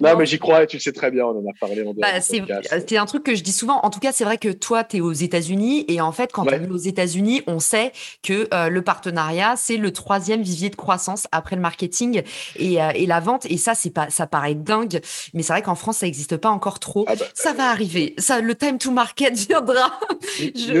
Non, 0.00 0.16
mais 0.16 0.26
j'y 0.26 0.38
crois 0.38 0.66
tu 0.66 0.78
sais 0.78 0.92
très 0.92 1.10
bien, 1.10 1.24
on 1.24 1.38
en 1.38 1.50
a 1.50 1.52
parlé 1.58 1.82
en 1.82 1.92
bah, 1.94 2.20
C'est 2.20 2.96
un 2.96 3.06
truc 3.06 3.24
que 3.24 3.34
je 3.34 3.42
dis 3.42 3.52
souvent. 3.52 3.80
En 3.82 3.90
tout 3.90 4.00
cas, 4.00 4.12
c'est 4.12 4.24
vrai 4.24 4.38
que 4.38 4.48
toi, 4.48 4.84
tu 4.84 4.98
es 4.98 5.00
aux 5.00 5.12
États-Unis 5.12 5.84
et 5.88 6.00
en 6.00 6.12
fait, 6.12 6.32
quand 6.32 6.46
on 6.46 6.50
est 6.50 6.68
aux 6.68 6.76
États-Unis, 6.76 7.42
on 7.46 7.58
sait 7.58 7.92
que 8.22 8.48
euh, 8.54 8.68
le 8.68 8.82
partenariat, 8.82 9.54
c'est 9.56 9.76
le 9.76 9.92
troisième 9.92 10.42
vivier 10.42 10.70
de 10.70 10.76
croissance 10.76 11.26
après 11.32 11.56
le 11.56 11.62
marketing 11.62 12.22
et, 12.56 12.80
euh, 12.80 12.90
et 12.94 13.06
la 13.06 13.20
vente. 13.20 13.46
Et 13.46 13.56
ça, 13.56 13.74
c'est 13.74 13.90
pas, 13.90 14.10
ça 14.10 14.26
paraît 14.26 14.54
dingue, 14.54 15.00
mais 15.34 15.42
c'est 15.42 15.52
vrai 15.52 15.62
qu'en 15.62 15.74
France, 15.74 15.98
ça 15.98 16.06
n'existe 16.06 16.36
pas 16.36 16.50
encore 16.50 16.78
trop. 16.78 17.04
Ah 17.08 17.16
bah, 17.16 17.24
ça 17.34 17.52
va 17.52 17.70
arriver. 17.70 18.14
Ça, 18.18 18.40
le 18.40 18.54
time 18.54 18.78
to 18.78 18.90
market 18.90 19.34
viendra. 19.48 19.98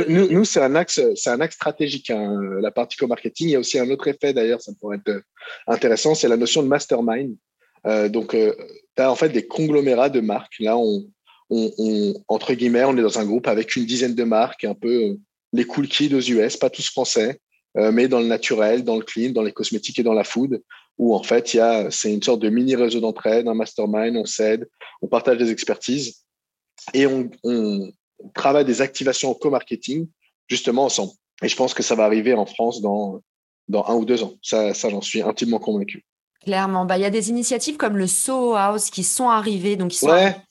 Nous, 0.08 0.28
nous 0.30 0.44
c'est 0.44 0.62
un 0.62 0.74
axe, 0.74 1.00
c'est 1.16 1.30
un 1.30 1.40
axe 1.40 1.56
stratégique. 1.56 2.10
Hein 2.10 2.59
la 2.60 2.70
partie 2.70 2.96
co-marketing. 2.96 3.48
Il 3.48 3.52
y 3.52 3.56
a 3.56 3.58
aussi 3.58 3.78
un 3.78 3.90
autre 3.90 4.08
effet, 4.08 4.32
d'ailleurs, 4.32 4.60
ça 4.60 4.72
pourrait 4.78 4.98
être 4.98 5.08
euh, 5.08 5.20
intéressant, 5.66 6.14
c'est 6.14 6.28
la 6.28 6.36
notion 6.36 6.62
de 6.62 6.68
mastermind. 6.68 7.36
Euh, 7.86 8.08
donc, 8.08 8.34
euh, 8.34 8.54
tu 8.96 9.02
as 9.02 9.10
en 9.10 9.16
fait 9.16 9.30
des 9.30 9.46
conglomérats 9.46 10.10
de 10.10 10.20
marques. 10.20 10.58
Là, 10.60 10.76
on, 10.76 11.06
entre 12.28 12.54
guillemets, 12.54 12.84
on 12.84 12.96
est 12.96 13.02
dans 13.02 13.18
un 13.18 13.24
groupe 13.24 13.48
avec 13.48 13.74
une 13.74 13.84
dizaine 13.84 14.14
de 14.14 14.24
marques, 14.24 14.64
un 14.64 14.74
peu 14.74 15.16
les 15.52 15.64
cool 15.64 15.88
kids 15.88 16.14
aux 16.14 16.20
US, 16.20 16.56
pas 16.56 16.70
tous 16.70 16.88
français, 16.88 17.40
mais 17.74 18.06
dans 18.06 18.20
le 18.20 18.26
naturel, 18.26 18.84
dans 18.84 18.96
le 18.96 19.02
clean, 19.02 19.30
dans 19.30 19.42
les 19.42 19.50
cosmétiques 19.50 19.98
et 19.98 20.04
dans 20.04 20.12
la 20.12 20.22
food, 20.22 20.62
où 20.96 21.12
en 21.12 21.24
fait, 21.24 21.56
a, 21.56 21.90
c'est 21.90 22.12
une 22.12 22.22
sorte 22.22 22.40
de 22.40 22.50
mini 22.50 22.76
réseau 22.76 23.00
d'entraide, 23.00 23.48
un 23.48 23.54
mastermind, 23.54 24.16
on 24.16 24.26
s'aide, 24.26 24.68
on 25.02 25.08
partage 25.08 25.38
des 25.38 25.50
expertises 25.50 26.22
et 26.94 27.06
on, 27.06 27.28
on 27.42 27.90
travaille 28.32 28.64
des 28.64 28.80
activations 28.80 29.30
en 29.30 29.34
co-marketing 29.34 30.06
justement 30.50 30.84
ensemble. 30.84 31.12
Et 31.42 31.48
je 31.48 31.56
pense 31.56 31.74
que 31.74 31.82
ça 31.82 31.94
va 31.94 32.04
arriver 32.04 32.34
en 32.34 32.46
France 32.46 32.80
dans, 32.80 33.20
dans 33.68 33.84
un 33.86 33.94
ou 33.94 34.04
deux 34.04 34.22
ans. 34.22 34.34
Ça, 34.42 34.74
ça 34.74 34.90
j'en 34.90 35.00
suis 35.00 35.22
intimement 35.22 35.58
convaincu. 35.58 36.04
Clairement, 36.42 36.86
bah 36.86 36.96
il 36.96 37.02
y 37.02 37.06
a 37.06 37.10
des 37.10 37.28
initiatives 37.28 37.76
comme 37.76 37.96
le 37.98 38.06
Soho 38.06 38.54
House 38.54 38.88
qui 38.90 39.04
sont 39.04 39.28
arrivées, 39.28 39.76
donc 39.76 39.92
sont 39.92 40.08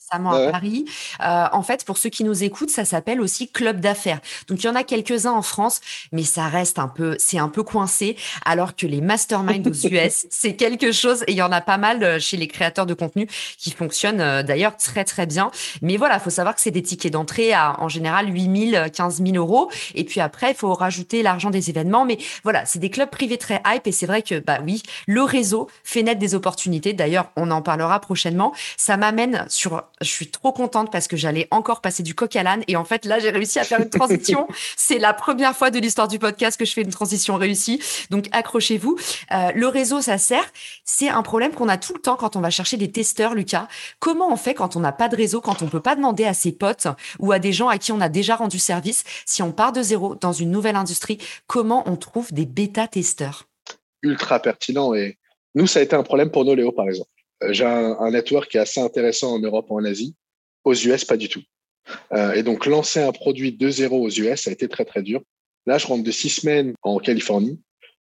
récemment 0.10 0.32
à 0.32 0.52
Paris. 0.52 0.86
Euh, 1.22 1.46
en 1.52 1.62
fait, 1.62 1.86
pour 1.86 1.98
ceux 1.98 2.10
qui 2.10 2.24
nous 2.24 2.44
écoutent, 2.44 2.70
ça 2.70 2.86
s'appelle 2.86 3.22
aussi 3.22 3.50
club 3.50 3.80
d'affaires. 3.80 4.20
Donc 4.48 4.64
il 4.64 4.68
y 4.68 4.70
en 4.70 4.76
a 4.76 4.84
quelques-uns 4.84 5.32
en 5.32 5.42
France, 5.42 5.82
mais 6.12 6.24
ça 6.24 6.48
reste 6.48 6.80
un 6.80 6.88
peu, 6.88 7.16
c'est 7.20 7.40
un 7.40 7.50
peu 7.50 7.64
coincé. 7.64 8.16
Alors 8.46 8.76
que 8.76 8.88
les 8.88 9.02
masterminds 9.02 9.68
aux 9.68 9.88
US, 9.88 10.28
c'est 10.30 10.56
quelque 10.56 10.92
chose 10.92 11.24
et 11.28 11.32
il 11.32 11.38
y 11.38 11.42
en 11.42 11.52
a 11.52 11.62
pas 11.62 11.78
mal 11.78 12.04
euh, 12.04 12.20
chez 12.20 12.38
les 12.38 12.48
créateurs 12.48 12.86
de 12.86 12.94
contenu 12.94 13.28
qui 13.58 13.72
fonctionnent 13.72 14.22
euh, 14.22 14.44
d'ailleurs 14.44 14.78
très 14.78 15.04
très 15.04 15.26
bien. 15.26 15.52
Mais 15.82 15.98
voilà, 15.98 16.20
faut 16.20 16.30
savoir 16.30 16.56
que 16.56 16.62
c'est 16.62 16.72
des 16.72 16.84
tickets 16.84 17.14
d'entrée 17.14 17.54
à 17.54 17.80
en 17.80 17.90
général 17.90 18.34
8 18.34 18.72
000, 18.72 18.90
15 18.90 19.24
000 19.24 19.36
euros. 19.36 19.70
Et 19.96 20.04
puis 20.04 20.22
après, 20.22 20.52
il 20.52 20.56
faut 20.56 20.74
rajouter 20.74 21.24
l'argent 21.24 21.50
des 21.50 21.70
événements. 21.70 22.06
Mais 22.06 22.18
voilà, 22.44 22.66
c'est 22.66 22.80
des 22.80 22.90
clubs 22.90 23.10
privés 23.10 23.38
très 23.38 23.62
hype 23.66 23.86
et 23.86 23.92
c'est 23.92 24.06
vrai 24.06 24.22
que 24.22 24.40
bah 24.40 24.60
oui, 24.64 24.82
le 25.08 25.24
réseau 25.24 25.70
fait 25.84 26.04
naître 26.04 26.20
des 26.20 26.36
opportunités. 26.36 26.94
D'ailleurs, 26.94 27.32
on 27.36 27.52
en 27.52 27.62
parlera 27.62 28.00
prochainement. 28.00 28.54
Ça 28.78 28.98
m'amène 28.98 29.46
sur, 29.50 29.84
je 30.02 30.08
suis 30.08 30.30
trop 30.30 30.52
contente 30.52 30.92
parce 30.92 31.08
que 31.08 31.18
j'allais 31.18 31.48
encore 31.52 31.82
passer 31.82 32.04
du 32.04 32.16
coq 32.16 32.36
à 32.36 32.44
l'âne 32.44 32.64
et 32.68 32.76
en 32.76 32.86
fait 32.86 33.06
là, 33.06 33.20
j'ai 33.20 33.30
réussi 33.30 33.60
à 33.60 33.64
faire 33.64 33.80
une 33.82 33.90
transition. 33.90 34.48
C'est 34.78 35.00
la 35.00 35.14
première 35.14 35.56
fois 35.56 35.72
de 35.72 35.80
l'histoire 35.80 36.08
du 36.08 36.20
podcast 36.20 36.58
que 36.58 36.66
je 36.66 36.74
fais 36.74 36.82
une 36.82 36.92
transition 36.92 37.36
réussie. 37.36 37.82
Donc 38.10 38.26
accrochez-vous. 38.32 38.98
Euh, 39.32 39.52
le 39.54 39.68
réseau, 39.68 40.02
ça 40.02 40.18
sert. 40.18 40.46
C'est 40.86 41.10
un 41.10 41.22
problème 41.22 41.52
qu'on 41.52 41.70
a 41.70 41.78
tout 41.78 41.94
le 41.94 42.00
temps 42.00 42.16
quand 42.16 42.36
on 42.36 42.42
va 42.42 42.50
chercher 42.50 42.78
des 42.78 42.92
testeurs, 42.92 43.36
Lucas. 43.36 43.68
Comment 44.00 44.32
on 44.32 44.38
fait 44.38 44.54
quand 44.54 44.76
on 44.76 44.80
n'a 44.80 44.92
pas 44.92 45.10
de 45.10 45.16
réseau, 45.16 45.42
quand 45.42 45.62
on 45.62 45.68
peut 45.68 45.82
pas 45.82 45.96
demander 45.96 46.26
à 46.26 46.34
ses 46.34 46.52
potes 46.52 46.88
ou 47.20 47.32
à 47.32 47.40
des 47.40 47.52
gens 47.52 47.68
à 47.68 47.78
qui 47.78 47.92
on 47.92 48.02
a 48.02 48.10
déjà 48.10 48.36
rendu 48.36 48.60
service, 48.60 49.04
si 49.26 49.42
on 49.44 49.52
part 49.52 49.74
de 49.74 49.82
zéro 49.82 50.16
dans 50.16 50.34
une 50.34 50.52
nouvelle 50.52 50.76
industrie, 50.76 51.18
comment 51.48 51.84
on 51.88 51.96
trouve 51.96 52.32
des 52.32 52.46
bêta-testeurs? 52.46 53.48
Ultra 54.02 54.40
pertinent 54.40 54.94
et 54.94 55.18
nous, 55.56 55.68
ça 55.68 55.80
a 55.80 55.82
été 55.82 55.96
un 55.96 56.04
problème 56.04 56.32
pour 56.32 56.46
Noléo, 56.46 56.72
par 56.72 56.88
exemple. 56.88 57.10
Euh, 57.44 57.54
j'ai 57.54 57.66
un, 57.66 58.12
network 58.12 58.50
qui 58.50 58.58
est 58.58 58.62
assez 58.62 58.80
intéressant 58.80 59.34
en 59.34 59.40
Europe, 59.40 59.70
en 59.72 59.84
Asie. 59.84 60.16
Aux 60.64 60.74
US, 60.74 61.06
pas 61.06 61.18
du 61.18 61.30
tout. 61.30 61.42
Euh, 62.14 62.34
et 62.34 62.44
donc, 62.44 62.66
lancer 62.66 63.00
un 63.00 63.12
produit 63.12 63.52
de 63.54 63.70
zéro 63.70 64.06
aux 64.06 64.10
US, 64.10 64.42
ça 64.42 64.50
a 64.50 64.54
été 64.54 64.68
très, 64.68 64.86
très 64.86 65.02
dur. 65.02 65.22
Là, 65.66 65.78
je 65.78 65.88
rentre 65.88 66.04
de 66.04 66.12
six 66.12 66.30
semaines 66.30 66.74
en 66.82 67.00
Californie, 67.00 67.60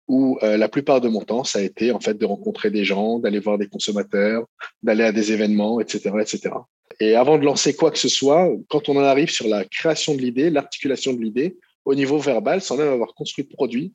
où 0.08 0.38
euh, 0.42 0.56
la 0.56 0.68
plupart 0.68 1.00
de 1.00 1.08
mon 1.08 1.22
temps, 1.22 1.44
ça 1.44 1.60
a 1.60 1.62
été 1.62 1.92
en 1.92 2.00
fait 2.00 2.14
de 2.14 2.26
rencontrer 2.26 2.70
des 2.70 2.84
gens, 2.84 3.18
d'aller 3.18 3.38
voir 3.38 3.58
des 3.58 3.68
consommateurs, 3.68 4.44
d'aller 4.82 5.04
à 5.04 5.12
des 5.12 5.32
événements, 5.32 5.80
etc., 5.80 6.10
etc. 6.20 6.50
Et 6.98 7.14
avant 7.14 7.38
de 7.38 7.44
lancer 7.44 7.74
quoi 7.74 7.90
que 7.90 7.98
ce 7.98 8.08
soit, 8.08 8.50
quand 8.68 8.88
on 8.88 8.96
en 8.96 9.04
arrive 9.04 9.30
sur 9.30 9.46
la 9.46 9.64
création 9.64 10.14
de 10.14 10.20
l'idée, 10.20 10.50
l'articulation 10.50 11.12
de 11.12 11.22
l'idée, 11.22 11.56
au 11.84 11.94
niveau 11.94 12.18
verbal, 12.18 12.60
sans 12.60 12.76
même 12.76 12.92
avoir 12.92 13.14
construit 13.14 13.44
de 13.44 13.50
produit, 13.50 13.92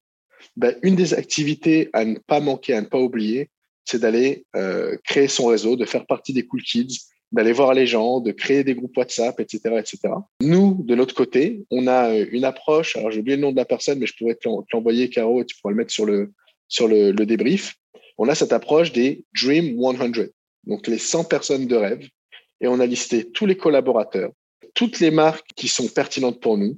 ben, 0.55 0.75
une 0.81 0.95
des 0.95 1.13
activités 1.13 1.89
à 1.93 2.05
ne 2.05 2.17
pas 2.19 2.39
manquer, 2.39 2.73
à 2.73 2.81
ne 2.81 2.87
pas 2.87 2.99
oublier, 2.99 3.49
c'est 3.85 3.99
d'aller 3.99 4.45
euh, 4.55 4.97
créer 5.03 5.27
son 5.27 5.47
réseau, 5.47 5.75
de 5.75 5.85
faire 5.85 6.05
partie 6.05 6.33
des 6.33 6.45
cool 6.45 6.61
kids, 6.61 6.99
d'aller 7.31 7.53
voir 7.53 7.73
les 7.73 7.87
gens, 7.87 8.19
de 8.19 8.31
créer 8.31 8.63
des 8.63 8.75
groupes 8.75 8.95
WhatsApp, 8.97 9.39
etc., 9.39 9.59
etc. 9.77 10.13
Nous, 10.41 10.83
de 10.83 10.95
notre 10.95 11.15
côté, 11.15 11.63
on 11.71 11.87
a 11.87 12.11
euh, 12.11 12.25
une 12.31 12.45
approche. 12.45 12.95
Alors 12.95 13.11
j'ai 13.11 13.19
oublié 13.19 13.37
le 13.37 13.41
nom 13.41 13.51
de 13.51 13.57
la 13.57 13.65
personne, 13.65 13.99
mais 13.99 14.07
je 14.07 14.15
pourrais 14.17 14.35
te 14.35 14.47
l'envoyer, 14.73 15.09
Caro, 15.09 15.41
et 15.41 15.45
tu 15.45 15.55
pourras 15.61 15.71
le 15.71 15.77
mettre 15.77 15.91
sur 15.91 16.05
le 16.05 16.31
le 16.79 17.23
débrief. 17.25 17.75
On 18.17 18.27
a 18.27 18.35
cette 18.35 18.53
approche 18.53 18.91
des 18.91 19.23
Dream 19.39 19.79
100, 19.79 20.29
donc 20.65 20.87
les 20.87 20.97
100 20.97 21.25
personnes 21.25 21.67
de 21.67 21.75
rêve, 21.75 22.07
et 22.61 22.67
on 22.67 22.79
a 22.79 22.85
listé 22.85 23.29
tous 23.29 23.45
les 23.45 23.57
collaborateurs, 23.57 24.31
toutes 24.73 24.99
les 24.99 25.11
marques 25.11 25.47
qui 25.55 25.67
sont 25.67 25.87
pertinentes 25.87 26.39
pour 26.39 26.57
nous, 26.57 26.77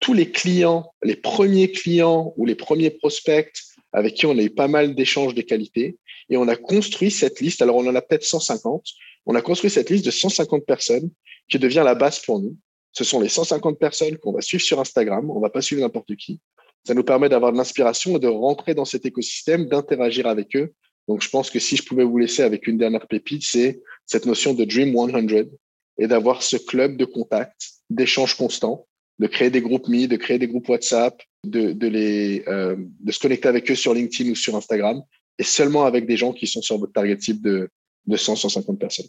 tous 0.00 0.14
les 0.14 0.30
clients, 0.30 0.92
les 1.02 1.16
premiers 1.16 1.70
clients 1.70 2.32
ou 2.36 2.46
les 2.46 2.54
premiers 2.54 2.90
prospects 2.90 3.52
avec 3.92 4.14
qui 4.14 4.26
on 4.26 4.38
a 4.38 4.42
eu 4.42 4.50
pas 4.50 4.68
mal 4.68 4.94
d'échanges 4.94 5.34
de 5.34 5.42
qualité. 5.42 5.98
Et 6.30 6.36
on 6.36 6.48
a 6.48 6.56
construit 6.56 7.10
cette 7.10 7.40
liste. 7.40 7.60
Alors, 7.62 7.76
on 7.76 7.86
en 7.86 7.94
a 7.94 8.02
peut-être 8.02 8.24
150. 8.24 8.84
On 9.26 9.34
a 9.34 9.42
construit 9.42 9.70
cette 9.70 9.90
liste 9.90 10.06
de 10.06 10.10
150 10.10 10.64
personnes 10.64 11.10
qui 11.48 11.58
devient 11.58 11.82
la 11.84 11.94
base 11.94 12.20
pour 12.20 12.40
nous. 12.40 12.56
Ce 12.92 13.04
sont 13.04 13.20
les 13.20 13.28
150 13.28 13.78
personnes 13.78 14.16
qu'on 14.18 14.32
va 14.32 14.40
suivre 14.40 14.62
sur 14.62 14.80
Instagram. 14.80 15.30
On 15.30 15.40
va 15.40 15.50
pas 15.50 15.60
suivre 15.60 15.82
n'importe 15.82 16.14
qui. 16.16 16.40
Ça 16.84 16.94
nous 16.94 17.04
permet 17.04 17.28
d'avoir 17.28 17.52
de 17.52 17.58
l'inspiration 17.58 18.16
et 18.16 18.20
de 18.20 18.28
rentrer 18.28 18.74
dans 18.74 18.84
cet 18.84 19.04
écosystème, 19.04 19.66
d'interagir 19.66 20.26
avec 20.26 20.56
eux. 20.56 20.72
Donc, 21.08 21.22
je 21.22 21.28
pense 21.28 21.50
que 21.50 21.58
si 21.58 21.76
je 21.76 21.84
pouvais 21.84 22.04
vous 22.04 22.18
laisser 22.18 22.42
avec 22.42 22.66
une 22.66 22.78
dernière 22.78 23.06
pépite, 23.06 23.42
c'est 23.42 23.82
cette 24.06 24.26
notion 24.26 24.54
de 24.54 24.64
Dream 24.64 24.94
100 24.94 25.50
et 25.98 26.06
d'avoir 26.06 26.42
ce 26.42 26.56
club 26.56 26.96
de 26.96 27.04
contact, 27.04 27.60
d'échange 27.90 28.36
constant 28.36 28.86
de 29.20 29.26
créer 29.26 29.50
des 29.50 29.60
groupes 29.60 29.86
Mi, 29.86 30.08
de 30.08 30.16
créer 30.16 30.38
des 30.38 30.48
groupes 30.48 30.68
WhatsApp, 30.68 31.20
euh, 31.54 31.74
de 31.74 33.12
se 33.12 33.18
connecter 33.18 33.48
avec 33.48 33.70
eux 33.70 33.74
sur 33.74 33.92
LinkedIn 33.92 34.30
ou 34.30 34.34
sur 34.34 34.56
Instagram, 34.56 35.02
et 35.40 35.42
seulement 35.42 35.86
avec 35.86 36.06
des 36.06 36.18
gens 36.18 36.34
qui 36.34 36.46
sont 36.46 36.60
sur 36.60 36.76
votre 36.76 36.92
target 36.92 37.16
type 37.16 37.40
de, 37.42 37.70
de 38.06 38.16
100, 38.16 38.36
150 38.36 38.78
personnes. 38.78 39.08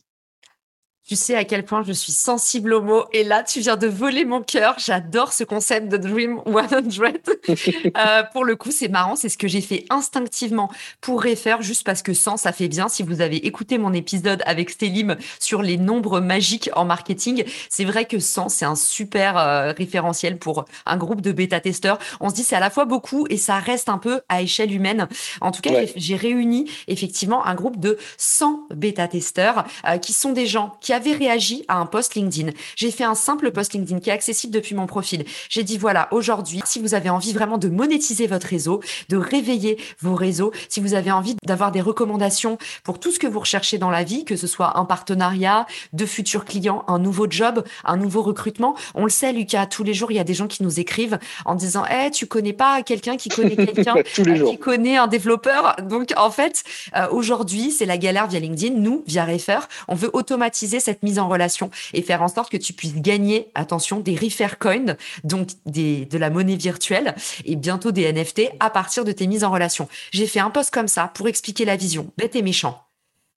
Tu 1.08 1.16
sais 1.16 1.36
à 1.36 1.44
quel 1.44 1.66
point 1.66 1.84
je 1.84 1.94
suis 1.94 2.12
sensible 2.12 2.74
aux 2.74 2.82
mots. 2.82 3.06
Et 3.12 3.24
là, 3.24 3.44
tu 3.44 3.60
viens 3.60 3.76
de 3.76 3.88
voler 3.88 4.24
mon 4.24 4.42
cœur. 4.42 4.76
J'adore 4.78 5.34
ce 5.34 5.44
concept 5.44 5.90
de 5.90 5.98
Dream 5.98 6.42
100. 6.46 7.02
euh, 7.98 8.24
pour 8.32 8.46
le 8.46 8.56
coup, 8.56 8.70
c'est 8.72 8.88
marrant. 8.88 9.16
C'est 9.16 9.28
ce 9.28 9.38
que 9.38 9.48
j'ai 9.48 9.62
fait 9.62 9.86
instinctivement 9.90 10.70
pour 11.02 11.24
refaire, 11.24 11.64
juste 11.64 11.84
parce 11.86 12.04
que 12.04 12.14
100, 12.14 12.38
ça 12.38 12.54
fait 12.54 12.68
bien. 12.68 12.88
Si 12.88 13.02
vous 13.02 13.22
avez 13.22 13.48
écouté 13.48 13.80
mon 13.80 13.94
épisode 13.94 14.44
avec 14.46 14.70
Stélim 14.70 15.18
sur 15.40 15.64
les 15.64 15.78
nombres 15.78 16.20
magiques 16.20 16.70
en 16.76 16.86
marketing, 16.86 17.46
c'est 17.70 17.86
vrai 17.86 18.06
que 18.06 18.20
100, 18.20 18.50
c'est 18.50 18.66
un 18.66 18.76
super 18.76 19.38
euh, 19.38 19.74
référentiel 19.76 20.38
pour 20.38 20.66
un 20.86 20.98
groupe 20.98 21.22
de 21.22 21.32
bêta-testeurs. 21.32 21.98
On 22.20 22.30
se 22.30 22.36
dit, 22.36 22.44
c'est 22.44 22.56
à 22.56 22.60
la 22.60 22.70
fois 22.70 22.86
beaucoup 22.86 23.26
et 23.30 23.38
ça 23.38 23.58
reste 23.58 23.90
un 23.90 23.98
peu 23.98 24.22
à 24.30 24.44
échelle 24.44 24.72
humaine. 24.72 25.08
En 25.42 25.52
tout 25.52 25.62
cas, 25.62 25.72
j'ai 25.96 26.16
réuni 26.16 26.70
effectivement 26.88 27.44
un 27.46 27.56
groupe 27.56 27.80
de 27.80 27.98
100 28.18 28.68
bêta-testeurs 28.76 29.66
euh, 29.88 29.98
qui 29.98 30.14
sont 30.14 30.32
des 30.32 30.46
gens 30.46 30.78
qui 30.80 30.91
avaient 30.94 31.14
réagi 31.14 31.64
à 31.68 31.78
un 31.78 31.86
post 31.86 32.16
LinkedIn. 32.16 32.52
J'ai 32.76 32.92
fait 32.92 33.04
un 33.04 33.16
simple 33.16 33.52
post 33.52 33.74
LinkedIn 33.74 34.00
qui 34.00 34.10
est 34.10 34.14
accessible 34.14 34.54
depuis 34.54 34.76
mon 34.76 34.88
profil. 34.88 35.26
J'ai 35.50 35.64
dit 35.64 35.78
voilà, 35.78 36.08
aujourd'hui, 36.12 36.62
si 36.66 36.80
vous 36.80 36.94
avez 36.94 37.10
envie 37.10 37.34
vraiment 37.34 37.58
de 37.58 37.70
monétiser 37.70 38.28
votre 38.28 38.48
réseau, 38.48 38.82
de 39.10 39.18
réveiller 39.18 39.78
vos 40.00 40.16
réseaux, 40.16 40.52
si 40.70 40.80
vous 40.80 40.94
avez 40.94 41.12
envie 41.12 41.36
d'avoir 41.46 41.72
des 41.72 41.82
recommandations 41.82 42.58
pour 42.84 43.00
tout 43.00 43.12
ce 43.12 43.20
que 43.20 43.28
vous 43.28 43.40
recherchez 43.40 43.78
dans 43.78 43.90
la 43.90 44.04
vie, 44.04 44.26
que 44.26 44.36
ce 44.36 44.48
soit 44.48 44.78
un 44.78 44.86
partenariat, 44.86 45.66
de 45.94 46.06
futurs 46.06 46.46
clients, 46.46 46.84
un 46.88 47.00
nouveau 47.00 47.28
job, 47.30 47.64
un 47.86 47.98
nouveau 47.98 48.22
recrutement. 48.22 48.76
On 48.96 49.04
le 49.04 49.10
sait, 49.10 49.34
Lucas, 49.34 49.66
tous 49.66 49.84
les 49.84 49.94
jours, 49.94 50.12
il 50.12 50.16
y 50.16 50.20
a 50.20 50.24
des 50.24 50.34
gens 50.34 50.48
qui 50.48 50.64
nous 50.64 50.80
écrivent 50.80 51.20
en 51.46 51.56
disant, 51.56 51.84
eh, 51.90 52.12
tu 52.12 52.26
connais 52.26 52.54
pas 52.54 52.84
quelqu'un 52.84 53.18
qui 53.18 53.30
connaît 53.30 53.56
quelqu'un 53.56 53.96
qui 54.04 54.58
connaît 54.58 54.98
un 54.98 55.08
développeur. 55.08 55.76
Donc, 55.82 56.14
en 56.18 56.32
fait, 56.32 56.64
euh, 56.96 57.08
aujourd'hui, 57.12 57.72
c'est 57.72 57.86
la 57.86 57.98
galère 57.98 58.28
via 58.28 58.40
LinkedIn. 58.40 58.76
Nous, 58.76 59.04
via 59.08 59.26
Refer, 59.26 59.60
on 59.88 59.96
veut 59.96 60.10
automatiser 60.14 60.80
cette 60.82 61.04
mise 61.04 61.20
en 61.20 61.30
relation 61.30 61.72
et 61.94 62.02
faire 62.02 62.22
en 62.22 62.28
sorte 62.28 62.52
que 62.52 62.58
tu 62.58 62.74
puisses 62.74 62.96
gagner, 62.96 63.48
attention, 63.56 64.02
des 64.02 64.16
refer 64.16 64.58
coins, 64.60 64.98
donc 65.24 65.50
de 65.66 66.18
la 66.18 66.30
monnaie 66.30 66.58
virtuelle 66.58 67.16
et 67.46 67.56
bientôt 67.56 67.92
des 67.92 68.12
NFT 68.12 68.52
à 68.60 68.70
partir 68.70 69.06
de 69.06 69.14
tes 69.14 69.28
mises 69.28 69.46
en 69.46 69.52
relation. 69.52 69.88
J'ai 70.12 70.28
fait 70.28 70.40
un 70.40 70.50
post 70.50 70.74
comme 70.74 70.90
ça 70.90 71.12
pour 71.14 71.30
expliquer 71.30 71.64
la 71.64 71.78
vision, 71.78 72.12
bête 72.18 72.36
et 72.36 72.42
méchant 72.42 72.84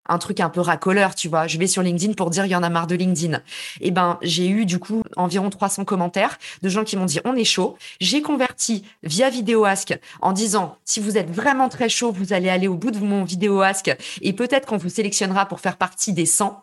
un 0.08 0.18
truc 0.18 0.40
un 0.40 0.50
peu 0.50 0.60
racoleur, 0.60 1.14
tu 1.14 1.28
vois. 1.28 1.46
Je 1.46 1.58
vais 1.58 1.66
sur 1.66 1.82
LinkedIn 1.82 2.14
pour 2.14 2.30
dire 2.30 2.44
il 2.44 2.50
y 2.50 2.56
en 2.56 2.62
a 2.62 2.68
marre 2.68 2.86
de 2.86 2.94
LinkedIn. 2.94 3.40
Eh 3.80 3.90
ben, 3.90 4.18
j'ai 4.22 4.48
eu 4.48 4.66
du 4.66 4.78
coup 4.78 5.02
environ 5.16 5.50
300 5.50 5.84
commentaires 5.84 6.38
de 6.62 6.68
gens 6.68 6.84
qui 6.84 6.96
m'ont 6.96 7.06
dit 7.06 7.20
on 7.24 7.34
est 7.34 7.44
chaud. 7.44 7.76
J'ai 8.00 8.22
converti 8.22 8.84
via 9.02 9.30
vidéo 9.30 9.64
ask 9.64 9.98
en 10.20 10.32
disant 10.32 10.76
si 10.84 11.00
vous 11.00 11.16
êtes 11.16 11.30
vraiment 11.30 11.68
très 11.68 11.88
chaud, 11.88 12.12
vous 12.12 12.32
allez 12.32 12.48
aller 12.48 12.68
au 12.68 12.74
bout 12.74 12.90
de 12.90 12.98
mon 12.98 13.24
vidéo 13.24 13.62
ask 13.62 13.94
et 14.20 14.32
peut-être 14.32 14.66
qu'on 14.66 14.76
vous 14.76 14.90
sélectionnera 14.90 15.46
pour 15.46 15.60
faire 15.60 15.76
partie 15.76 16.12
des 16.12 16.26
100. 16.26 16.60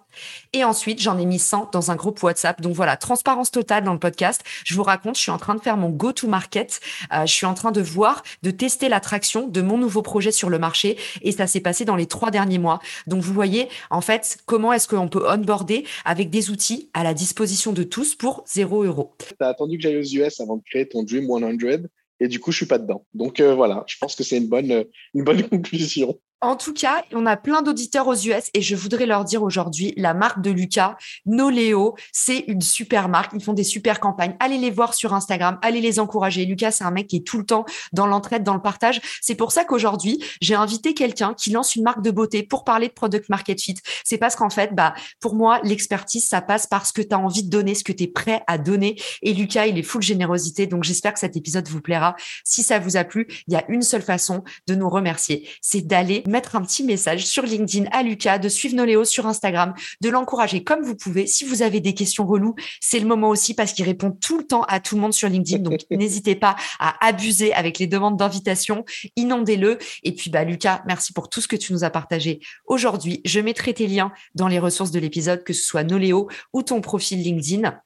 Et 0.53 0.63
ensuite, 0.63 1.01
j'en 1.01 1.17
ai 1.17 1.25
mis 1.25 1.39
100 1.39 1.69
dans 1.71 1.91
un 1.91 1.95
groupe 1.95 2.21
WhatsApp. 2.23 2.61
Donc 2.61 2.73
voilà, 2.73 2.97
transparence 2.97 3.51
totale 3.51 3.83
dans 3.83 3.93
le 3.93 3.99
podcast. 3.99 4.41
Je 4.63 4.75
vous 4.75 4.83
raconte, 4.83 5.15
je 5.15 5.21
suis 5.21 5.31
en 5.31 5.37
train 5.37 5.55
de 5.55 5.61
faire 5.61 5.77
mon 5.77 5.89
go-to-market. 5.89 6.79
Euh, 7.13 7.25
je 7.25 7.33
suis 7.33 7.45
en 7.45 7.53
train 7.53 7.71
de 7.71 7.81
voir, 7.81 8.23
de 8.43 8.51
tester 8.51 8.89
l'attraction 8.89 9.47
de 9.47 9.61
mon 9.61 9.77
nouveau 9.77 10.01
projet 10.01 10.31
sur 10.31 10.49
le 10.49 10.59
marché. 10.59 10.97
Et 11.21 11.31
ça 11.31 11.47
s'est 11.47 11.61
passé 11.61 11.85
dans 11.85 11.95
les 11.95 12.05
trois 12.05 12.31
derniers 12.31 12.59
mois. 12.59 12.79
Donc 13.07 13.21
vous 13.21 13.33
voyez, 13.33 13.69
en 13.89 14.01
fait, 14.01 14.39
comment 14.45 14.73
est-ce 14.73 14.87
qu'on 14.87 15.07
peut 15.07 15.29
onboarder 15.29 15.85
avec 16.05 16.29
des 16.29 16.49
outils 16.49 16.89
à 16.93 17.03
la 17.03 17.13
disposition 17.13 17.71
de 17.73 17.83
tous 17.83 18.15
pour 18.15 18.43
0 18.47 18.83
euros. 18.83 19.13
Tu 19.19 19.35
as 19.39 19.47
attendu 19.47 19.77
que 19.77 19.83
j'aille 19.83 19.97
aux 19.97 20.25
US 20.25 20.39
avant 20.39 20.57
de 20.57 20.63
créer 20.63 20.87
ton 20.87 21.03
Dream 21.03 21.27
100 21.27 21.87
et 22.19 22.27
du 22.27 22.39
coup, 22.39 22.51
je 22.51 22.57
suis 22.57 22.65
pas 22.67 22.77
dedans. 22.77 23.05
Donc 23.13 23.39
euh, 23.39 23.55
voilà, 23.55 23.83
je 23.87 23.97
pense 23.99 24.15
que 24.15 24.23
c'est 24.23 24.37
une 24.37 24.47
bonne, 24.47 24.85
une 25.13 25.23
bonne 25.23 25.41
conclusion. 25.49 26.19
En 26.43 26.55
tout 26.55 26.73
cas, 26.73 27.03
on 27.13 27.27
a 27.27 27.37
plein 27.37 27.61
d'auditeurs 27.61 28.07
aux 28.07 28.15
US 28.15 28.49
et 28.55 28.63
je 28.63 28.75
voudrais 28.75 29.05
leur 29.05 29.25
dire 29.25 29.43
aujourd'hui, 29.43 29.93
la 29.95 30.15
marque 30.15 30.41
de 30.41 30.49
Lucas, 30.49 30.97
Noléo, 31.27 31.95
c'est 32.11 32.45
une 32.47 32.61
super 32.61 33.09
marque. 33.09 33.33
Ils 33.35 33.43
font 33.43 33.53
des 33.53 33.63
super 33.63 33.99
campagnes. 33.99 34.35
Allez 34.39 34.57
les 34.57 34.71
voir 34.71 34.95
sur 34.95 35.13
Instagram, 35.13 35.59
allez 35.61 35.81
les 35.81 35.99
encourager. 35.99 36.47
Lucas, 36.47 36.71
c'est 36.71 36.83
un 36.83 36.89
mec 36.89 37.05
qui 37.05 37.17
est 37.17 37.27
tout 37.27 37.37
le 37.37 37.45
temps 37.45 37.63
dans 37.93 38.07
l'entraide, 38.07 38.41
dans 38.41 38.55
le 38.55 38.61
partage. 38.61 39.01
C'est 39.21 39.35
pour 39.35 39.51
ça 39.51 39.65
qu'aujourd'hui, 39.65 40.23
j'ai 40.41 40.55
invité 40.55 40.95
quelqu'un 40.95 41.35
qui 41.35 41.51
lance 41.51 41.75
une 41.75 41.83
marque 41.83 42.01
de 42.01 42.09
beauté 42.09 42.41
pour 42.41 42.63
parler 42.63 42.87
de 42.87 42.93
product 42.93 43.29
market 43.29 43.61
fit. 43.61 43.75
C'est 44.03 44.17
parce 44.17 44.35
qu'en 44.35 44.49
fait, 44.49 44.73
bah, 44.73 44.95
pour 45.19 45.35
moi, 45.35 45.59
l'expertise, 45.63 46.27
ça 46.27 46.41
passe 46.41 46.65
par 46.65 46.87
ce 46.87 46.93
que 46.93 47.03
tu 47.03 47.13
as 47.13 47.19
envie 47.19 47.43
de 47.43 47.51
donner, 47.51 47.75
ce 47.75 47.83
que 47.83 47.91
tu 47.91 48.05
es 48.05 48.07
prêt 48.07 48.41
à 48.47 48.57
donner. 48.57 48.99
Et 49.21 49.35
Lucas, 49.35 49.67
il 49.67 49.77
est 49.77 49.83
full 49.83 50.01
générosité. 50.01 50.65
Donc, 50.65 50.85
j'espère 50.85 51.13
que 51.13 51.19
cet 51.19 51.37
épisode 51.37 51.67
vous 51.67 51.81
plaira. 51.81 52.15
Si 52.43 52.63
ça 52.63 52.79
vous 52.79 52.97
a 52.97 53.03
plu, 53.03 53.27
il 53.47 53.53
y 53.53 53.57
a 53.57 53.63
une 53.69 53.83
seule 53.83 54.01
façon 54.01 54.43
de 54.65 54.73
nous 54.73 54.89
remercier. 54.89 55.47
C'est 55.61 55.81
d'aller 55.81 56.23
mettre 56.31 56.55
un 56.55 56.61
petit 56.61 56.83
message 56.83 57.25
sur 57.25 57.43
LinkedIn 57.43 57.87
à 57.91 58.03
Lucas, 58.03 58.39
de 58.39 58.49
suivre 58.49 58.75
Noléo 58.75 59.05
sur 59.05 59.27
Instagram, 59.27 59.73
de 60.01 60.09
l'encourager 60.09 60.63
comme 60.63 60.81
vous 60.81 60.95
pouvez. 60.95 61.27
Si 61.27 61.43
vous 61.43 61.61
avez 61.61 61.79
des 61.79 61.93
questions 61.93 62.25
reloues, 62.25 62.55
c'est 62.79 62.99
le 62.99 63.05
moment 63.05 63.29
aussi 63.29 63.53
parce 63.53 63.73
qu'il 63.73 63.85
répond 63.85 64.11
tout 64.11 64.37
le 64.37 64.45
temps 64.45 64.63
à 64.63 64.79
tout 64.79 64.95
le 64.95 65.01
monde 65.01 65.13
sur 65.13 65.29
LinkedIn. 65.29 65.61
Donc, 65.61 65.81
n'hésitez 65.91 66.35
pas 66.35 66.55
à 66.79 67.05
abuser 67.05 67.53
avec 67.53 67.77
les 67.77 67.87
demandes 67.87 68.17
d'invitation. 68.17 68.85
Inondez-le. 69.15 69.77
Et 70.03 70.13
puis, 70.13 70.29
bah, 70.29 70.43
Lucas, 70.43 70.81
merci 70.87 71.13
pour 71.13 71.29
tout 71.29 71.41
ce 71.41 71.47
que 71.47 71.55
tu 71.55 71.73
nous 71.73 71.83
as 71.83 71.89
partagé 71.89 72.39
aujourd'hui. 72.65 73.21
Je 73.25 73.39
mettrai 73.39 73.73
tes 73.73 73.87
liens 73.87 74.11
dans 74.35 74.47
les 74.47 74.59
ressources 74.59 74.91
de 74.91 74.99
l'épisode, 74.99 75.43
que 75.43 75.53
ce 75.53 75.63
soit 75.63 75.83
Noléo 75.83 76.29
ou 76.53 76.63
ton 76.63 76.81
profil 76.81 77.21
LinkedIn. 77.21 77.79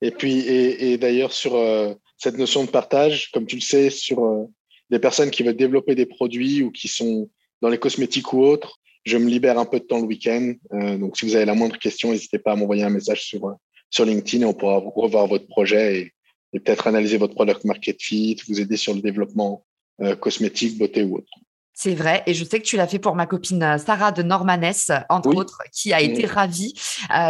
Et 0.00 0.10
puis, 0.10 0.40
et, 0.40 0.98
d'ailleurs, 0.98 1.32
sur 1.32 1.54
euh, 1.54 1.94
cette 2.18 2.36
notion 2.36 2.64
de 2.64 2.70
partage, 2.70 3.30
comme 3.30 3.46
tu 3.46 3.56
le 3.56 3.62
sais, 3.62 3.88
sur 3.88 4.24
euh, 4.24 4.46
des 4.90 4.98
personnes 4.98 5.30
qui 5.30 5.44
veulent 5.44 5.56
développer 5.56 5.94
des 5.94 6.06
produits 6.06 6.62
ou 6.62 6.72
qui 6.72 6.88
sont 6.88 7.30
dans 7.62 7.68
les 7.68 7.78
cosmétiques 7.78 8.32
ou 8.32 8.42
autres, 8.42 8.80
je 9.04 9.16
me 9.16 9.28
libère 9.28 9.58
un 9.58 9.64
peu 9.64 9.80
de 9.80 9.84
temps 9.84 9.98
le 9.98 10.04
week-end. 10.04 10.52
Euh, 10.72 10.98
donc, 10.98 11.16
si 11.16 11.24
vous 11.24 11.36
avez 11.36 11.44
la 11.44 11.54
moindre 11.54 11.78
question, 11.78 12.10
n'hésitez 12.10 12.38
pas 12.38 12.52
à 12.52 12.56
m'envoyer 12.56 12.82
un 12.82 12.90
message 12.90 13.22
sur, 13.22 13.46
euh, 13.46 13.52
sur 13.88 14.04
LinkedIn 14.04 14.42
et 14.42 14.46
on 14.46 14.52
pourra 14.52 14.78
revoir 14.78 15.26
votre 15.26 15.46
projet 15.46 15.98
et, 15.98 16.12
peut-être 16.54 16.86
analyser 16.86 17.16
votre 17.16 17.34
product 17.34 17.64
market 17.64 17.96
fit, 17.98 18.36
vous 18.46 18.60
aider 18.60 18.76
sur 18.76 18.92
le 18.92 19.00
développement 19.00 19.64
euh, 20.02 20.14
cosmétique, 20.14 20.76
beauté 20.76 21.02
ou 21.02 21.16
autre. 21.16 21.32
C'est 21.72 21.94
vrai, 21.94 22.22
et 22.26 22.34
je 22.34 22.44
sais 22.44 22.60
que 22.60 22.66
tu 22.66 22.76
l'as 22.76 22.86
fait 22.86 22.98
pour 22.98 23.14
ma 23.14 23.24
copine 23.24 23.78
Sarah 23.78 24.12
de 24.12 24.22
Normanès, 24.22 24.90
entre 25.08 25.34
autres, 25.34 25.62
qui 25.72 25.94
a 25.94 26.02
été 26.02 26.26
ravie. 26.26 26.74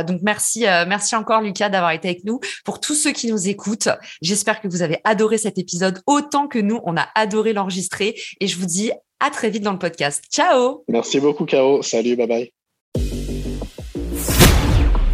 donc 0.08 0.20
merci, 0.22 0.62
merci 0.62 1.14
encore 1.14 1.40
Lucas 1.40 1.68
d'avoir 1.68 1.92
été 1.92 2.08
avec 2.08 2.24
nous. 2.24 2.40
Pour 2.64 2.80
tous 2.80 2.96
ceux 2.96 3.12
qui 3.12 3.28
nous 3.28 3.48
écoutent, 3.48 3.88
j'espère 4.20 4.60
que 4.60 4.66
vous 4.66 4.82
avez 4.82 4.98
adoré 5.04 5.38
cet 5.38 5.58
épisode 5.58 6.02
autant 6.08 6.48
que 6.48 6.58
nous, 6.58 6.80
on 6.82 6.96
a 6.96 7.08
adoré 7.14 7.52
l'enregistrer. 7.52 8.20
Et 8.40 8.48
je 8.48 8.58
vous 8.58 8.66
dis 8.66 8.90
à 9.22 9.30
très 9.30 9.50
vite 9.50 9.62
dans 9.62 9.72
le 9.72 9.78
podcast. 9.78 10.24
Ciao 10.30 10.84
Merci 10.88 11.20
beaucoup, 11.20 11.44
Caro. 11.44 11.82
Salut, 11.82 12.16
bye 12.16 12.26
bye. 12.26 12.52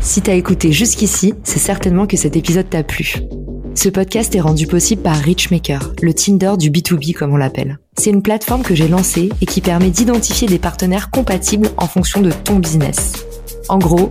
Si 0.00 0.22
t'as 0.22 0.34
écouté 0.34 0.72
jusqu'ici, 0.72 1.34
c'est 1.44 1.59
certainement 1.59 2.06
que 2.06 2.16
cet 2.16 2.34
épisode 2.34 2.70
t'a 2.70 2.82
plu. 2.82 3.16
Ce 3.74 3.90
podcast 3.90 4.34
est 4.34 4.40
rendu 4.40 4.66
possible 4.66 5.02
par 5.02 5.16
Richmaker, 5.16 5.92
le 6.00 6.14
Tinder 6.14 6.54
du 6.59 6.70
B2B 6.70 7.12
comme 7.12 7.34
on 7.34 7.36
l'appelle. 7.36 7.78
C'est 7.98 8.11
une 8.11 8.22
plateforme 8.22 8.62
que 8.62 8.74
j'ai 8.74 8.88
lancée 8.88 9.28
et 9.42 9.46
qui 9.46 9.61
permet 9.61 9.90
d'identifier 9.90 10.48
des 10.48 10.59
partenaires 10.59 11.11
compatibles 11.11 11.68
en 11.76 11.86
fonction 11.86 12.22
de 12.22 12.30
ton 12.30 12.56
business. 12.56 13.26
En 13.68 13.78
gros, 13.78 14.11